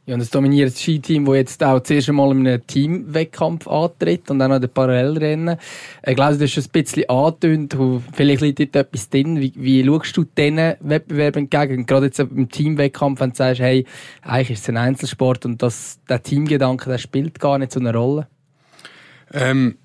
Ja, 0.04 0.14
und 0.14 0.20
das 0.20 0.30
dominiert 0.30 0.68
das 0.68 0.80
Skiteam, 0.80 1.24
das 1.26 1.36
jetzt 1.36 1.62
auch 1.62 1.80
zuerst 1.80 2.08
einmal 2.08 2.32
in 2.32 2.44
einem 2.44 2.66
Teamwettkampf 2.66 3.68
antritt 3.68 4.28
und 4.32 4.40
dann 4.40 4.50
noch 4.50 4.58
den 4.58 4.68
Parallelrennen. 4.68 5.56
Ich 6.04 6.16
glaube, 6.16 6.36
du 6.36 6.42
hast 6.42 6.50
schon 6.50 6.64
ein 6.64 6.70
bisschen 6.72 7.08
angetönt, 7.08 7.76
vielleicht 8.12 8.40
liegt 8.40 8.58
dort 8.58 8.74
etwas 8.74 9.08
drin. 9.10 9.40
Wie, 9.40 9.52
wie 9.54 9.84
schaust 9.84 10.16
du 10.16 10.24
diesen 10.24 10.74
Wettbewerben 10.80 11.44
entgegen? 11.44 11.86
Gerade 11.86 12.06
jetzt 12.06 12.18
im 12.18 12.48
Teamwettkampf, 12.48 13.20
wenn 13.20 13.30
du 13.30 13.36
sagst, 13.36 13.60
hey, 13.60 13.86
eigentlich 14.22 14.50
ist 14.50 14.62
es 14.62 14.68
ein 14.70 14.76
Einzelsport 14.76 15.46
und 15.46 15.62
das, 15.62 16.00
der 16.08 16.20
Teamgedanke, 16.20 16.90
der 16.90 16.98
spielt 16.98 17.38
gar 17.38 17.58
nicht 17.58 17.70
so 17.70 17.78
eine 17.78 17.94
Rolle. 17.94 18.26
Ähm, 19.32 19.76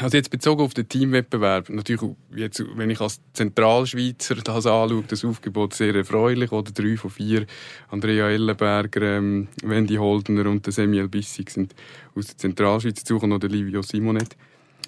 also 0.00 0.16
jetzt 0.16 0.30
bezogen 0.30 0.62
auf 0.62 0.72
den 0.72 0.88
Teamwettbewerb, 0.88 1.68
natürlich 1.68 2.02
jetzt, 2.34 2.64
wenn 2.76 2.88
ich 2.88 3.00
als 3.00 3.20
Zentralschweizer 3.34 4.36
das 4.36 4.66
anschaue, 4.66 5.04
das 5.06 5.24
Aufgebot 5.24 5.74
sehr 5.74 5.94
erfreulich, 5.94 6.52
oder 6.52 6.72
drei 6.72 6.96
von 6.96 7.10
vier, 7.10 7.46
Andrea 7.90 8.30
Ellenberger, 8.30 9.02
ähm, 9.02 9.48
Wendy 9.62 9.96
Holdner 9.96 10.46
und 10.46 10.70
Samuel 10.72 11.08
Bissig 11.08 11.50
sind 11.50 11.74
aus 12.14 12.28
der 12.28 12.38
Zentralschweiz 12.38 13.04
zu 13.04 13.18
und 13.18 13.42
der 13.42 13.50
Livio 13.50 13.82
Simonet. 13.82 14.36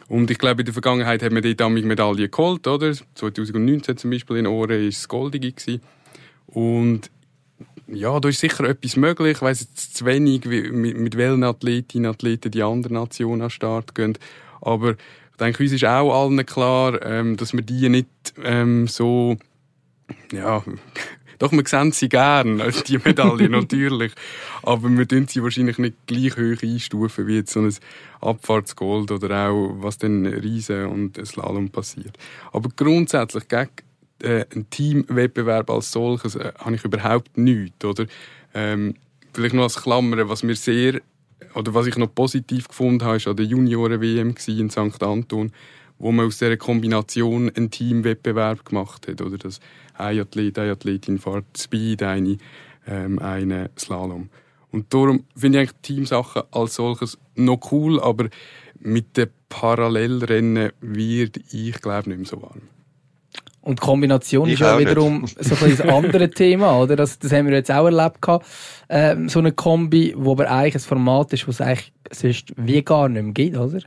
Und 0.09 0.31
ich 0.31 0.39
glaube, 0.39 0.63
in 0.63 0.67
der 0.67 0.73
Vergangenheit 0.73 1.23
haben 1.23 1.35
wir 1.35 1.43
dort 1.43 1.63
auch 1.63 1.69
Medaillen 1.69 2.31
geholt, 2.31 2.67
oder? 2.67 2.95
2019 3.15 3.97
zum 3.97 4.11
Beispiel 4.11 4.37
in 4.37 4.47
Ohren 4.47 4.71
war 4.71 4.77
es 4.77 5.09
goldige. 5.09 5.51
Gewesen. 5.51 5.81
Und 6.47 7.11
ja, 7.89 8.19
da 8.21 8.29
ist 8.29 8.41
sicher 8.41 8.65
etwas 8.65 8.97
möglich. 8.97 9.37
Ich 9.37 9.43
weiss 9.43 9.61
jetzt 9.61 9.97
zu 9.97 10.07
wenig, 10.07 10.45
mit, 10.45 10.97
mit 10.97 11.17
welchen 11.17 11.45
Athletinnen 11.45 12.09
und 12.09 12.15
Athleten 12.15 12.51
die 12.51 12.63
anderen 12.63 12.95
Nationen 12.95 13.43
an 13.43 13.49
den 13.49 13.51
Start 13.51 13.95
gehen. 13.95 14.19
Aber 14.61 14.93
ich 14.93 15.37
denke, 15.39 15.63
uns 15.63 15.73
ist 15.73 15.85
auch 15.85 16.13
allen 16.13 16.45
klar, 16.47 17.05
ähm, 17.05 17.37
dass 17.37 17.53
wir 17.53 17.63
die 17.63 17.89
nicht 17.89 18.09
ähm, 18.43 18.87
so, 18.89 19.37
ja, 20.33 20.63
doch, 21.39 21.53
wir 21.53 21.67
sehen 21.67 21.93
sie 21.93 22.09
gern, 22.09 22.63
die 22.89 22.99
Medaille 22.99 23.49
natürlich. 23.49 24.13
Aber 24.63 24.89
wir 24.89 25.07
tun 25.07 25.27
sie 25.29 25.43
wahrscheinlich 25.43 25.79
nicht 25.79 25.97
gleich 26.07 26.37
hoch 26.37 26.63
einstufen 26.63 27.27
wie 27.27 27.37
jetzt 27.37 27.53
so 27.53 27.61
ein 27.61 27.75
Abfahrtsgold 28.21 29.11
oder 29.11 29.51
auch, 29.51 29.77
was 29.79 29.99
dann 29.99 30.27
Riesen 30.27 30.87
und 30.87 31.25
Slalom 31.27 31.71
passiert. 31.71 32.17
Aber 32.53 32.71
grundsätzlich 32.75 33.49
gegen 33.49 33.69
äh, 34.23 34.45
einen 34.53 34.71
Teamwettbewerb 34.71 35.71
als 35.71 35.93
solches 35.93 36.37
äh, 36.37 36.53
habe 36.59 36.77
ich 36.77 36.85
überhaupt 36.85 37.37
nichts, 37.37 37.85
oder? 37.85 38.07
Ähm, 38.55 38.95
vielleicht 39.33 39.55
noch 39.55 39.65
als 39.65 39.83
Klammer, 39.83 40.29
was 40.29 40.43
mir 40.43 40.57
sehr 40.57 41.01
oder 41.57 41.75
was 41.75 41.87
ich 41.87 41.97
noch 41.97 42.15
positiv 42.15 42.69
gefunden 42.69 43.03
habe, 43.05 43.25
war 43.25 43.31
an 43.31 43.37
der 43.37 43.47
Junioren-WM 43.47 44.35
in 44.47 44.71
St. 44.71 45.03
Anton, 45.03 45.53
wo 45.99 46.13
man 46.13 46.27
aus 46.27 46.39
dieser 46.39 46.59
Kombination 46.59 47.51
einen 47.51 47.71
Teamwettbewerb 47.71 48.65
gemacht 48.65 49.09
hat. 49.09 49.23
Oder 49.23 49.39
das 49.39 49.61
ein 49.95 50.21
Athlet, 50.21 50.59
eine 50.59 50.73
Athletin 50.73 51.19
fährt 51.19 51.47
Speed, 51.57 52.03
eine, 52.03 52.37
ähm, 52.87 53.19
eine 53.19 53.71
Slalom. 53.79 54.29
Und 54.71 54.93
darum 54.93 55.25
finde 55.35 55.63
ich 55.63 55.69
eigentlich 55.69 55.81
Teamsachen 55.81 56.43
als 56.51 56.75
solches 56.75 57.17
noch 57.35 57.73
cool, 57.73 58.01
aber 58.01 58.29
mit 58.79 59.17
den 59.17 59.29
Parallelrennen 59.49 60.73
wird 60.81 61.39
ich 61.53 61.81
glaube 61.81 62.11
nicht 62.11 62.19
mehr 62.19 62.27
so 62.27 62.43
warm. 62.43 62.76
Und 63.67 63.81
Kombination 63.81 64.47
ich 64.47 64.55
ist 64.55 64.61
ja 64.61 64.79
wiederum 64.79 65.23
nicht. 65.23 65.43
so 65.43 65.57
ein, 65.65 65.81
ein 65.81 65.91
anderes 65.91 66.31
Thema, 66.31 66.79
oder? 66.79 66.95
Das, 66.95 67.19
das 67.19 67.33
haben 67.33 67.49
wir 67.49 67.55
jetzt 67.57 67.73
auch 67.73 67.87
erlebt. 67.87 68.25
Ähm, 68.89 69.29
so 69.29 69.41
eine 69.41 69.51
Kombi, 69.51 70.15
wo 70.17 70.33
aber 70.33 70.49
eigentlich 70.49 70.77
ein 70.77 70.81
Format 70.81 71.33
ist, 71.33 71.49
was 71.49 71.57
es 71.57 71.61
eigentlich 71.63 71.93
sonst 72.13 72.53
wie 72.57 72.81
gar 72.85 73.09
nicht 73.09 73.25
mehr 73.25 73.33
gibt, 73.33 73.57
oder? 73.57 73.81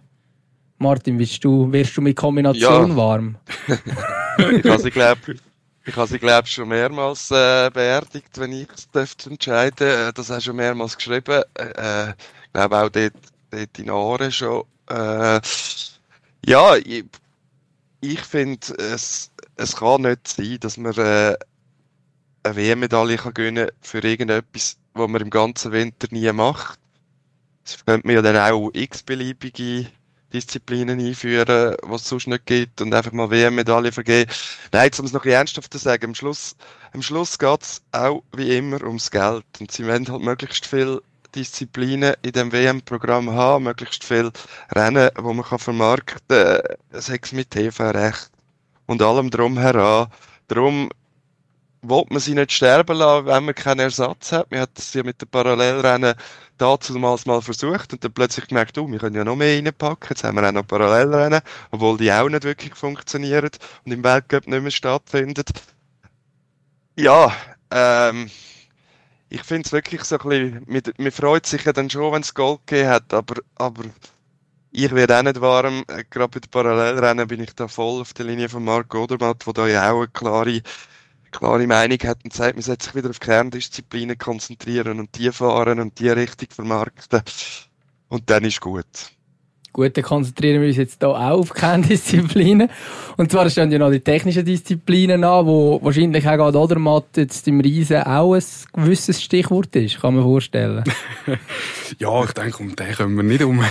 Martin, 0.80 1.18
wirst 1.18 1.46
du, 1.46 1.72
wirst 1.72 1.96
du 1.96 2.02
mit 2.02 2.18
Kombination 2.18 2.90
ja. 2.90 2.96
warm? 2.98 3.38
ich 4.38 4.70
habe 4.70 4.82
sie, 4.82 4.92
glaube 4.92 5.22
ich, 5.86 5.96
habe 5.96 6.08
sie, 6.08 6.20
glaub, 6.20 6.46
schon 6.46 6.68
mehrmals 6.68 7.32
äh, 7.32 7.70
beerdigt, 7.74 8.38
wenn 8.38 8.52
ich 8.52 8.68
es 8.92 9.16
entscheiden 9.26 9.88
äh, 9.88 10.12
Das 10.12 10.30
hast 10.30 10.40
du 10.40 10.50
schon 10.50 10.58
mehrmals 10.58 10.98
geschrieben. 10.98 11.42
Äh, 11.54 12.10
ich 12.10 12.52
glaube 12.52 12.78
auch 12.78 12.90
dort, 12.90 13.14
dort 13.50 13.80
in 13.80 13.90
Aare 13.90 14.30
schon. 14.30 14.64
Äh, 14.90 15.40
ja, 16.46 16.76
ich, 16.76 17.06
ich 18.02 18.20
finde, 18.22 18.74
es, 18.78 19.29
es 19.60 19.76
kann 19.76 20.04
nicht 20.04 20.28
sein, 20.28 20.58
dass 20.62 20.78
man 20.78 20.94
äh, 20.98 21.36
eine 22.44 22.56
WM-Medaille 22.56 23.18
gewinnen 23.18 23.68
kann 23.68 23.76
für 23.82 24.00
irgendetwas, 24.00 24.78
was 24.94 25.10
man 25.10 25.22
im 25.22 25.30
ganzen 25.30 25.72
Winter 25.72 26.08
nie 26.12 26.32
macht. 26.32 26.80
Es 27.66 27.86
könnte 27.86 28.08
man 28.08 28.16
ja 28.16 28.22
dann 28.22 28.38
auch 28.38 28.72
x-beliebige 28.74 29.88
Disziplinen 30.32 31.00
einführen, 31.00 31.76
was 31.84 32.04
es 32.04 32.10
sonst 32.10 32.28
nicht 32.28 32.46
gibt 32.46 32.82
und 32.82 32.94
einfach 32.94 33.12
mal 33.12 33.30
WM-Medaille 33.30 33.92
vergeben. 33.92 34.32
Nein, 34.72 34.92
um 34.98 35.06
es 35.06 35.14
noch 35.14 35.26
ernsthafter 35.26 35.78
zu 35.78 35.84
sagen, 35.84 36.06
am 36.06 36.16
Schluss, 36.16 36.56
am 36.94 37.02
Schluss 37.02 37.38
geht 37.38 37.62
es 37.62 37.82
auch 37.92 38.24
wie 38.36 38.56
immer 38.56 38.82
ums 38.84 39.12
Geld 39.12 39.46
und 39.60 39.72
sie 39.72 39.86
wollen 39.86 40.08
halt 40.08 40.22
möglichst 40.22 40.66
viel 40.66 41.02
Disziplinen 41.36 42.16
in 42.22 42.32
dem 42.32 42.52
WM-Programm 42.52 43.32
haben, 43.32 43.66
möglichst 43.66 44.04
viel 44.04 44.32
Rennen, 44.72 45.10
wo 45.18 45.34
man 45.34 45.46
kann 45.46 45.60
vermarkten 45.60 46.22
kann, 46.28 47.02
Sex 47.02 47.34
mit 47.34 47.52
TV-Recht 47.52 48.32
und 48.90 49.04
allem 49.04 49.30
drumheran. 49.30 50.08
Darum 50.48 50.90
will 51.84 52.04
man 52.10 52.20
sie 52.20 52.34
nicht 52.34 52.52
sterben 52.52 52.98
lassen, 52.98 53.28
wenn 53.28 53.46
man 53.46 53.54
keinen 53.54 53.82
Ersatz 53.82 54.32
hat. 54.32 54.50
Man 54.50 54.62
hat 54.62 54.72
es 54.78 54.94
ja 54.96 55.04
mit 55.04 55.22
den 55.22 55.30
Parallelrennen 55.30 56.16
damals 56.58 56.90
mal 57.26 57.42
versucht 57.42 57.94
und 57.94 58.04
dann 58.04 58.12
plötzlich 58.12 58.48
gemerkt, 58.48 58.78
oh, 58.80 58.92
wir 58.92 58.98
können 58.98 59.16
ja 59.16 59.24
noch 59.24 59.36
mehr 59.36 59.56
reinpacken. 59.56 60.10
Jetzt 60.10 60.24
haben 60.24 60.38
wir 60.38 60.48
auch 60.48 60.52
noch 60.52 60.66
Parallelrennen, 60.66 61.42
obwohl 61.70 61.98
die 61.98 62.12
auch 62.12 62.28
nicht 62.28 62.44
wirklich 62.44 62.74
funktionieren 62.74 63.52
und 63.86 63.92
im 63.92 64.04
Weltcup 64.04 64.48
nicht 64.48 64.62
mehr 64.62 64.72
stattfinden. 64.72 65.46
Ja, 66.96 67.32
ähm, 67.70 68.32
ich 69.30 69.44
finde 69.44 69.68
es 69.68 69.72
wirklich 69.72 70.04
so 70.04 70.18
ein 70.18 70.28
bisschen, 70.30 70.66
man, 70.66 70.82
man 70.98 71.12
freut 71.12 71.46
sich 71.46 71.64
ja 71.64 71.74
dann 71.74 71.92
schon, 71.92 72.12
wenn 72.12 72.24
es 72.24 72.34
Gold 72.34 72.66
gegeben 72.66 72.90
hat, 72.90 73.14
aber, 73.14 73.36
aber 73.56 73.84
ich 74.72 74.92
werde 74.94 75.18
auch 75.18 75.24
nicht 75.24 75.42
warm. 75.42 75.84
Äh, 75.88 76.04
gerade 76.10 76.30
bei 76.30 76.40
den 76.40 76.50
Parallelrennen 76.52 77.28
bin 77.28 77.42
ich 77.42 77.54
da 77.56 77.68
voll 77.68 78.02
auf 78.02 78.14
der 78.14 78.26
Linie 78.26 78.50
von 78.50 78.64
Marc 78.64 78.94
Odermatt, 78.96 79.46
der 79.46 79.54
da 79.54 79.68
ja 79.68 79.92
auch 79.92 80.00
eine 80.00 80.08
klare, 80.10 80.62
klare 81.32 81.68
Meinung 81.68 82.00
hat 82.00 82.24
und 82.24 82.34
sagt, 82.34 82.56
man 82.56 82.64
sollte 82.64 82.86
sich 82.86 82.96
wieder 82.96 83.10
auf 83.10 83.20
Kerndisziplinen 83.20 84.18
konzentrieren 84.18 85.00
und 85.00 85.18
die 85.18 85.32
fahren 85.32 85.80
und 85.80 86.00
die 86.00 86.10
richtig 86.10 86.54
vermarkten. 86.54 87.22
Und 88.10 88.30
dann 88.30 88.46
ist 88.46 88.62
gut. 88.62 88.86
Gut, 89.80 89.96
dann 89.96 90.04
konzentrieren 90.04 90.60
wir 90.60 90.68
uns 90.68 90.76
jetzt 90.76 91.00
hier 91.00 91.08
auch 91.08 91.40
auf 91.40 91.54
Kerndisziplinen. 91.54 92.70
Und 93.16 93.32
zwar 93.32 93.50
stehen 93.50 93.72
ja 93.72 93.80
noch 93.80 93.92
die 93.92 94.02
technischen 94.02 94.44
Disziplinen 94.44 95.24
an, 95.24 95.46
wo 95.46 95.80
wahrscheinlich 95.82 96.28
auch 96.28 96.36
gerade 96.36 96.60
Odermatt 96.60 97.16
jetzt 97.16 97.48
im 97.48 97.62
Riesen 97.62 98.04
auch 98.04 98.34
ein 98.34 98.44
gewisses 98.74 99.24
Stichwort 99.24 99.74
ist, 99.78 100.02
kann 100.02 100.16
man 100.16 100.26
vorstellen. 100.26 100.84
ja, 101.98 102.24
ich 102.26 102.34
denke, 102.34 102.58
um 102.58 102.76
den 102.76 102.94
kommen 102.94 103.16
wir 103.16 103.24
nicht 103.24 103.42
um. 103.42 103.64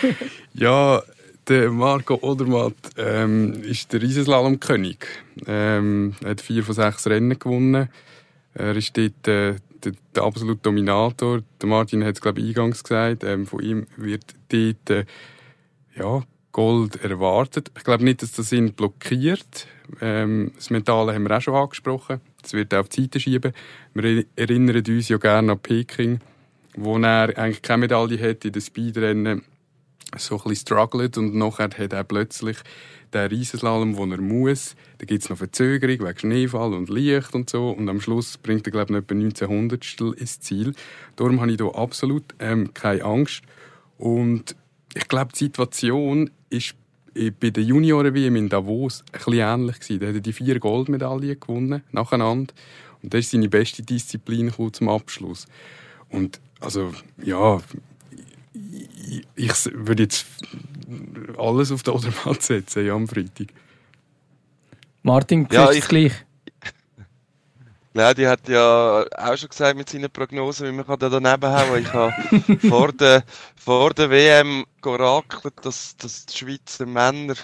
ja, 0.54 1.00
der 1.46 1.70
Marco 1.70 2.18
Odermatt 2.20 2.74
ähm, 2.98 3.52
ist 3.62 3.92
der 3.92 4.02
Riesenslalom-König. 4.02 5.06
Ähm, 5.46 6.16
er 6.24 6.30
hat 6.30 6.40
vier 6.40 6.64
von 6.64 6.74
sechs 6.74 7.06
Rennen 7.06 7.38
gewonnen. 7.38 7.88
Er 8.54 8.74
ist 8.74 8.96
dort 8.96 9.28
äh, 9.28 9.54
der, 9.84 9.92
der 10.16 10.22
absolute 10.24 10.60
Dominator. 10.60 11.40
Der 11.60 11.68
Martin 11.68 12.02
hat 12.04 12.16
es, 12.16 12.20
glaube 12.20 12.40
ich, 12.40 12.48
eingangs 12.48 12.82
gesagt. 12.82 13.22
Ähm, 13.22 13.46
von 13.46 13.60
ihm 13.62 13.86
wird 13.96 14.24
dort 14.48 14.90
äh, 14.90 15.04
ja, 15.96 16.22
Gold 16.52 17.02
erwartet. 17.02 17.70
Ich 17.76 17.84
glaube 17.84 18.04
nicht, 18.04 18.22
dass 18.22 18.32
das 18.32 18.52
ihn 18.52 18.74
blockiert. 18.74 19.66
Ähm, 20.00 20.52
das 20.54 20.70
Mentale 20.70 21.14
haben 21.14 21.24
wir 21.24 21.36
auch 21.36 21.40
schon 21.40 21.54
angesprochen. 21.54 22.20
Das 22.42 22.52
wird 22.52 22.72
er 22.72 22.80
auf 22.80 22.88
die 22.88 23.02
Seite 23.02 23.20
schieben. 23.20 23.52
Wir 23.94 24.24
erinnern 24.36 24.82
uns 24.86 25.08
ja 25.08 25.16
gerne 25.16 25.52
an 25.52 25.58
Peking, 25.58 26.20
wo 26.76 26.98
er 26.98 27.36
eigentlich 27.38 27.62
keine 27.62 27.80
Medaille 27.80 28.18
hat 28.18 28.44
in 28.44 28.52
den 28.52 28.62
Speedrennen 28.62 29.42
so 30.18 30.36
ein 30.36 30.42
bisschen 30.42 30.66
struggelt 30.66 31.16
und 31.16 31.34
nachher 31.34 31.64
hat 31.64 31.92
er 31.92 32.04
plötzlich 32.04 32.58
den 33.14 33.28
Riesenslalom, 33.28 33.96
wo 33.96 34.04
er 34.04 34.20
muss. 34.20 34.74
Da 34.98 35.06
gibt 35.06 35.22
es 35.22 35.30
noch 35.30 35.38
Verzögerung 35.38 36.06
wegen 36.06 36.18
Schneefall 36.18 36.74
und 36.74 36.90
Licht 36.90 37.34
und 37.34 37.48
so 37.48 37.70
und 37.70 37.88
am 37.88 38.00
Schluss 38.00 38.36
bringt 38.36 38.66
er 38.66 38.72
glaube 38.72 38.92
ich 38.92 38.98
etwa 38.98 39.14
1900 39.14 40.20
ins 40.20 40.40
Ziel. 40.40 40.74
Darum 41.16 41.40
habe 41.40 41.50
ich 41.50 41.56
da 41.56 41.66
absolut 41.66 42.24
ähm, 42.38 42.74
keine 42.74 43.04
Angst 43.04 43.42
und 43.96 44.54
ich 44.94 45.08
glaube, 45.08 45.32
die 45.32 45.44
Situation 45.44 46.30
ist 46.50 46.74
bei 47.14 47.50
den 47.50 47.66
Junioren 47.66 48.14
wie 48.14 48.26
in 48.26 48.48
Davos 48.48 49.02
ein 49.12 49.12
bisschen 49.12 49.34
ähnlich 49.34 49.80
gewesen. 49.80 50.00
Da 50.00 50.06
hat 50.08 50.14
er 50.14 50.20
die 50.20 50.32
vier 50.32 50.58
Goldmedaillen 50.58 51.38
gewonnen, 51.38 51.82
nacheinander. 51.92 52.54
Und 53.02 53.12
das 53.12 53.20
ist 53.20 53.30
seine 53.32 53.48
beste 53.48 53.82
Disziplin 53.82 54.52
zum 54.72 54.88
Abschluss. 54.88 55.46
Und 56.08 56.40
also, 56.60 56.92
ja, 57.22 57.60
ich, 58.54 59.26
ich 59.34 59.52
würde 59.72 60.04
jetzt 60.04 60.26
alles 61.36 61.72
auf 61.72 61.82
den 61.82 61.94
Odermatt 61.94 62.42
setzen, 62.42 62.86
ja, 62.86 62.94
am 62.94 63.08
Freitag. 63.08 63.48
Martin, 65.02 65.48
ja, 65.50 65.70
ich, 65.72 65.88
gleich. 65.88 66.12
Claudia 67.92 68.30
hat 68.30 68.48
ja 68.48 69.04
auch 69.18 69.36
schon 69.36 69.50
gesagt 69.50 69.76
mit 69.76 69.88
seinen 69.88 70.10
Prognosen, 70.10 70.66
wie 70.66 70.72
man 70.72 70.86
kann 70.86 70.98
da 70.98 71.10
daneben 71.10 71.52
hauen. 71.52 71.82
Ich 71.82 71.92
habe 71.92 72.58
vor 72.68 72.90
der, 72.92 73.22
vor 73.54 73.92
der 73.92 74.08
WM 74.08 74.64
gerakelt, 74.80 75.54
dass, 75.62 75.94
dass 75.98 76.24
die 76.24 76.38
Schweizer 76.38 76.86
Männer 76.86 77.34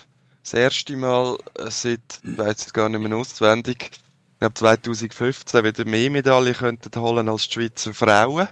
das 0.43 0.55
erste 0.55 0.97
Mal 0.97 1.37
seit, 1.69 2.01
ich 2.23 2.39
weiß 2.39 2.49
jetzt 2.49 2.73
gar 2.75 2.89
nicht 2.89 3.01
mehr 3.01 3.15
auswendig, 3.19 3.91
ich 3.93 4.39
glaube 4.39 4.55
2015 4.55 5.65
wieder 5.65 5.85
mehr 5.85 6.11
Medaillen 6.11 6.55
könnten 6.55 6.99
holen 6.99 7.29
als 7.29 7.49
die 7.49 7.55
Schweizer 7.55 7.93
Frauen. 7.93 8.49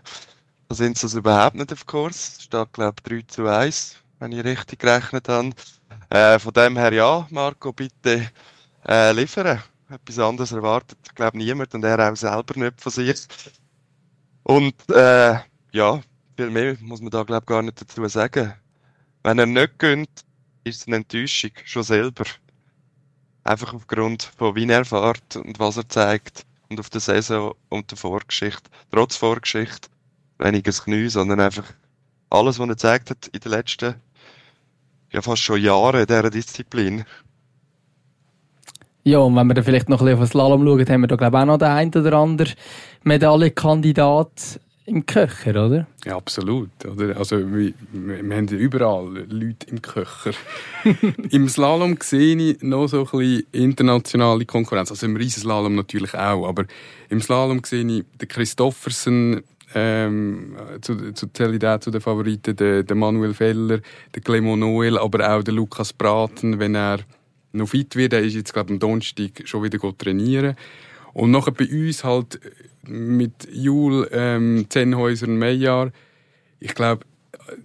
Da 0.69 0.75
sind 0.75 0.99
sie 0.99 1.07
also 1.07 1.19
überhaupt 1.19 1.57
nicht 1.57 1.73
auf 1.73 1.87
Kurs. 1.87 2.37
Es 2.37 2.43
steht, 2.43 2.73
glaube 2.75 2.97
ich, 3.09 3.25
3 3.25 3.25
zu 3.27 3.47
1, 3.47 3.97
wenn 4.19 4.33
ich 4.33 4.45
richtig 4.45 4.81
gerechnet 4.81 5.29
habe. 5.29 5.53
Äh, 6.11 6.39
von 6.41 6.53
dem 6.53 6.77
her 6.77 6.93
ja, 6.93 7.27
Marco, 7.31 7.73
bitte 7.73 8.31
äh, 8.87 9.13
liefern 9.13 9.63
etwas 9.89 10.19
anderes 10.19 10.53
erwartet, 10.53 10.99
glaube 11.15 11.39
niemand 11.39 11.75
und 11.75 11.85
er 11.85 12.13
auch 12.13 12.17
selber 12.17 12.59
nicht 12.59 12.81
von 12.81 12.93
sich. 12.93 13.27
Und 14.43 14.75
äh, 14.91 15.39
ja, 15.73 16.01
viel 16.37 16.51
mehr 16.51 16.77
muss 16.81 17.01
man 17.01 17.11
da 17.11 17.23
glaube 17.23 17.47
gar 17.47 17.63
nicht 17.63 17.81
dazu 17.81 18.07
sagen. 18.09 18.55
Wenn 19.23 19.39
er 19.39 19.47
nicht 19.47 19.79
gönnt, 19.79 20.25
ist 20.65 20.83
es 20.83 20.87
eine 20.87 20.97
Enttäuschung, 20.97 21.53
schon 21.65 21.83
selber. 21.83 22.25
Einfach 23.45 23.75
aufgrund 23.75 24.25
von 24.37 24.55
wie 24.57 24.69
er 24.69 24.85
fährt 24.85 25.37
und 25.37 25.59
was 25.59 25.77
er 25.77 25.89
zeigt 25.89 26.45
und 26.69 26.81
auf 26.81 26.91
der 26.91 27.01
Saison 27.01 27.55
und 27.69 27.91
der 27.91 27.99
Vorgeschichte. 27.99 28.71
Trotz 28.91 29.17
Vorgeschichte, 29.17 29.89
weniges 30.39 30.85
Knie, 30.85 31.09
sondern 31.09 31.41
einfach 31.41 31.73
alles, 32.31 32.59
was 32.59 32.69
er 32.69 32.75
gezeigt 32.75 33.11
hat 33.11 33.29
in 33.29 33.41
den 33.41 33.53
letzten, 33.53 33.95
ja 35.13 35.23
fast 35.23 35.43
schon 35.43 35.61
Jahren 35.61 36.07
dieser 36.07 36.31
Disziplin. 36.31 37.05
Ja, 39.07 39.21
und 39.21 39.37
wenn 39.37 39.47
wir 39.47 39.55
dann 39.55 39.63
vielleicht 39.63 39.89
noch 39.89 40.01
ein 40.01 40.07
bisschen 40.07 40.21
auf 40.21 40.29
den 40.29 40.33
Slalom 40.33 40.67
schauen, 40.67 40.89
haben 40.89 41.01
wir 41.03 41.07
da 41.07 41.15
glaube 41.15 41.37
ich 41.37 41.41
auch 41.41 41.47
noch 41.47 41.59
den 41.59 41.69
einen 41.69 41.95
oder 41.95 42.13
anderen 42.15 42.53
Medaillenkandidat 43.05 44.59
im 44.85 45.07
Köcher, 45.07 45.65
oder? 45.65 45.87
Ja, 46.05 46.17
absolut. 46.17 46.71
Oder? 46.85 47.17
Also, 47.17 47.39
wir, 47.39 47.73
wir 47.93 48.37
haben 48.37 48.49
überall 48.49 49.25
Leute 49.29 49.69
im 49.69 49.81
Köcher. 49.81 50.33
Im 51.31 51.49
Slalom 51.49 51.97
sehe 52.01 52.37
ich 52.37 52.63
noch 52.63 52.89
so 52.89 53.05
ein 53.05 53.19
bisschen 53.19 53.47
internationale 53.53 54.45
Konkurrenz. 54.45 54.91
Also 54.91 55.07
im 55.07 55.15
Riesenslalom 55.15 55.77
natürlich 55.77 56.15
auch, 56.15 56.49
aber 56.49 56.65
im 57.09 57.21
Slalom 57.21 57.63
sehe 57.65 57.87
ich 57.87 58.05
den 58.21 58.29
Christoffersen, 58.29 59.45
ähm, 59.77 60.57
zu, 60.81 61.13
zu, 61.13 61.29
zähle 61.33 61.79
zu 61.79 61.93
den 61.93 62.01
Favoriten, 62.01 62.57
den, 62.57 62.85
den 62.85 62.99
Manuel 62.99 63.35
Feller, 63.35 63.79
den 64.17 64.25
Clement 64.25 64.59
Noel, 64.59 64.99
aber 64.99 65.33
auch 65.33 65.45
den 65.45 65.55
Lukas 65.55 65.93
Braten, 65.93 66.59
wenn 66.59 66.75
er 66.75 66.99
noch 67.57 67.69
fit 67.69 67.97
wird. 67.97 68.13
Er 68.13 68.23
ist 68.23 68.35
jetzt, 68.35 68.53
glaube 68.53 68.73
am 68.73 68.79
Donnerstag 68.79 69.43
schon 69.45 69.63
wieder 69.63 69.79
trainieren. 69.97 70.57
Und 71.13 71.31
nachher 71.31 71.53
bei 71.53 71.67
uns 71.67 72.05
halt 72.05 72.41
mit 72.83 73.49
Jul, 73.51 74.09
ähm, 74.13 74.67
Zenhäuser 74.69 75.29
und 75.29 75.39
Meijer. 75.39 75.93
Ich 76.61 76.75
glaube, 76.75 77.05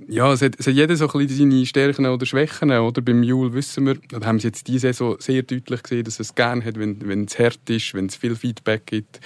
ja, 0.07 0.31
es 0.31 0.41
hat, 0.41 0.59
es 0.59 0.67
hat 0.67 0.73
jeder 0.73 0.95
so 0.95 1.07
ein 1.07 1.27
bisschen 1.27 1.51
seine 1.51 1.65
Stärken 1.65 2.05
oder 2.05 2.25
Schwächen. 2.25 2.71
Oder? 2.71 3.01
Beim 3.01 3.23
Jule 3.23 3.53
wissen 3.53 3.85
wir, 3.85 3.97
da 4.09 4.25
haben 4.25 4.39
sie 4.39 4.47
jetzt 4.47 4.67
diese 4.67 4.93
Saison 4.93 5.17
sehr 5.19 5.43
deutlich 5.43 5.83
gesehen, 5.83 6.03
dass 6.03 6.19
es 6.19 6.35
gerne 6.35 6.63
hat, 6.63 6.77
wenn, 6.77 7.07
wenn 7.07 7.25
es 7.25 7.37
hart 7.39 7.69
ist, 7.69 7.93
wenn 7.93 8.05
es 8.07 8.15
viel 8.15 8.35
Feedback 8.35 8.85
gibt. 8.85 9.19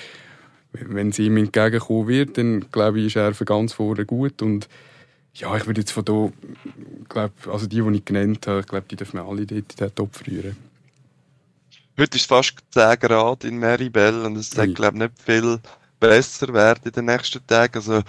Wenn 0.71 1.10
es 1.10 1.19
ihm 1.19 1.38
entgegenkommen 1.38 2.08
wird, 2.08 2.38
dann 2.38 2.65
glaube 2.71 2.99
ich, 2.99 3.08
ist 3.08 3.15
er 3.15 3.34
für 3.34 3.45
ganz 3.45 3.73
vorne 3.73 4.06
gut. 4.06 4.41
Und 4.41 4.67
ja, 5.35 5.55
ich 5.57 5.65
würde 5.65 5.81
jetzt 5.81 5.91
von 5.91 6.05
da, 6.05 6.31
glaub, 7.09 7.47
also 7.47 7.67
die, 7.67 7.81
die 7.81 7.97
ich 7.97 8.05
genannt 8.05 8.47
habe, 8.47 8.61
ich 8.61 8.67
glaube, 8.67 8.85
die 8.89 8.95
dürfen 8.95 9.19
wir 9.19 9.25
alle 9.25 9.45
dort 9.45 9.51
in 9.51 9.77
den 9.77 9.95
Topf 9.95 10.25
rühren. 10.25 10.55
Heute 11.97 12.17
ist 12.17 12.23
es 12.23 12.27
fast 12.27 12.55
10 12.71 12.99
Grad 12.99 13.43
in 13.43 13.59
Maribel 13.59 14.25
und 14.25 14.37
es 14.37 14.51
soll, 14.51 14.73
glaube 14.73 14.97
ich, 14.97 15.03
nicht 15.03 15.21
viel 15.21 15.59
besser 15.99 16.53
werden 16.53 16.83
in 16.85 16.91
den 16.91 17.05
nächsten 17.05 17.45
Tagen. 17.47 17.75
Also 17.75 18.01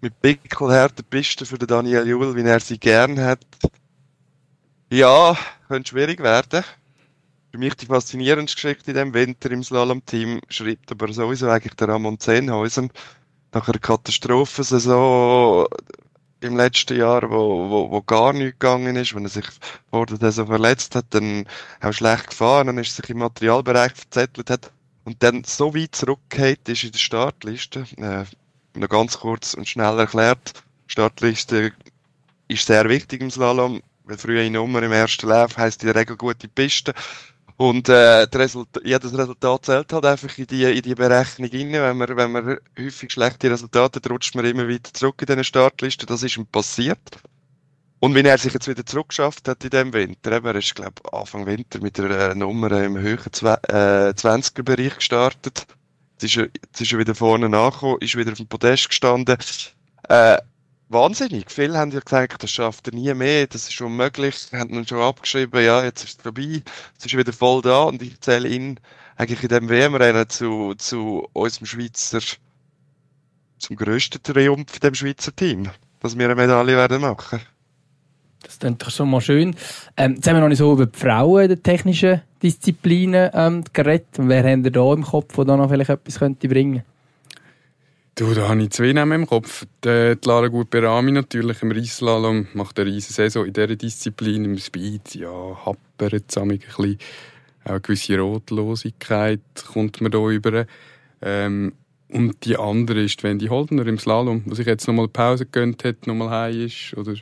mit 0.00 0.20
pickelharten 0.20 1.04
Pisten 1.04 1.46
für 1.46 1.58
den 1.58 1.68
Daniel 1.68 2.06
Juhl, 2.06 2.34
wie 2.34 2.42
er 2.42 2.60
sie 2.60 2.78
gern 2.78 3.20
hat. 3.20 3.44
Ja, 4.90 5.36
könnte 5.68 5.90
schwierig 5.90 6.20
werden. 6.20 6.64
Für 7.50 7.58
mich 7.58 7.74
die 7.74 7.86
faszinierendste 7.86 8.56
Geschichte 8.56 8.90
in 8.90 8.96
diesem 8.96 9.14
Winter 9.14 9.50
im 9.50 9.62
Slalom-Team 9.62 10.40
schreibt 10.48 10.90
aber 10.90 11.12
sowieso 11.12 11.48
eigentlich 11.48 11.74
der 11.74 11.88
Ramon 11.88 12.18
Zehnhausen. 12.18 12.90
Nach 13.52 13.68
einer 13.68 13.78
Katastrophensaison 13.78 15.66
im 16.40 16.56
letzten 16.56 16.98
Jahr, 16.98 17.30
wo, 17.30 17.70
wo, 17.70 17.90
wo 17.90 18.02
gar 18.02 18.32
nichts 18.32 18.58
gegangen 18.58 18.96
ist, 18.96 19.14
wenn 19.14 19.24
er 19.24 19.30
sich 19.30 19.46
vor 19.90 20.06
der 20.06 20.16
Saison 20.16 20.46
verletzt 20.46 20.94
hat, 20.94 21.06
dann 21.10 21.46
auch 21.80 21.92
schlecht 21.92 22.30
gefahren, 22.30 22.68
dann 22.68 22.78
ist 22.78 22.96
sich 22.96 23.08
im 23.10 23.18
Materialbereich 23.18 23.92
verzettelt 23.92 24.50
hat 24.50 24.72
und 25.04 25.22
dann 25.22 25.44
so 25.44 25.74
weit 25.74 25.94
zurückgeht 25.94 26.68
ist 26.68 26.84
in 26.84 26.92
der 26.92 26.98
Startliste. 26.98 27.84
Äh, 27.96 28.24
noch 28.78 28.88
ganz 28.88 29.18
kurz 29.18 29.54
und 29.54 29.68
schnell 29.68 29.98
erklärt. 29.98 30.54
Startliste 30.86 31.72
ist 32.48 32.66
sehr 32.66 32.88
wichtig 32.88 33.20
im 33.20 33.30
Slalom, 33.30 33.82
weil 34.04 34.18
früher 34.18 34.42
in 34.42 34.54
Nummer 34.54 34.82
im 34.82 34.92
ersten 34.92 35.28
Lauf 35.28 35.56
heisst 35.56 35.82
in 35.82 35.88
der 35.88 35.96
Regel 35.96 36.16
gute 36.16 36.48
Piste. 36.48 36.94
Und 37.60 37.90
äh, 37.90 38.22
Resultat, 38.22 38.82
jedes 38.86 39.12
Resultat 39.12 39.66
zählt 39.66 39.92
halt 39.92 40.06
einfach 40.06 40.38
in 40.38 40.46
die, 40.46 40.64
in 40.64 40.80
die 40.80 40.94
Berechnung 40.94 41.50
rein. 41.50 41.72
Wenn 41.72 41.96
man, 41.98 42.16
wenn 42.16 42.32
man 42.32 42.58
häufig 42.78 43.12
schlechte 43.12 43.50
Resultate 43.50 43.96
hat, 43.96 44.10
rutscht 44.10 44.34
man 44.34 44.46
immer 44.46 44.66
wieder 44.66 44.90
zurück 44.94 45.20
in 45.20 45.26
diese 45.26 45.44
Startliste. 45.44 46.06
Das 46.06 46.22
ist 46.22 46.38
ihm 46.38 46.46
passiert. 46.46 47.20
Und 47.98 48.14
wenn 48.14 48.24
er 48.24 48.38
sich 48.38 48.54
jetzt 48.54 48.66
wieder 48.66 48.86
zurückgeschafft 48.86 49.46
hat 49.46 49.62
in 49.62 49.68
dem 49.68 49.92
Winter, 49.92 50.32
eben, 50.32 50.46
er 50.46 50.54
ist, 50.54 50.74
glaube 50.74 51.02
Anfang 51.12 51.44
Winter 51.44 51.82
mit 51.82 52.00
einer 52.00 52.34
Nummer 52.34 52.72
im 52.82 52.96
höheren 52.96 53.30
äh, 53.30 54.14
20er-Bereich 54.14 54.96
gestartet. 54.96 55.66
Jetzt 56.12 56.24
ist, 56.24 56.36
er, 56.38 56.48
jetzt 56.64 56.80
ist 56.80 56.92
er 56.94 56.98
wieder 56.98 57.14
vorne 57.14 57.54
angekommen, 57.54 57.98
ist 58.00 58.16
wieder 58.16 58.32
auf 58.32 58.38
dem 58.38 58.48
Podest 58.48 58.88
gestanden. 58.88 59.36
Äh, 60.08 60.38
wahnsinnig. 60.90 61.50
Viele 61.50 61.78
haben 61.78 61.92
ja 61.92 62.00
gesagt, 62.00 62.42
das 62.42 62.50
schafft 62.50 62.88
er 62.88 62.94
nie 62.94 63.12
mehr, 63.14 63.46
das 63.46 63.68
ist 63.68 63.80
unmöglich. 63.80 64.48
Haben 64.52 64.74
ihn 64.74 64.86
schon 64.86 65.00
abgeschrieben, 65.00 65.64
ja, 65.64 65.82
jetzt 65.84 66.04
ist 66.04 66.18
es 66.18 66.22
vorbei, 66.22 66.62
jetzt 66.92 67.06
ist 67.06 67.12
er 67.12 67.18
wieder 67.18 67.32
voll 67.32 67.62
da 67.62 67.84
und 67.84 68.02
ich 68.02 68.20
zähle 68.20 68.48
ihn 68.48 68.78
eigentlich 69.16 69.42
in 69.42 69.48
dem 69.48 69.68
WM-Rennen 69.68 70.28
zu, 70.28 70.74
zu 70.74 71.28
unserem 71.32 71.66
Schweizer, 71.66 72.20
zum 73.58 73.76
grössten 73.76 74.22
Triumph 74.22 74.74
in 74.74 74.80
dem 74.80 74.94
Schweizer 74.94 75.34
Team, 75.34 75.70
dass 76.00 76.18
wir 76.18 76.24
eine 76.24 76.34
Medaille 76.34 76.76
werden 76.76 77.00
machen. 77.00 77.40
Das 78.42 78.58
klingt 78.58 78.82
doch 78.82 78.90
schon 78.90 79.10
mal 79.10 79.20
schön. 79.20 79.54
Ähm, 79.96 80.14
jetzt 80.14 80.26
haben 80.26 80.36
wir 80.36 80.40
noch 80.40 80.48
nicht 80.48 80.58
so 80.58 80.72
über 80.72 80.86
die 80.86 80.98
Frauen 80.98 81.42
in 81.42 81.48
den 81.50 81.62
technischen 81.62 82.22
Disziplinen 82.42 83.30
ähm, 83.34 83.64
geredet. 83.72 84.08
Wer 84.16 84.44
haben 84.44 84.64
ihr 84.64 84.70
da 84.70 84.92
im 84.94 85.02
Kopf, 85.02 85.36
der 85.36 85.44
da 85.44 85.56
noch 85.58 85.68
vielleicht 85.68 85.90
etwas 85.90 86.18
könnte 86.18 86.48
bringen 86.48 86.82
Du, 88.20 88.34
da 88.34 88.50
habe 88.50 88.62
ich 88.62 88.68
zwei 88.68 88.92
Namen 88.92 89.22
im 89.22 89.26
Kopf. 89.26 89.64
Die, 89.82 90.14
Lara 90.26 90.48
Gutberami 90.48 91.10
natürlich 91.10 91.62
im 91.62 91.72
Reisslalom 91.72 92.48
macht 92.52 92.78
eine 92.78 92.90
riesige 92.90 93.14
Saison 93.14 93.46
in 93.46 93.54
dieser 93.54 93.76
Disziplin. 93.76 94.44
Im 94.44 94.58
Speed, 94.58 95.14
ja, 95.14 95.56
happert 95.64 96.24
es 96.28 96.36
ein 96.36 96.48
bisschen. 96.48 96.98
Auch 97.64 97.70
eine 97.70 97.80
gewisse 97.80 98.18
Rotlosigkeit 98.18 99.40
kommt 99.72 100.02
man 100.02 100.12
da 100.12 100.28
über. 100.28 100.66
Ähm, 101.22 101.72
und 102.10 102.44
die 102.44 102.58
andere 102.58 103.04
ist 103.04 103.22
Wendy 103.22 103.46
Holdner 103.46 103.86
im 103.86 103.98
Slalom, 103.98 104.42
wo 104.44 104.54
sich 104.54 104.66
jetzt 104.66 104.86
nochmal 104.86 105.08
Pause 105.08 105.46
gegönnt 105.46 105.82
hat, 105.84 106.06
nochmal 106.06 106.28
heim 106.28 106.66
ist. 106.66 106.94
Oder 106.98 107.14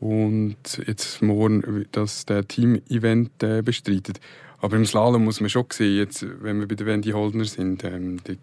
und 0.00 0.82
jetzt 0.86 1.22
morgen 1.22 1.86
das 1.92 2.26
Team-Event 2.26 3.42
äh, 3.42 3.62
bestreitet. 3.62 4.20
Aber 4.62 4.76
im 4.76 4.84
Slalom 4.84 5.24
muss 5.24 5.40
man 5.40 5.48
schon 5.48 5.64
sehen, 5.72 5.96
jetzt, 5.96 6.26
wenn 6.42 6.60
wir 6.60 6.68
bei 6.68 6.74
der 6.74 6.86
Wendy 6.86 7.10
Holdner 7.10 7.46
sind, 7.46 7.82
ähm, 7.84 8.20
da 8.24 8.34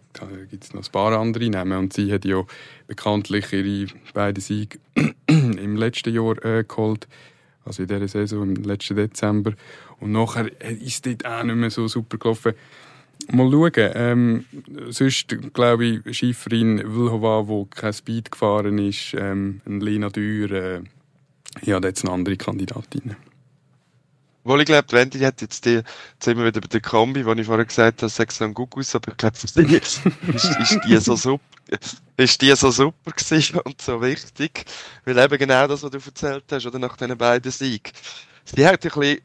gibt 0.50 0.64
es 0.64 0.74
noch 0.74 0.84
ein 0.84 0.92
paar 0.92 1.18
andere 1.18 1.50
Namen. 1.50 1.78
Und 1.78 1.94
sie 1.94 2.12
hat 2.12 2.26
ja 2.26 2.44
bekanntlich 2.88 3.54
ihre 3.54 3.88
beiden 4.14 4.42
Siege 4.42 4.80
im 5.28 5.76
letzten 5.76 6.14
Jahr 6.14 6.44
äh, 6.44 6.64
geholt, 6.68 7.08
also 7.66 7.84
in 7.84 7.88
dieser 7.88 8.08
Saison, 8.08 8.56
im 8.56 8.64
letzten 8.64 8.96
Dezember. 8.96 9.54
Und 10.00 10.12
nachher 10.12 10.50
ist 10.62 11.06
dort 11.06 11.26
auch 11.26 11.44
nicht 11.44 11.56
mehr 11.56 11.70
so 11.70 11.88
super 11.88 12.18
gelaufen. 12.18 12.54
Mal 13.32 13.52
schauen. 13.52 13.72
Ähm, 13.76 14.46
sonst 14.90 15.36
glaube 15.54 15.86
ich, 15.86 16.18
Schifferin 16.18 16.80
Wilhova, 16.80 17.46
die 17.48 17.70
kein 17.70 17.94
Speed 17.94 18.32
gefahren 18.32 18.78
ist, 18.80 19.16
ähm, 19.18 19.62
Lena 19.66 20.10
Dürr, 20.10 20.52
äh, 20.52 20.82
ja, 21.64 21.80
da 21.80 21.88
jetzt 21.88 22.06
eine 22.06 22.14
andere 22.14 22.38
Kandidatin. 22.38 23.16
Wohl, 24.48 24.62
ich 24.62 24.66
glaube, 24.66 24.90
Wendy 24.94 25.20
hat 25.20 25.42
jetzt 25.42 25.66
die, 25.66 25.72
jetzt 25.74 26.24
sind 26.24 26.38
wir 26.38 26.46
wieder 26.46 26.62
bei 26.62 26.68
der 26.68 26.80
Kombi, 26.80 27.26
wo 27.26 27.34
ich 27.34 27.46
vorher 27.46 27.66
gesagt 27.66 28.02
habe, 28.02 28.10
sechs 28.10 28.42
ein 28.42 28.54
Gugus, 28.54 28.96
aber 28.96 29.12
ich 29.12 29.18
glaube, 29.18 29.36
ist, 29.36 29.58
ist 29.58 30.80
die 30.88 30.98
so 30.98 31.18
super, 31.18 31.44
ist 32.16 32.42
die 32.42 32.56
so 32.56 32.72
super 32.72 33.12
gewesen 33.12 33.60
und 33.66 33.82
so 33.82 34.02
wichtig, 34.02 34.64
weil 35.04 35.18
eben 35.18 35.38
genau 35.38 35.68
das, 35.68 35.84
was 35.84 35.92
du 35.92 35.98
erzählt 35.98 36.46
hast, 36.50 36.66
oder 36.66 36.80
nach 36.80 36.96
diesen 36.96 37.18
beiden 37.18 37.52
Siegen. 37.52 37.92
Sie 38.46 38.66
hat 38.66 38.86
ein 38.86 38.90
bisschen, 38.90 39.20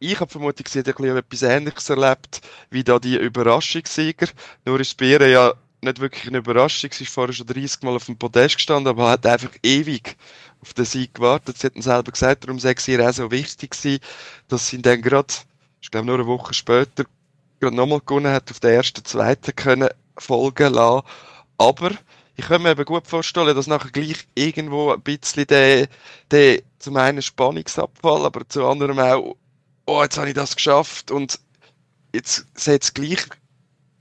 ich 0.00 0.18
habe 0.18 0.32
vermutet, 0.32 0.66
sie 0.66 0.80
hat 0.80 0.88
ein 0.88 0.94
bisschen 0.94 1.16
etwas 1.16 1.42
Ähnliches 1.42 1.88
erlebt, 1.88 2.40
wie 2.70 2.82
da 2.82 2.98
die 2.98 3.18
Überraschungssieger, 3.18 4.26
nur 4.64 4.80
ist 4.80 5.00
ihr 5.00 5.28
ja 5.28 5.54
nicht 5.80 6.00
wirklich 6.00 6.26
eine 6.26 6.38
Überraschung, 6.38 6.90
sie 6.92 7.04
ist 7.04 7.12
vorher 7.12 7.32
schon 7.32 7.46
30 7.46 7.82
Mal 7.82 7.94
auf 7.94 8.06
dem 8.06 8.18
Podest 8.18 8.56
gestanden, 8.56 8.88
aber 8.88 9.10
hat 9.10 9.26
einfach 9.26 9.52
ewig 9.62 10.16
auf 10.60 10.74
den 10.74 10.84
Sieg 10.84 11.14
gewartet. 11.14 11.58
Sie 11.58 11.66
hat 11.66 11.74
selber 11.82 12.12
gesagt, 12.12 12.44
darum 12.44 12.58
sei 12.58 12.74
es 12.76 12.88
ihr 12.88 13.06
auch 13.08 13.12
so 13.12 13.30
wichtig 13.30 13.72
gewesen, 13.72 14.00
dass 14.48 14.68
sie 14.68 14.82
dann 14.82 15.02
gerade, 15.02 15.32
ich 15.80 15.90
glaube 15.90 16.06
nur 16.06 16.16
eine 16.16 16.26
Woche 16.26 16.54
später, 16.54 17.04
gerade 17.60 17.76
nochmal 17.76 18.00
gewonnen 18.00 18.32
hat, 18.32 18.50
auf 18.50 18.60
den 18.60 18.74
ersten, 18.74 19.04
zweiten 19.04 19.54
können 19.54 19.88
folgen 20.18 20.74
lassen. 20.74 21.06
Aber 21.58 21.90
ich 22.36 22.46
kann 22.46 22.62
mir 22.62 22.72
eben 22.72 22.84
gut 22.84 23.06
vorstellen, 23.06 23.56
dass 23.56 23.66
nachher 23.66 23.90
gleich 23.90 24.26
irgendwo 24.34 24.92
ein 24.92 25.00
bisschen 25.00 25.46
der, 25.46 25.88
der 26.30 26.62
zum 26.78 26.96
einen 26.96 27.22
Spannungsabfall, 27.22 28.26
aber 28.26 28.46
zum 28.48 28.64
anderen 28.64 28.98
auch, 29.00 29.36
oh, 29.86 30.02
jetzt 30.02 30.18
habe 30.18 30.28
ich 30.28 30.34
das 30.34 30.54
geschafft 30.54 31.10
und 31.10 31.40
jetzt 32.12 32.46
soll 32.54 32.78
es 32.80 32.92
gleich 32.92 33.26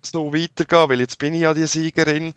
so 0.01 0.33
weitergehen, 0.33 0.89
weil 0.89 0.99
jetzt 0.99 1.17
bin 1.17 1.33
ich 1.33 1.41
ja 1.41 1.53
die 1.53 1.65
Siegerin, 1.65 2.33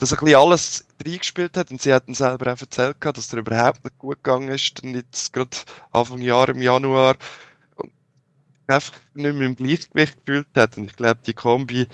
dass 0.00 0.12
ein 0.12 0.18
bisschen 0.18 0.40
alles 0.40 0.86
reingespielt 1.04 1.56
hat 1.56 1.70
und 1.70 1.80
sie 1.80 1.92
hat 1.92 2.08
dann 2.08 2.14
selber 2.14 2.52
auch 2.52 2.60
erzählt, 2.60 2.96
dass 3.00 3.32
er 3.32 3.38
überhaupt 3.40 3.84
nicht 3.84 3.98
gut 3.98 4.24
gegangen 4.24 4.48
ist, 4.48 4.82
dann 4.82 4.94
jetzt 4.94 5.32
gerade 5.32 5.56
Anfang 5.92 6.20
Jahr 6.22 6.48
im 6.48 6.62
Januar 6.62 7.16
und 7.76 7.92
einfach 8.66 8.94
nicht 9.14 9.34
mehr 9.34 9.46
im 9.46 9.56
Gleichgewicht 9.56 10.24
gefühlt 10.24 10.48
hat 10.56 10.76
und 10.78 10.90
ich 10.90 10.96
glaube, 10.96 11.20
die 11.26 11.34
Kombi, 11.34 11.86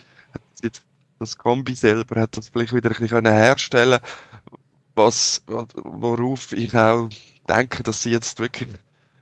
das 1.18 1.36
Kombi 1.36 1.74
selber 1.74 2.20
hat 2.20 2.36
das 2.36 2.48
vielleicht 2.48 2.72
wieder 2.72 2.90
ein 2.90 2.96
bisschen 2.96 3.26
herstellen 3.26 4.00
was, 4.96 5.42
worauf 5.46 6.52
ich 6.52 6.74
auch 6.74 7.08
denke, 7.48 7.82
dass 7.82 8.02
sie 8.02 8.10
jetzt 8.10 8.38
wirklich 8.40 8.70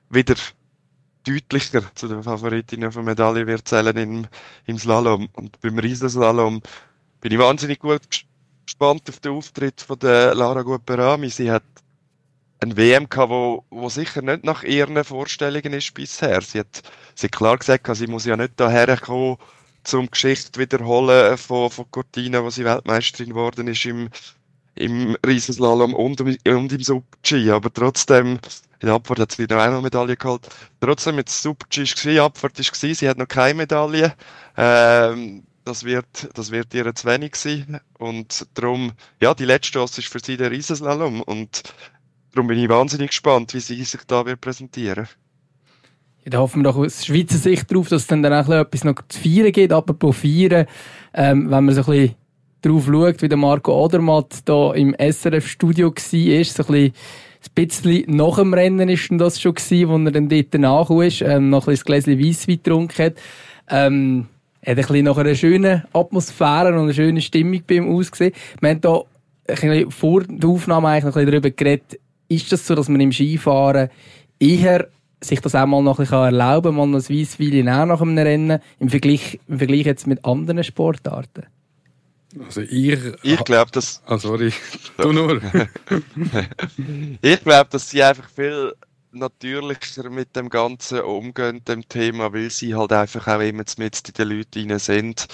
wieder 0.09 0.37
deutlicher 1.27 1.83
zu 1.95 2.07
den 2.07 2.23
Favoritinnen 2.23 2.93
von 2.93 3.05
Medaille 3.05 3.47
wird 3.47 3.67
zählen 3.67 3.97
im, 3.97 4.27
im 4.67 4.79
Slalom. 4.79 5.29
Und 5.33 5.61
beim 5.61 5.79
Riesenslalom 5.79 6.63
bin 7.21 7.33
ich 7.33 7.39
wahnsinnig 7.39 7.81
gut 7.81 8.25
gespannt 8.65 9.09
auf 9.09 9.21
den 9.21 9.33
Auftritt 9.33 9.81
von 9.81 9.99
der 9.99 10.35
Lara 10.35 10.63
Guperami. 10.63 11.31
Sie 11.31 11.51
hat 11.51 11.65
ein 12.61 12.77
WM 12.77 13.09
gehabt, 13.09 13.31
wo, 13.31 13.65
wo 13.71 13.89
sicher 13.89 14.23
nicht 14.23 14.45
nach 14.45 14.63
ihren 14.63 15.03
Vorstellungen 15.05 15.73
ist 15.73 15.95
bisher. 15.95 16.41
Sie 16.41 16.61
hat, 16.61 16.83
sie 17.15 17.27
hat 17.27 17.33
klar 17.33 17.59
gesagt, 17.59 17.89
sie 17.97 18.07
muss 18.07 18.25
ja 18.25 18.37
nicht 18.37 18.55
daher 18.57 18.97
kommen, 18.97 19.37
zum 19.85 20.11
Geschichte 20.11 20.59
wiederholen 20.59 21.37
von, 21.37 21.71
von 21.71 21.91
Cortina, 21.91 22.43
wo 22.43 22.51
sie 22.51 22.65
Weltmeisterin 22.65 23.31
geworden 23.31 23.69
ist 23.69 23.85
im, 23.85 24.09
im 24.75 25.17
Riesenslalom 25.27 25.95
und, 25.95 26.21
und 26.21 26.73
im 26.73 26.83
Super-G. 26.83 27.51
Aber 27.51 27.73
trotzdem 27.73 28.39
in 28.81 28.87
der 28.87 28.95
Abfahrt 28.95 29.21
hat 29.21 29.33
sie 29.33 29.47
noch 29.47 29.59
eine 29.59 29.81
Medaille 29.81 30.17
geholt. 30.17 30.49
Trotzdem, 30.81 31.17
jetzt 31.17 31.43
Super-G 31.43 32.17
war, 32.17 32.27
Abfahrt 32.27 32.59
war, 32.59 32.95
sie 32.95 33.09
hat 33.09 33.19
noch 33.19 33.29
keine 33.29 33.55
Medaille. 33.55 34.15
Ähm, 34.57 35.45
das 35.65 35.85
wird, 35.85 36.29
das 36.35 36.51
wird 36.51 36.75
ihr 36.75 36.95
zu 36.95 37.07
wenig 37.09 37.37
sein. 37.37 37.81
Und 37.99 38.47
darum, 38.55 38.93
ja, 39.21 39.35
die 39.35 39.45
letzte 39.45 39.73
Chance 39.73 40.01
ist 40.01 40.09
für 40.09 40.21
sie 40.21 40.37
der 40.37 40.51
Riesenslalom. 40.51 41.23
Und 41.23 41.63
darum 42.33 42.49
bin 42.49 42.59
ich 42.59 42.69
wahnsinnig 42.69 43.11
gespannt, 43.11 43.55
wie 43.55 43.61
sie 43.61 43.83
sich 43.83 44.03
da 44.07 44.27
wird 44.27 44.41
präsentieren. 44.41 45.09
Ja, 46.25 46.31
da 46.31 46.39
hoffen 46.39 46.63
wir 46.63 46.71
doch 46.71 46.77
aus 46.77 47.05
Schweizer 47.05 47.39
Sicht 47.39 47.71
darauf, 47.71 47.89
dass 47.89 48.03
es 48.03 48.09
dann, 48.09 48.23
dann 48.23 48.33
auch 48.33 48.49
etwas 48.49 48.85
noch 48.85 48.97
zu 49.09 49.19
feiern 49.21 49.53
gibt. 49.53 49.73
Apropos 49.73 50.17
feiern, 50.17 50.67
ähm, 51.15 51.51
wenn 51.51 51.65
man 51.65 51.75
so 51.75 51.83
ein 51.83 51.87
bisschen 51.87 52.15
drauf 52.63 52.87
schaut, 52.87 53.23
wie 53.23 53.29
der 53.29 53.39
Marco 53.39 53.85
Odermatt 53.85 54.41
da 54.47 54.73
im 54.75 54.95
SRF-Studio 54.99 55.89
war, 55.89 55.95
so 55.95 56.13
ein 56.13 56.45
bisschen 56.45 56.93
Ein 57.45 57.67
bisschen 57.67 58.17
nach 58.17 58.37
dem 58.37 58.55
Rennen 58.55 58.89
ist 58.89 59.09
das 59.11 59.41
schon 59.41 59.55
gewesen, 59.55 59.89
wo 59.89 59.99
er 59.99 60.11
dann 60.11 60.29
dort 60.29 60.55
nachkam, 60.55 61.01
ähm, 61.01 61.51
noch 61.51 61.67
ein 61.67 61.73
bisschen 61.73 61.85
Gläschen 61.85 62.19
Weisswein 62.19 62.57
getrunken 62.57 63.05
hat. 63.05 63.15
Ähm, 63.69 64.29
hat 64.65 64.79
ein 64.79 64.87
bisschen 64.87 65.05
nach 65.05 65.17
einer 65.17 65.35
schönen 65.35 65.85
Atmosphäre 65.93 66.69
und 66.69 66.81
einer 66.81 66.93
schönen 66.93 67.21
Stimmung 67.21 67.63
bei 67.67 67.77
ihm 67.77 67.95
ausgesehen. 67.95 68.33
Wir 68.61 68.71
haben 68.71 68.81
hier 68.83 69.05
ein 69.47 69.55
bisschen 69.55 69.91
vor 69.91 70.23
der 70.25 70.49
Aufnahme 70.49 70.89
eigentlich 70.89 71.05
noch 71.05 71.17
ein 71.17 71.27
bisschen 71.27 71.43
darüber 71.43 71.51
geredet, 71.51 72.01
ist 72.29 72.51
das 72.51 72.67
so, 72.67 72.75
dass 72.75 72.89
man 72.89 73.01
im 73.01 73.13
Skifahren 73.13 73.91
eher 74.41 74.89
sich 75.23 75.41
das 75.41 75.55
auch 75.55 75.67
mal 75.67 75.83
noch 75.83 75.99
ein 75.99 76.05
bisschen 76.05 76.19
erlauben 76.19 76.77
kann, 76.77 76.91
mal 76.91 76.99
ein 76.99 77.09
Weisswein 77.09 77.69
auch 77.69 77.87
nach 77.87 78.01
einem 78.01 78.19
Rennen, 78.19 78.61
im 78.79 78.89
Vergleich, 78.89 79.41
im 79.49 79.59
Vergleich 79.59 79.87
jetzt 79.87 80.07
mit 80.07 80.25
anderen 80.25 80.65
Sportarten? 80.65 81.45
Also 82.47 82.63
ich... 82.63 82.99
Ich 83.23 83.45
glaube, 83.45 83.71
dass... 83.71 84.03
Ah, 84.07 84.19
sorry. 84.19 84.53
Du 84.97 85.13
nur. 85.13 85.41
ich 87.23 87.45
glaube, 87.45 87.69
dass 87.71 87.91
sie 87.91 88.03
einfach 88.03 88.29
viel 88.29 88.73
natürlicher 89.15 90.11
mit 90.11 90.37
dem 90.37 90.49
Ganzen 90.49 91.01
umgehen, 91.01 91.65
dem 91.65 91.89
Thema, 91.89 92.33
weil 92.33 92.51
sie 92.51 92.75
halt 92.75 92.93
einfach 92.93 93.27
auch 93.29 93.41
immer 93.41 93.65
mit 93.79 94.09
in 94.09 94.15
den 94.15 94.29
Leuten 94.29 94.79
sind 94.79 95.29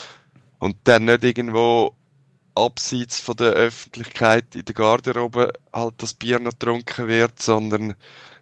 und 0.59 0.77
dann 0.85 1.07
nicht 1.07 1.25
irgendwo 1.25 1.95
abseits 2.55 3.21
von 3.21 3.37
der 3.37 3.53
Öffentlichkeit 3.53 4.55
in 4.55 4.64
der 4.64 4.75
Garderobe 4.75 5.53
halt 5.73 5.95
das 5.99 6.14
Bier 6.14 6.38
noch 6.38 6.53
getrunken 6.53 7.09
wird, 7.09 7.40
sondern 7.40 7.95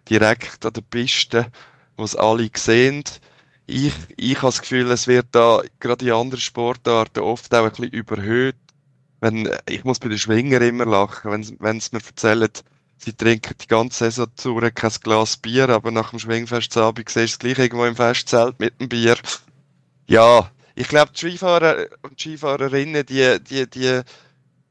direkt 0.09 0.65
an 0.65 0.73
der 0.73 0.81
Piste, 0.81 1.51
wo 1.97 2.03
es 2.03 2.15
alle 2.15 2.49
sehen. 2.55 3.03
Ich, 3.65 3.93
ich 4.17 4.37
habe 4.37 4.47
das 4.47 4.61
Gefühl, 4.61 4.91
es 4.91 5.07
wird 5.07 5.27
da 5.31 5.61
gerade 5.79 6.05
in 6.05 6.11
anderen 6.11 6.41
Sportarten 6.41 7.23
oft 7.23 7.53
auch 7.53 7.65
ein 7.65 7.69
bisschen 7.69 7.91
überhöht. 7.91 8.55
Wenn, 9.21 9.49
ich 9.67 9.83
muss 9.83 9.99
bei 9.99 10.09
den 10.09 10.17
Schwinger 10.17 10.61
immer 10.61 10.85
lachen, 10.85 11.31
wenn, 11.31 11.57
wenn 11.59 11.79
sie 11.79 11.89
mir 11.93 12.01
erzählen, 12.05 12.49
sie 12.99 13.13
trinken 13.13 13.55
die 13.61 13.67
ganze 13.67 14.05
Saison 14.05 14.27
zu 14.35 14.55
kein 14.55 14.91
Glas 15.01 15.37
Bier, 15.37 15.69
aber 15.69 15.91
nach 15.91 16.11
dem 16.11 16.19
Schwingfestabend 16.19 17.09
siehst 17.09 17.17
du 17.17 17.47
es 17.47 17.55
gleich 17.55 17.59
irgendwo 17.59 17.85
im 17.85 17.95
Festzelt 17.95 18.59
mit 18.59 18.79
dem 18.79 18.89
Bier. 18.89 19.17
Ja, 20.07 20.51
ich 20.75 20.87
glaube, 20.87 21.11
die 21.13 21.19
Skifahrer 21.19 21.87
und 22.03 22.19
Skifahrerinnen, 22.19 23.05
die, 23.05 23.39
die, 23.43 23.69
die 23.69 24.01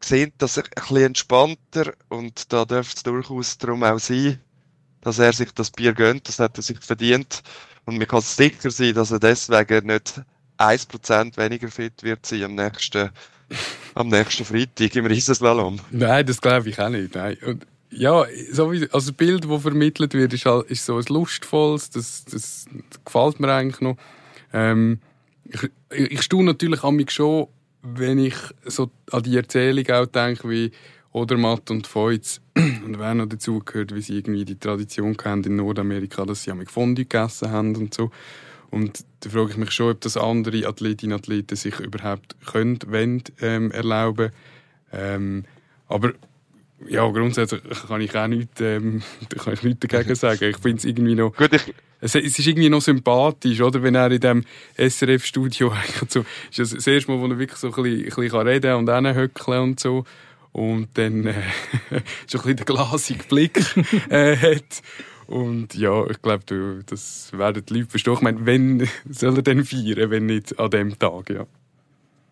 sehen 0.01 0.33
das 0.39 0.59
ein 0.59 0.65
bisschen 0.75 0.97
entspannter 0.99 1.93
und 2.09 2.53
da 2.53 2.65
dürfte 2.65 2.97
es 2.97 3.03
durchaus 3.03 3.59
darum 3.59 3.83
auch 3.83 3.99
sein, 3.99 4.41
dass 5.01 5.19
er 5.19 5.33
sich 5.33 5.53
das 5.53 5.71
Bier 5.71 5.93
gönnt, 5.93 6.29
das 6.29 6.39
hat 6.39 6.57
er 6.57 6.63
sich 6.63 6.79
verdient. 6.81 7.43
Und 7.85 7.99
man 7.99 8.07
kann 8.07 8.21
sicher 8.21 8.71
sein, 8.71 8.95
dass 8.95 9.11
er 9.11 9.19
deswegen 9.19 9.87
nicht 9.87 10.21
1% 10.59 11.37
weniger 11.37 11.69
fit 11.69 12.03
wird 12.03 12.27
sein 12.27 12.45
am 12.45 12.55
nächsten, 12.55 13.11
am 13.95 14.09
nächsten 14.09 14.45
Freitag 14.45 14.95
im 14.97 15.07
Riesenslalom. 15.07 15.81
Nein, 15.91 16.27
das 16.27 16.41
glaube 16.41 16.69
ich 16.69 16.79
auch 16.79 16.91
nicht. 16.91 17.15
Nein. 17.15 17.39
Und 17.45 17.67
ja, 17.91 18.27
so 18.53 18.73
wie, 18.73 18.83
also 18.91 19.11
das 19.11 19.13
Bild, 19.13 19.45
das 19.45 19.63
vermittelt 19.63 20.15
wird, 20.15 20.33
ist, 20.33 20.47
halt, 20.47 20.71
ist 20.71 20.85
so 20.85 20.97
ein 20.97 21.05
lustvolles, 21.09 21.91
das, 21.91 22.25
das, 22.25 22.67
das 22.67 23.05
gefällt 23.05 23.41
mir 23.41 23.53
eigentlich 23.53 23.81
noch. 23.81 23.97
Ähm, 24.53 25.01
ich, 25.45 25.71
ich 25.91 26.23
staune 26.23 26.45
natürlich 26.45 26.85
an 26.85 26.97
mich 26.97 27.11
schon, 27.11 27.49
wenn 27.83 28.19
ich 28.19 28.37
so 28.65 28.91
an 29.11 29.23
die 29.23 29.37
Erzählung 29.37 29.89
auch 29.91 30.07
denke, 30.07 30.49
wie 30.51 30.73
Odermatt 31.13 31.71
und 31.71 31.87
Feuz 31.87 32.41
und 32.57 32.99
wer 32.99 33.15
noch 33.15 33.27
dazu 33.27 33.61
gehört, 33.61 33.95
wie 33.95 34.03
sie 34.03 34.19
irgendwie 34.19 34.45
die 34.45 34.59
Tradition 34.59 35.17
kennen 35.17 35.45
in 35.45 35.57
Nordamerika, 35.57 36.25
dass 36.25 36.43
sie 36.43 36.55
mit 36.55 36.71
Fondue 36.71 37.05
gegessen 37.05 37.51
haben 37.51 37.75
und 37.77 37.95
so. 37.95 38.11
Und 38.71 39.05
da 39.21 39.31
frage 39.31 39.53
ich 39.53 39.57
mich 39.57 39.71
schon, 39.71 39.93
ob 39.93 40.01
das 40.03 40.19
andere 40.19 40.67
Athletinnen 40.67 41.15
und 41.15 41.21
Athleten 41.21 41.57
sich 41.57 41.81
überhaupt 41.81 42.37
können, 42.45 42.79
wollen, 42.87 43.23
ähm, 43.41 43.71
erlauben. 43.71 44.31
Ähm, 44.93 45.45
aber 45.87 46.13
ja, 46.87 47.09
grundsätzlich 47.09 47.63
kann 47.89 48.01
ich 48.01 48.17
auch 48.17 48.29
nichts, 48.29 48.61
ähm, 48.61 49.03
kann 49.39 49.55
ich 49.55 49.63
nichts 49.63 49.87
dagegen 49.87 50.15
sagen. 50.15 50.45
Ich 50.45 50.59
finde 50.59 50.79
es 50.79 50.85
irgendwie 50.85 51.15
noch... 51.15 51.35
Gut, 51.35 51.53
ich 51.53 51.75
es, 52.01 52.15
es 52.15 52.39
ist 52.39 52.47
irgendwie 52.47 52.71
noch 52.71 52.81
sympathisch, 52.81 53.61
oder? 53.61 53.83
Wenn 53.83 53.95
er 53.95 54.11
in 54.11 54.21
dem 54.21 54.45
SRF-Studio 54.77 55.73
so, 56.09 56.25
ist 56.51 56.59
das, 56.59 56.71
das 56.71 56.87
erste 56.87 57.11
Mal, 57.11 57.21
wo 57.21 57.27
er 57.27 57.39
wirklich 57.39 57.59
so 57.59 57.69
ein 57.69 57.83
bisschen, 57.83 58.05
ein 58.05 58.31
bisschen 58.31 58.47
reden 58.47 58.75
und 58.75 58.91
hinhöckeln 58.91 59.63
und 59.63 59.81
so. 59.81 60.05
Und 60.53 60.89
dann, 60.95 61.27
äh, 61.27 61.35
so 62.27 62.39
ein 62.39 62.45
bisschen 62.45 62.57
den 62.57 62.67
glasigen 62.67 63.25
Blick, 63.29 63.61
äh, 64.11 64.37
hat. 64.37 64.83
Und 65.27 65.75
ja, 65.75 66.07
ich 66.07 66.23
glaube, 66.23 66.85
das 66.87 67.31
werden 67.35 67.63
die 67.69 67.75
Leute 67.75 67.91
verstehen. 67.91 68.15
Ich 68.15 68.21
meine, 68.23 68.47
wenn 68.47 68.89
soll 69.11 69.37
er 69.37 69.43
denn 69.43 69.65
feiern, 69.65 70.11
wenn 70.11 70.27
nicht 70.27 70.59
an 70.59 70.71
dem 70.71 70.99
Tag, 70.99 71.31
ja. 71.31 71.47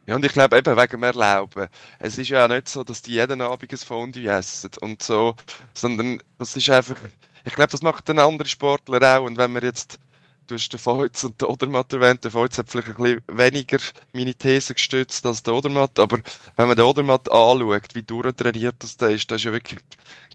Ja, 0.07 0.15
und 0.15 0.25
ich 0.25 0.33
glaube 0.33 0.57
eben 0.57 0.77
wegen 0.77 0.91
dem 0.93 1.03
Erlauben. 1.03 1.67
Es 1.99 2.17
ist 2.17 2.29
ja 2.29 2.45
auch 2.45 2.49
nicht 2.49 2.69
so, 2.69 2.85
dass 2.85 3.03
die 3.03 3.13
jeden 3.15 3.41
Abend 3.41 3.73
ein 3.73 3.77
Fondue 3.79 4.29
essen 4.29 4.71
und 4.81 5.03
so, 5.03 5.35
sondern 5.75 6.23
das 6.39 6.57
ist 6.57 6.71
einfach, 6.71 6.97
ich 7.45 7.55
glaube, 7.55 7.73
das 7.73 7.83
macht 7.83 8.09
ein 8.09 8.21
anderer 8.21 8.49
Sportler 8.49 9.19
auch. 9.19 9.25
Und 9.25 9.37
wenn 9.37 9.53
wir 9.55 9.65
jetzt, 9.65 9.99
du 10.47 10.55
hast 10.55 10.69
den 10.69 10.79
Feuz 10.79 11.25
und 11.25 11.41
den 11.41 11.49
Odermatt 11.49 11.93
erwähnt, 11.93 12.23
der 12.23 12.31
Feuz 12.31 12.57
hat 12.57 12.71
vielleicht 12.71 12.89
ein 12.91 12.95
bisschen 12.95 13.23
weniger 13.27 13.79
meine 14.13 14.35
These 14.35 14.75
gestützt 14.75 15.27
als 15.27 15.43
der 15.43 15.55
Odermatt, 15.55 15.99
aber 15.99 16.21
wenn 16.55 16.69
man 16.69 16.77
den 16.77 16.87
Odermatt 16.87 17.31
anschaut, 17.33 17.95
wie 17.95 18.03
durchtrainiert 18.05 18.77
das 18.79 18.97
da 18.97 19.09
ist, 19.09 19.29
da 19.29 19.35
ist 19.35 19.45
ja 19.45 19.53
wirklich 19.53 19.81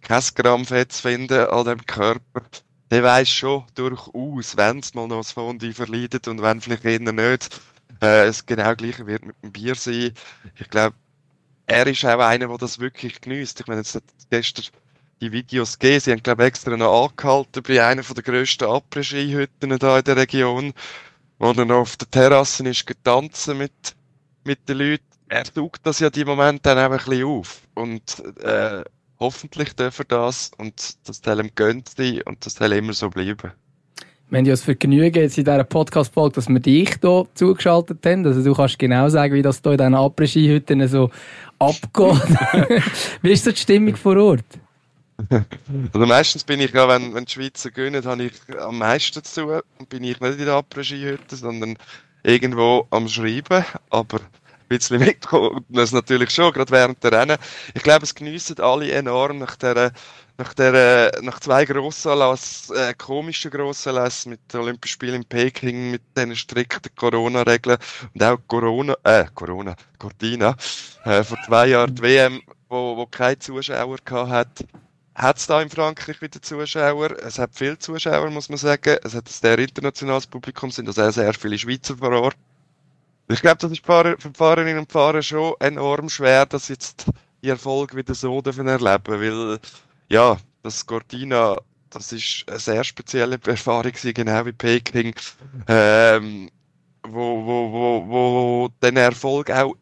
kein 0.01 0.23
Gramm 0.35 0.65
Fett 0.65 0.91
zu 0.91 1.03
finden 1.03 1.47
an 1.47 1.65
dem 1.65 1.85
Körper. 1.85 2.41
Der 2.89 3.03
weiß 3.03 3.29
schon 3.29 3.63
durchaus, 3.75 4.57
wenn 4.57 4.79
es 4.79 4.93
mal 4.93 5.07
noch 5.07 5.19
das 5.19 5.31
Fondue 5.31 5.73
verleidet 5.73 6.27
und 6.27 6.41
wenn 6.41 6.59
vielleicht 6.59 6.83
eher 6.83 6.99
nicht, 6.99 7.61
äh, 8.01 8.25
es 8.25 8.45
genau 8.45 8.75
gleiche 8.75 9.05
wird 9.07 9.25
mit 9.25 9.35
dem 9.43 9.51
Bier 9.51 9.75
sein. 9.75 10.13
Ich 10.59 10.69
glaube, 10.69 10.95
er 11.67 11.87
ist 11.87 12.03
auch 12.05 12.19
einer, 12.19 12.47
der 12.47 12.57
das 12.57 12.79
wirklich 12.79 13.21
genießt. 13.21 13.61
Ich 13.61 13.67
meine, 13.67 13.81
jetzt 13.81 13.95
hat 13.95 14.03
gestern 14.29 14.65
die 15.21 15.31
Videos 15.31 15.79
gegeben. 15.79 15.99
Sie 15.99 16.11
haben, 16.11 16.23
glaube 16.23 16.43
ich, 16.43 16.47
extra 16.47 16.75
noch 16.75 17.07
angehalten 17.07 17.63
bei 17.63 17.83
einer 17.83 18.01
der 18.01 18.23
grössten 18.23 18.65
Après-Ski-Hütten 18.65 19.77
hier 19.79 19.97
in 19.97 20.03
der 20.03 20.17
Region, 20.17 20.73
wo 21.39 21.51
er 21.51 21.65
noch 21.65 21.81
auf 21.81 21.97
der 21.97 22.09
Terrasse 22.09 22.67
ist 22.67 22.87
getanzt 22.87 23.47
mit, 23.49 23.95
mit 24.43 24.67
den 24.67 24.79
Leuten. 24.79 25.05
Er 25.29 25.43
taugt 25.45 25.85
das 25.85 25.99
ja 25.99 26.09
die 26.09 26.25
Moment 26.25 26.65
dann 26.65 26.77
auch 26.77 26.91
ein 26.91 26.97
bisschen 26.97 27.23
auf. 27.25 27.61
Und, 27.75 28.19
äh, 28.39 28.83
hoffentlich 29.21 29.73
dürfen 29.75 30.05
das 30.09 30.51
und 30.57 30.97
das 31.07 31.21
soll 31.23 31.39
ihm 31.39 31.51
gönnt 31.55 31.93
und 32.25 32.45
das 32.45 32.55
soll 32.55 32.73
immer 32.73 32.93
so 32.93 33.09
bleiben. 33.09 33.51
Wir 34.31 34.37
haben 34.37 34.45
ja 34.45 34.53
das 34.53 34.63
Vergnügen 34.63 35.21
jetzt 35.23 35.37
in 35.37 35.43
dieser 35.43 35.65
Podcast-Folge, 35.65 36.35
dass 36.35 36.47
wir 36.47 36.61
dich 36.61 36.95
hier 37.01 37.27
zugeschaltet 37.33 38.05
haben. 38.05 38.25
Also 38.25 38.41
du 38.41 38.53
kannst 38.53 38.79
genau 38.79 39.09
sagen, 39.09 39.33
wie 39.33 39.41
das 39.41 39.59
hier 39.61 39.73
in 39.73 39.77
diesen 39.77 39.93
Après-Ski-Hütten 39.93 40.87
so 40.87 41.11
abgeht. 41.59 42.81
wie 43.21 43.31
ist 43.33 43.43
so 43.43 43.51
die 43.51 43.57
Stimmung 43.57 43.97
vor 43.97 44.15
Ort? 44.15 44.45
Also 45.91 46.05
meistens 46.05 46.45
bin 46.45 46.61
ich 46.61 46.71
ja, 46.71 46.87
wenn, 46.87 47.13
wenn 47.13 47.25
die 47.25 47.31
Schweizer 47.33 47.71
gewinnen, 47.71 48.05
habe 48.05 48.23
ich 48.23 48.31
am 48.57 48.77
meisten 48.77 49.21
zu 49.21 49.41
tun. 49.41 49.61
Und 49.79 49.89
bin 49.89 50.05
ich 50.05 50.21
nicht 50.21 50.39
in 50.39 50.45
der 50.45 50.55
Après-Ski-Hütte, 50.55 51.35
sondern 51.35 51.75
irgendwo 52.23 52.87
am 52.89 53.09
Schreiben. 53.09 53.65
Aber 53.89 54.19
ein 54.19 54.67
bisschen 54.69 54.99
mitkommen 54.99 55.65
das 55.67 55.91
natürlich 55.91 56.29
schon, 56.29 56.53
gerade 56.53 56.71
während 56.71 57.03
der 57.03 57.11
Rennen. 57.11 57.37
Ich 57.73 57.83
glaube, 57.83 58.05
es 58.05 58.15
geniessen 58.15 58.61
alle 58.61 58.93
enorm 58.93 59.39
nach 59.39 59.57
der, 59.57 59.91
nach 60.37 60.53
der, 60.53 61.11
nach 61.21 61.39
zwei 61.39 61.65
Grossanlass, 61.65 62.69
äh, 62.71 62.93
komischen 62.93 63.51
Grossanlass 63.51 64.25
mit 64.25 64.39
den 64.53 64.61
Olympischen 64.61 64.93
Spielen 64.93 65.15
in 65.15 65.25
Peking, 65.25 65.91
mit 65.91 66.01
den 66.15 66.35
strikten 66.35 66.93
Corona-Regeln 66.95 67.77
und 68.13 68.23
auch 68.23 68.37
Corona, 68.47 68.95
äh, 69.03 69.25
Corona, 69.33 69.75
Cortina, 69.97 70.55
äh, 71.05 71.23
vor 71.23 71.37
zwei 71.45 71.67
Jahren 71.67 71.95
die 71.95 72.01
WM, 72.01 72.41
wo, 72.69 72.97
wo 72.97 73.05
keine 73.05 73.39
Zuschauer 73.39 73.97
hat 74.09 74.65
hat 75.13 75.37
es 75.37 75.47
da 75.47 75.61
in 75.61 75.69
Frankreich 75.69 76.21
wieder 76.21 76.41
Zuschauer. 76.41 77.11
Es 77.19 77.37
hat 77.37 77.51
viele 77.53 77.77
Zuschauer, 77.77 78.29
muss 78.29 78.49
man 78.49 78.57
sagen. 78.57 78.97
Es 79.03 79.13
hat 79.13 79.27
ein 79.27 79.31
sehr 79.31 79.59
internationales 79.59 80.25
Publikum, 80.25 80.71
sind 80.71 80.87
also 80.87 81.11
sehr 81.11 81.33
viele 81.33 81.57
Schweizer 81.57 81.97
vor 81.97 82.11
Ort. 82.11 82.37
Ich 83.27 83.41
glaube, 83.41 83.57
das 83.57 83.71
ist 83.71 83.85
für 83.85 84.17
die 84.17 84.37
Fahrerinnen 84.37 84.79
und 84.79 84.91
Fahrer 84.91 85.21
schon 85.21 85.53
enorm 85.59 86.09
schwer, 86.09 86.45
dass 86.45 86.67
jetzt 86.67 87.05
die 87.41 87.49
Erfolg 87.49 87.95
wieder 87.95 88.13
so 88.13 88.41
dürfen 88.41 88.67
erleben, 88.67 89.21
weil, 89.21 89.59
ja, 90.11 90.37
das 90.61 90.85
Cortina, 90.85 91.57
das 91.89 92.11
ist 92.11 92.43
eine 92.47 92.59
sehr 92.59 92.83
spezielle 92.83 93.39
Erfahrung 93.45 93.93
genau 93.93 94.45
wie 94.45 94.51
Peking, 94.51 95.15
ähm, 95.67 96.49
wo, 97.03 97.45
wo, 97.45 97.71
wo, 97.71 98.07
wo 98.07 98.69
den 98.83 98.97
Erfolg 98.97 99.49
auch 99.49 99.75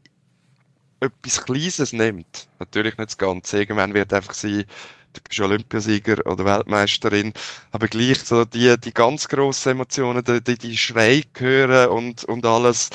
etwas 0.99 1.43
Kleines 1.43 1.93
nimmt. 1.93 2.47
Natürlich 2.59 2.97
nicht 2.97 3.09
das 3.09 3.17
Ganze. 3.17 3.59
Irgendwann 3.59 3.93
wird 3.93 4.13
einfach 4.13 4.33
sein, 4.33 4.65
du 5.13 5.21
bist 5.27 5.39
Olympiasieger 5.39 6.23
oder 6.27 6.45
Weltmeisterin, 6.45 7.33
aber 7.71 7.87
gleich 7.87 8.19
so 8.19 8.45
die, 8.45 8.77
die 8.79 8.93
ganz 8.93 9.27
grossen 9.27 9.71
Emotionen, 9.71 10.23
die, 10.23 10.43
die, 10.43 10.57
die 10.57 10.77
Schrei 10.77 11.23
hören 11.35 11.89
und, 11.89 12.23
und 12.25 12.45
alles. 12.45 12.89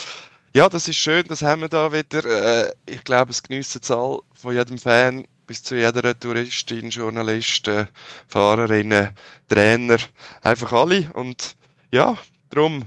Ja, 0.55 0.69
das 0.69 0.87
ist 0.87 0.99
schön, 0.99 1.25
das 1.27 1.43
haben 1.43 1.63
wir 1.63 1.69
da 1.69 1.93
wieder. 1.93 2.25
Äh, 2.25 2.73
ich 2.87 3.03
glaube, 3.03 3.33
es 3.33 3.43
geniessen 3.43 3.83
Zahl 3.83 4.21
von 4.35 4.55
jedem 4.55 4.79
Fan 4.79 5.27
bis 5.47 5.63
zu 5.63 5.77
jeder 5.77 6.19
Touristin, 6.19 6.91
Journalisten, 6.91 7.89
Fahrerinnen, 8.29 9.11
Trainer, 9.49 9.99
einfach 10.43 10.73
alle. 10.73 11.11
Und 11.13 11.57
ja, 11.91 12.17
darum, 12.51 12.85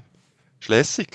schlässig. 0.59 1.07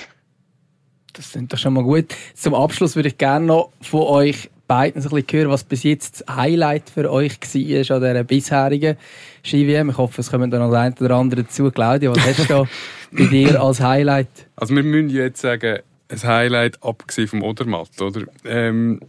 Das 1.13 1.31
sind 1.31 1.53
doch 1.53 1.59
schon 1.59 1.75
mal 1.75 1.83
gut. 1.83 2.15
Zum 2.35 2.55
Abschluss 2.55 2.97
würde 2.97 3.09
ich 3.09 3.19
gerne 3.19 3.47
noch 3.47 3.71
von 3.83 4.03
euch 4.03 4.51
beiden 4.67 5.03
so 5.03 5.11
ein 5.11 5.23
bisschen 5.23 5.41
hören, 5.41 5.51
was 5.51 5.65
bis 5.65 5.83
jetzt 5.83 6.21
das 6.27 6.35
Highlight 6.35 6.89
für 6.89 7.11
euch 7.13 7.33
war 7.33 7.97
an 7.97 8.03
dieser 8.03 8.25
bisherigen 8.25 8.97
Ski-WM. 9.43 9.91
Ich 9.91 9.99
hoffe, 9.99 10.23
es 10.23 10.31
kommen 10.31 10.51
da 10.51 10.59
noch 10.59 10.73
ein 10.73 10.95
oder 10.99 11.17
andere 11.17 11.43
dazu. 11.43 11.71
Claudia, 11.71 12.11
was 12.11 12.25
hast 12.25 12.49
du 12.49 12.67
bei 13.13 13.25
dir 13.27 13.61
als 13.61 13.81
Highlight? 13.81 14.29
Also 14.57 14.75
wir 14.75 14.83
müssen 14.83 15.11
jetzt 15.11 15.43
sagen, 15.43 15.81
ein 16.09 16.23
Highlight 16.23 16.83
abgesehen 16.83 17.29
vom 17.29 17.43
Odermatt, 17.43 18.01
oder? 18.01 18.23
Ähm, 18.47 19.01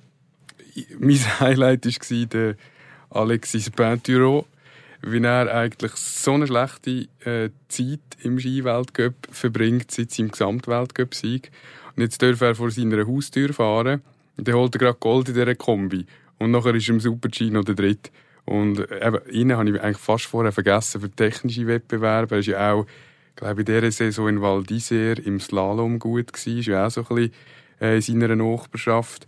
mein 0.99 1.39
Highlight 1.39 1.85
war 1.85 2.25
der 2.25 2.55
Alexis 3.09 3.69
Pinturo, 3.69 4.45
wie 5.01 5.23
er 5.23 5.53
eigentlich 5.53 5.91
so 5.93 6.33
eine 6.33 6.47
schlechte 6.47 7.07
äh, 7.25 7.49
Zeit 7.67 7.99
im 8.21 8.39
Skiweltcup 8.39 9.13
verbringt 9.31 9.91
seit 9.91 10.11
seinem 10.11 10.31
Gesamtweltcup-Sieg. 10.31 11.51
Und 11.95 12.01
jetzt 12.01 12.21
darf 12.21 12.41
er 12.41 12.55
vor 12.55 12.71
seiner 12.71 13.05
Haustür 13.05 13.53
fahren 13.53 14.01
und 14.37 14.47
dann 14.47 14.55
holt 14.55 14.75
er 14.75 14.79
gerade 14.79 14.97
Gold 14.99 15.29
in 15.29 15.35
dieser 15.35 15.55
Kombi. 15.55 16.05
Und 16.39 16.51
nachher 16.51 16.73
ist 16.75 16.87
er 16.87 16.95
im 16.95 16.99
Super-G 16.99 17.49
noch 17.49 17.65
der 17.65 17.75
Dritte. 17.75 18.11
Und 18.45 18.79
eben, 18.79 19.29
ihn 19.29 19.55
habe 19.55 19.69
ich 19.69 19.81
eigentlich 19.81 19.97
fast 19.97 20.25
vorher 20.25 20.51
vergessen 20.51 21.01
für 21.01 21.09
technische 21.09 21.67
Wettbewerbe. 21.67 22.35
Er 22.35 22.39
ist 22.39 22.47
ja 22.47 22.73
auch, 22.73 22.85
glaube 23.35 23.61
ich, 23.61 23.69
in 23.69 23.75
dieser 23.75 23.91
Saison 23.91 24.27
in 24.27 24.41
Val 24.41 24.61
d'Isère 24.61 25.19
im 25.19 25.39
Slalom 25.39 25.99
gut 25.99 26.33
gewesen. 26.33 26.59
Ist 26.59 26.65
ja 26.65 26.87
auch 26.87 26.91
so 26.91 27.01
ein 27.01 27.15
bisschen 27.15 27.33
äh, 27.79 27.95
in 27.95 28.01
seiner 28.01 28.35
Nachbarschaft. 28.35 29.27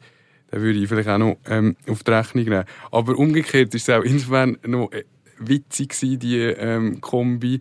Den 0.51 0.61
würde 0.61 0.79
ich 0.79 0.87
vielleicht 0.87 1.09
auch 1.09 1.17
noch 1.17 1.37
ähm, 1.47 1.75
auf 1.87 2.03
die 2.03 2.11
Rechnung 2.11 2.43
nehmen. 2.43 2.63
Aber 2.91 3.17
umgekehrt 3.17 3.73
ist 3.75 3.89
es 3.89 3.95
auch 3.95 4.03
insofern 4.03 4.57
noch 4.65 4.91
äh, 4.91 5.03
witzig 5.39 5.89
gewesen, 5.89 6.19
die 6.19 6.39
ähm, 6.39 7.01
Kombi 7.01 7.59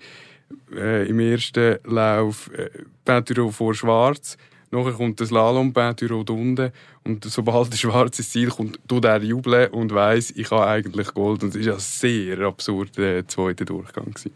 äh, 0.75 1.09
im 1.09 1.21
ersten 1.21 1.79
Lauf 1.85 2.51
äh, 2.53 2.71
Peinture 3.05 3.51
vor 3.53 3.75
Schwarz. 3.75 4.37
Nachher 4.71 4.93
kommt 4.93 5.21
das 5.21 5.29
Slalom 5.29 5.73
Peinture 5.73 6.17
unten 6.17 6.73
und 7.05 7.25
sobald 7.25 7.73
der 7.73 7.77
Schwarz 7.77 8.19
ins 8.19 8.31
Ziel 8.31 8.49
kommt, 8.49 8.81
tut 8.89 9.05
er 9.05 9.23
jubeln 9.23 9.71
und 9.71 9.95
weiss, 9.95 10.33
ich 10.33 10.51
habe 10.51 10.67
eigentlich 10.67 11.15
Gold. 11.15 11.45
Und 11.45 11.55
es 11.55 11.67
war 11.67 11.75
ein 11.75 11.81
sehr 11.81 12.41
absurder 12.41 13.19
äh, 13.19 13.27
zweiter 13.27 13.65
Durchgang. 13.65 14.07
Gewesen. 14.07 14.33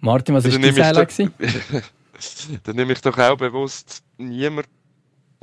Martin, 0.00 0.34
was 0.34 0.44
war 0.44 0.58
dein 0.58 0.74
Highlight? 0.74 1.18
Dann 2.64 2.76
nehme 2.76 2.92
ich 2.92 3.00
doch 3.00 3.16
auch 3.16 3.36
bewusst 3.36 4.02
niemand 4.18 4.66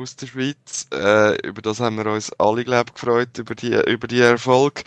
aus 0.02 0.16
der 0.16 0.28
Schweiz. 0.28 0.88
Äh, 0.94 1.48
über 1.48 1.62
das 1.62 1.80
haben 1.80 1.98
wir 1.98 2.06
uns 2.08 2.32
alle, 2.34 2.64
glaube 2.64 2.92
gefreut, 2.94 3.38
über 3.38 3.56
die, 3.56 3.74
über 3.90 4.08
die 4.08 4.20
Erfolg. 4.20 4.84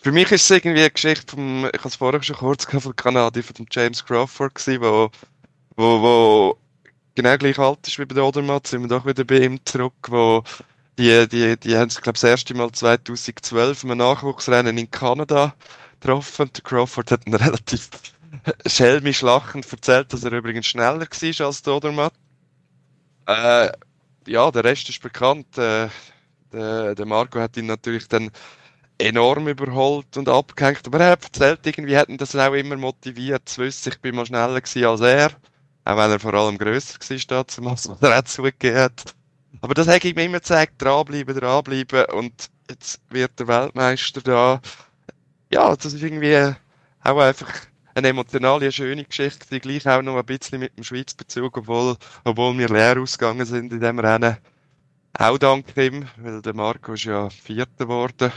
Für 0.00 0.12
mich 0.12 0.30
ist 0.30 0.44
es 0.44 0.50
irgendwie 0.50 0.80
eine 0.80 0.90
Geschichte 0.90 1.34
vom, 1.34 1.66
ich 1.66 1.78
habe 1.78 1.88
es 1.88 1.96
vorher 1.96 2.22
schon 2.22 2.36
kurz 2.36 2.66
gehabt, 2.66 2.84
von 2.84 2.96
Kanadier, 2.96 3.42
von 3.42 3.66
James 3.70 4.04
Crawford 4.04 4.54
gewesen, 4.54 4.80
wo, 4.82 5.10
wo, 5.76 6.02
wo 6.02 6.58
genau 7.14 7.36
gleich 7.36 7.58
alt 7.58 7.86
ist 7.88 7.98
wie 7.98 8.04
bei 8.04 8.14
der 8.14 8.24
Odermatt, 8.24 8.66
sind 8.66 8.82
wir 8.82 8.88
doch 8.88 9.04
wieder 9.04 9.24
bei 9.24 9.40
ihm 9.40 9.58
zurück, 9.64 9.94
wo 10.08 10.44
die, 10.98 11.26
die, 11.28 11.56
die 11.56 11.76
haben 11.76 11.90
sich, 11.90 12.00
glaube 12.00 12.16
ich, 12.16 12.20
das 12.20 12.30
erste 12.30 12.54
Mal 12.54 12.70
2012 12.70 13.84
im 13.84 13.96
Nachwuchsrennen 13.96 14.78
in 14.78 14.90
Kanada 14.90 15.54
getroffen. 16.00 16.50
Der 16.54 16.62
Crawford 16.62 17.10
hat 17.10 17.26
einen 17.26 17.34
relativ 17.36 17.88
schelmisch 18.66 19.22
lachend 19.22 19.70
erzählt, 19.70 20.12
dass 20.12 20.24
er 20.24 20.32
übrigens 20.32 20.66
schneller 20.66 21.00
war 21.00 21.46
als 21.46 21.62
der 21.62 21.74
Odermatt. 21.74 22.12
Äh, 23.26 23.70
ja, 24.28 24.50
der 24.50 24.64
Rest 24.64 24.88
ist 24.88 25.02
bekannt. 25.02 25.58
Äh, 25.58 25.88
der, 26.52 26.94
der 26.94 27.06
Marco 27.06 27.40
hat 27.40 27.56
ihn 27.56 27.66
natürlich 27.66 28.08
dann 28.08 28.30
enorm 28.98 29.48
überholt 29.48 30.16
und 30.16 30.28
abgehängt. 30.28 30.86
Aber 30.86 31.00
er 31.00 31.12
hat 31.12 31.24
erzählt, 31.24 31.66
irgendwie 31.66 31.96
hat 31.96 32.08
ihn 32.08 32.18
das 32.18 32.34
auch 32.34 32.52
immer 32.52 32.76
motiviert 32.76 33.48
zu 33.48 33.62
wissen, 33.62 33.92
ich 33.92 34.00
bin 34.00 34.16
mal 34.16 34.26
schneller 34.26 34.60
gewesen 34.60 34.84
als 34.86 35.00
er. 35.00 35.30
Auch 35.84 35.96
wenn 35.96 36.10
er 36.10 36.20
vor 36.20 36.34
allem 36.34 36.58
grösser 36.58 36.98
war, 37.30 37.44
damals, 37.44 37.88
was 37.88 38.02
er 38.02 38.18
auch 38.18 38.24
zugegeben 38.24 38.78
hat. 38.78 39.14
Aber 39.60 39.74
das 39.74 39.88
habe 39.88 40.06
ich 40.06 40.14
mir 40.14 40.24
immer 40.24 40.40
gesagt, 40.40 40.74
dranbleiben, 40.78 41.38
dranbleiben. 41.38 42.04
Und 42.06 42.50
jetzt 42.68 43.00
wird 43.10 43.38
der 43.38 43.48
Weltmeister 43.48 44.20
da. 44.20 44.60
Ja, 45.50 45.74
das 45.74 45.94
ist 45.94 46.02
irgendwie 46.02 46.54
auch 47.02 47.18
einfach 47.18 47.52
eine 47.98 48.08
emotionale, 48.08 48.72
schöne 48.72 49.04
Geschichte, 49.04 49.46
die 49.50 49.60
gleich 49.60 49.86
auch 49.86 50.02
noch 50.02 50.16
ein 50.16 50.24
bisschen 50.24 50.60
mit 50.60 50.76
dem 50.76 50.84
Schweizbezug, 50.84 51.56
obwohl, 51.56 51.96
obwohl 52.24 52.56
wir 52.56 52.68
leer 52.68 52.98
ausgegangen 52.98 53.44
sind 53.44 53.72
in 53.72 53.80
diesem 53.80 53.98
Rennen. 53.98 54.36
Auch 55.18 55.38
dank 55.38 55.76
ihm, 55.76 56.06
weil 56.16 56.40
der 56.40 56.54
Marco 56.54 56.92
ist 56.92 57.04
ja 57.04 57.28
Vierter 57.28 57.86
geworden. 57.86 58.32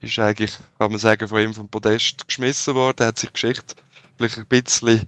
Ist 0.00 0.18
eigentlich, 0.18 0.56
kann 0.78 0.90
man 0.90 1.00
sagen, 1.00 1.28
von 1.28 1.40
ihm 1.40 1.54
vom 1.54 1.68
Podest 1.68 2.26
geschmissen 2.26 2.74
worden, 2.74 3.06
hat 3.06 3.18
sich 3.18 3.32
Geschichte 3.32 3.74
vielleicht 4.16 4.38
ein 4.38 4.46
bisschen 4.46 5.06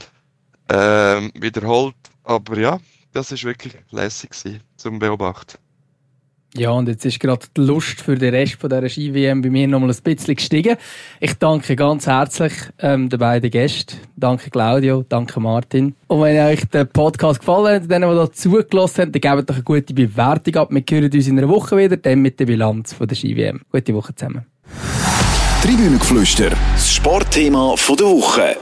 ähm, 0.68 1.32
wiederholt. 1.34 1.97
Aber 2.24 2.59
ja, 2.59 2.80
das 3.12 3.32
ist 3.32 3.45
wirklich 3.45 3.76
lässig 3.90 4.32
zum 4.76 4.99
Beobachten. 4.99 5.63
Ja, 6.57 6.70
und 6.70 6.86
jetzt 6.86 7.05
ist 7.05 7.18
gerade 7.18 7.44
die 7.57 7.62
Lust 7.62 8.00
für 8.00 8.14
den 8.14 8.32
Rest 8.32 8.61
von 8.61 8.70
dieser 8.70 8.88
Ski-WM 8.88 9.42
bei 9.42 9.50
mir 9.50 9.66
nochmal 9.66 9.90
ein 9.90 9.96
bisschen 10.05 10.36
gestiegen. 10.36 10.76
Ich 11.18 11.34
danke 11.34 11.74
ganz 11.74 12.07
herzlich 12.07 12.52
ähm, 12.78 13.09
den 13.09 13.18
beiden 13.18 13.50
Gästen. 13.50 13.96
Danke 14.14 14.50
Claudio, 14.50 15.05
danke 15.09 15.40
Martin. 15.40 15.96
Und 16.07 16.22
wenn 16.22 16.38
euch 16.46 16.64
der 16.66 16.84
Podcast 16.84 17.40
gefallen 17.40 17.82
hat, 17.82 17.90
denen, 17.90 18.09
die 18.09 18.16
hier 18.16 18.32
zugelassen 18.32 19.02
haben, 19.02 19.12
dann 19.12 19.20
gebt 19.20 19.50
doch 19.50 19.55
eine 19.57 19.64
gute 19.64 19.94
Bewertung 19.94 20.55
ab. 20.55 20.68
Wir 20.70 20.84
hören 20.88 21.11
uns 21.12 21.26
in 21.26 21.38
einer 21.38 21.48
Woche 21.48 21.76
wieder, 21.76 21.96
dann 21.96 22.22
mit 22.22 22.38
der 22.38 22.46
Bilanz 22.46 22.92
von 22.92 23.09
der 23.09 23.16
Ski-WM. 23.16 23.62
Gute 23.72 23.92
Woche 23.92 24.14
zusammen. 24.14 24.46
Tribünengeflüster, 25.61 26.50
das 26.50 26.94
Sportthema 26.94 27.74
der 27.98 28.07
Woche. 28.07 28.57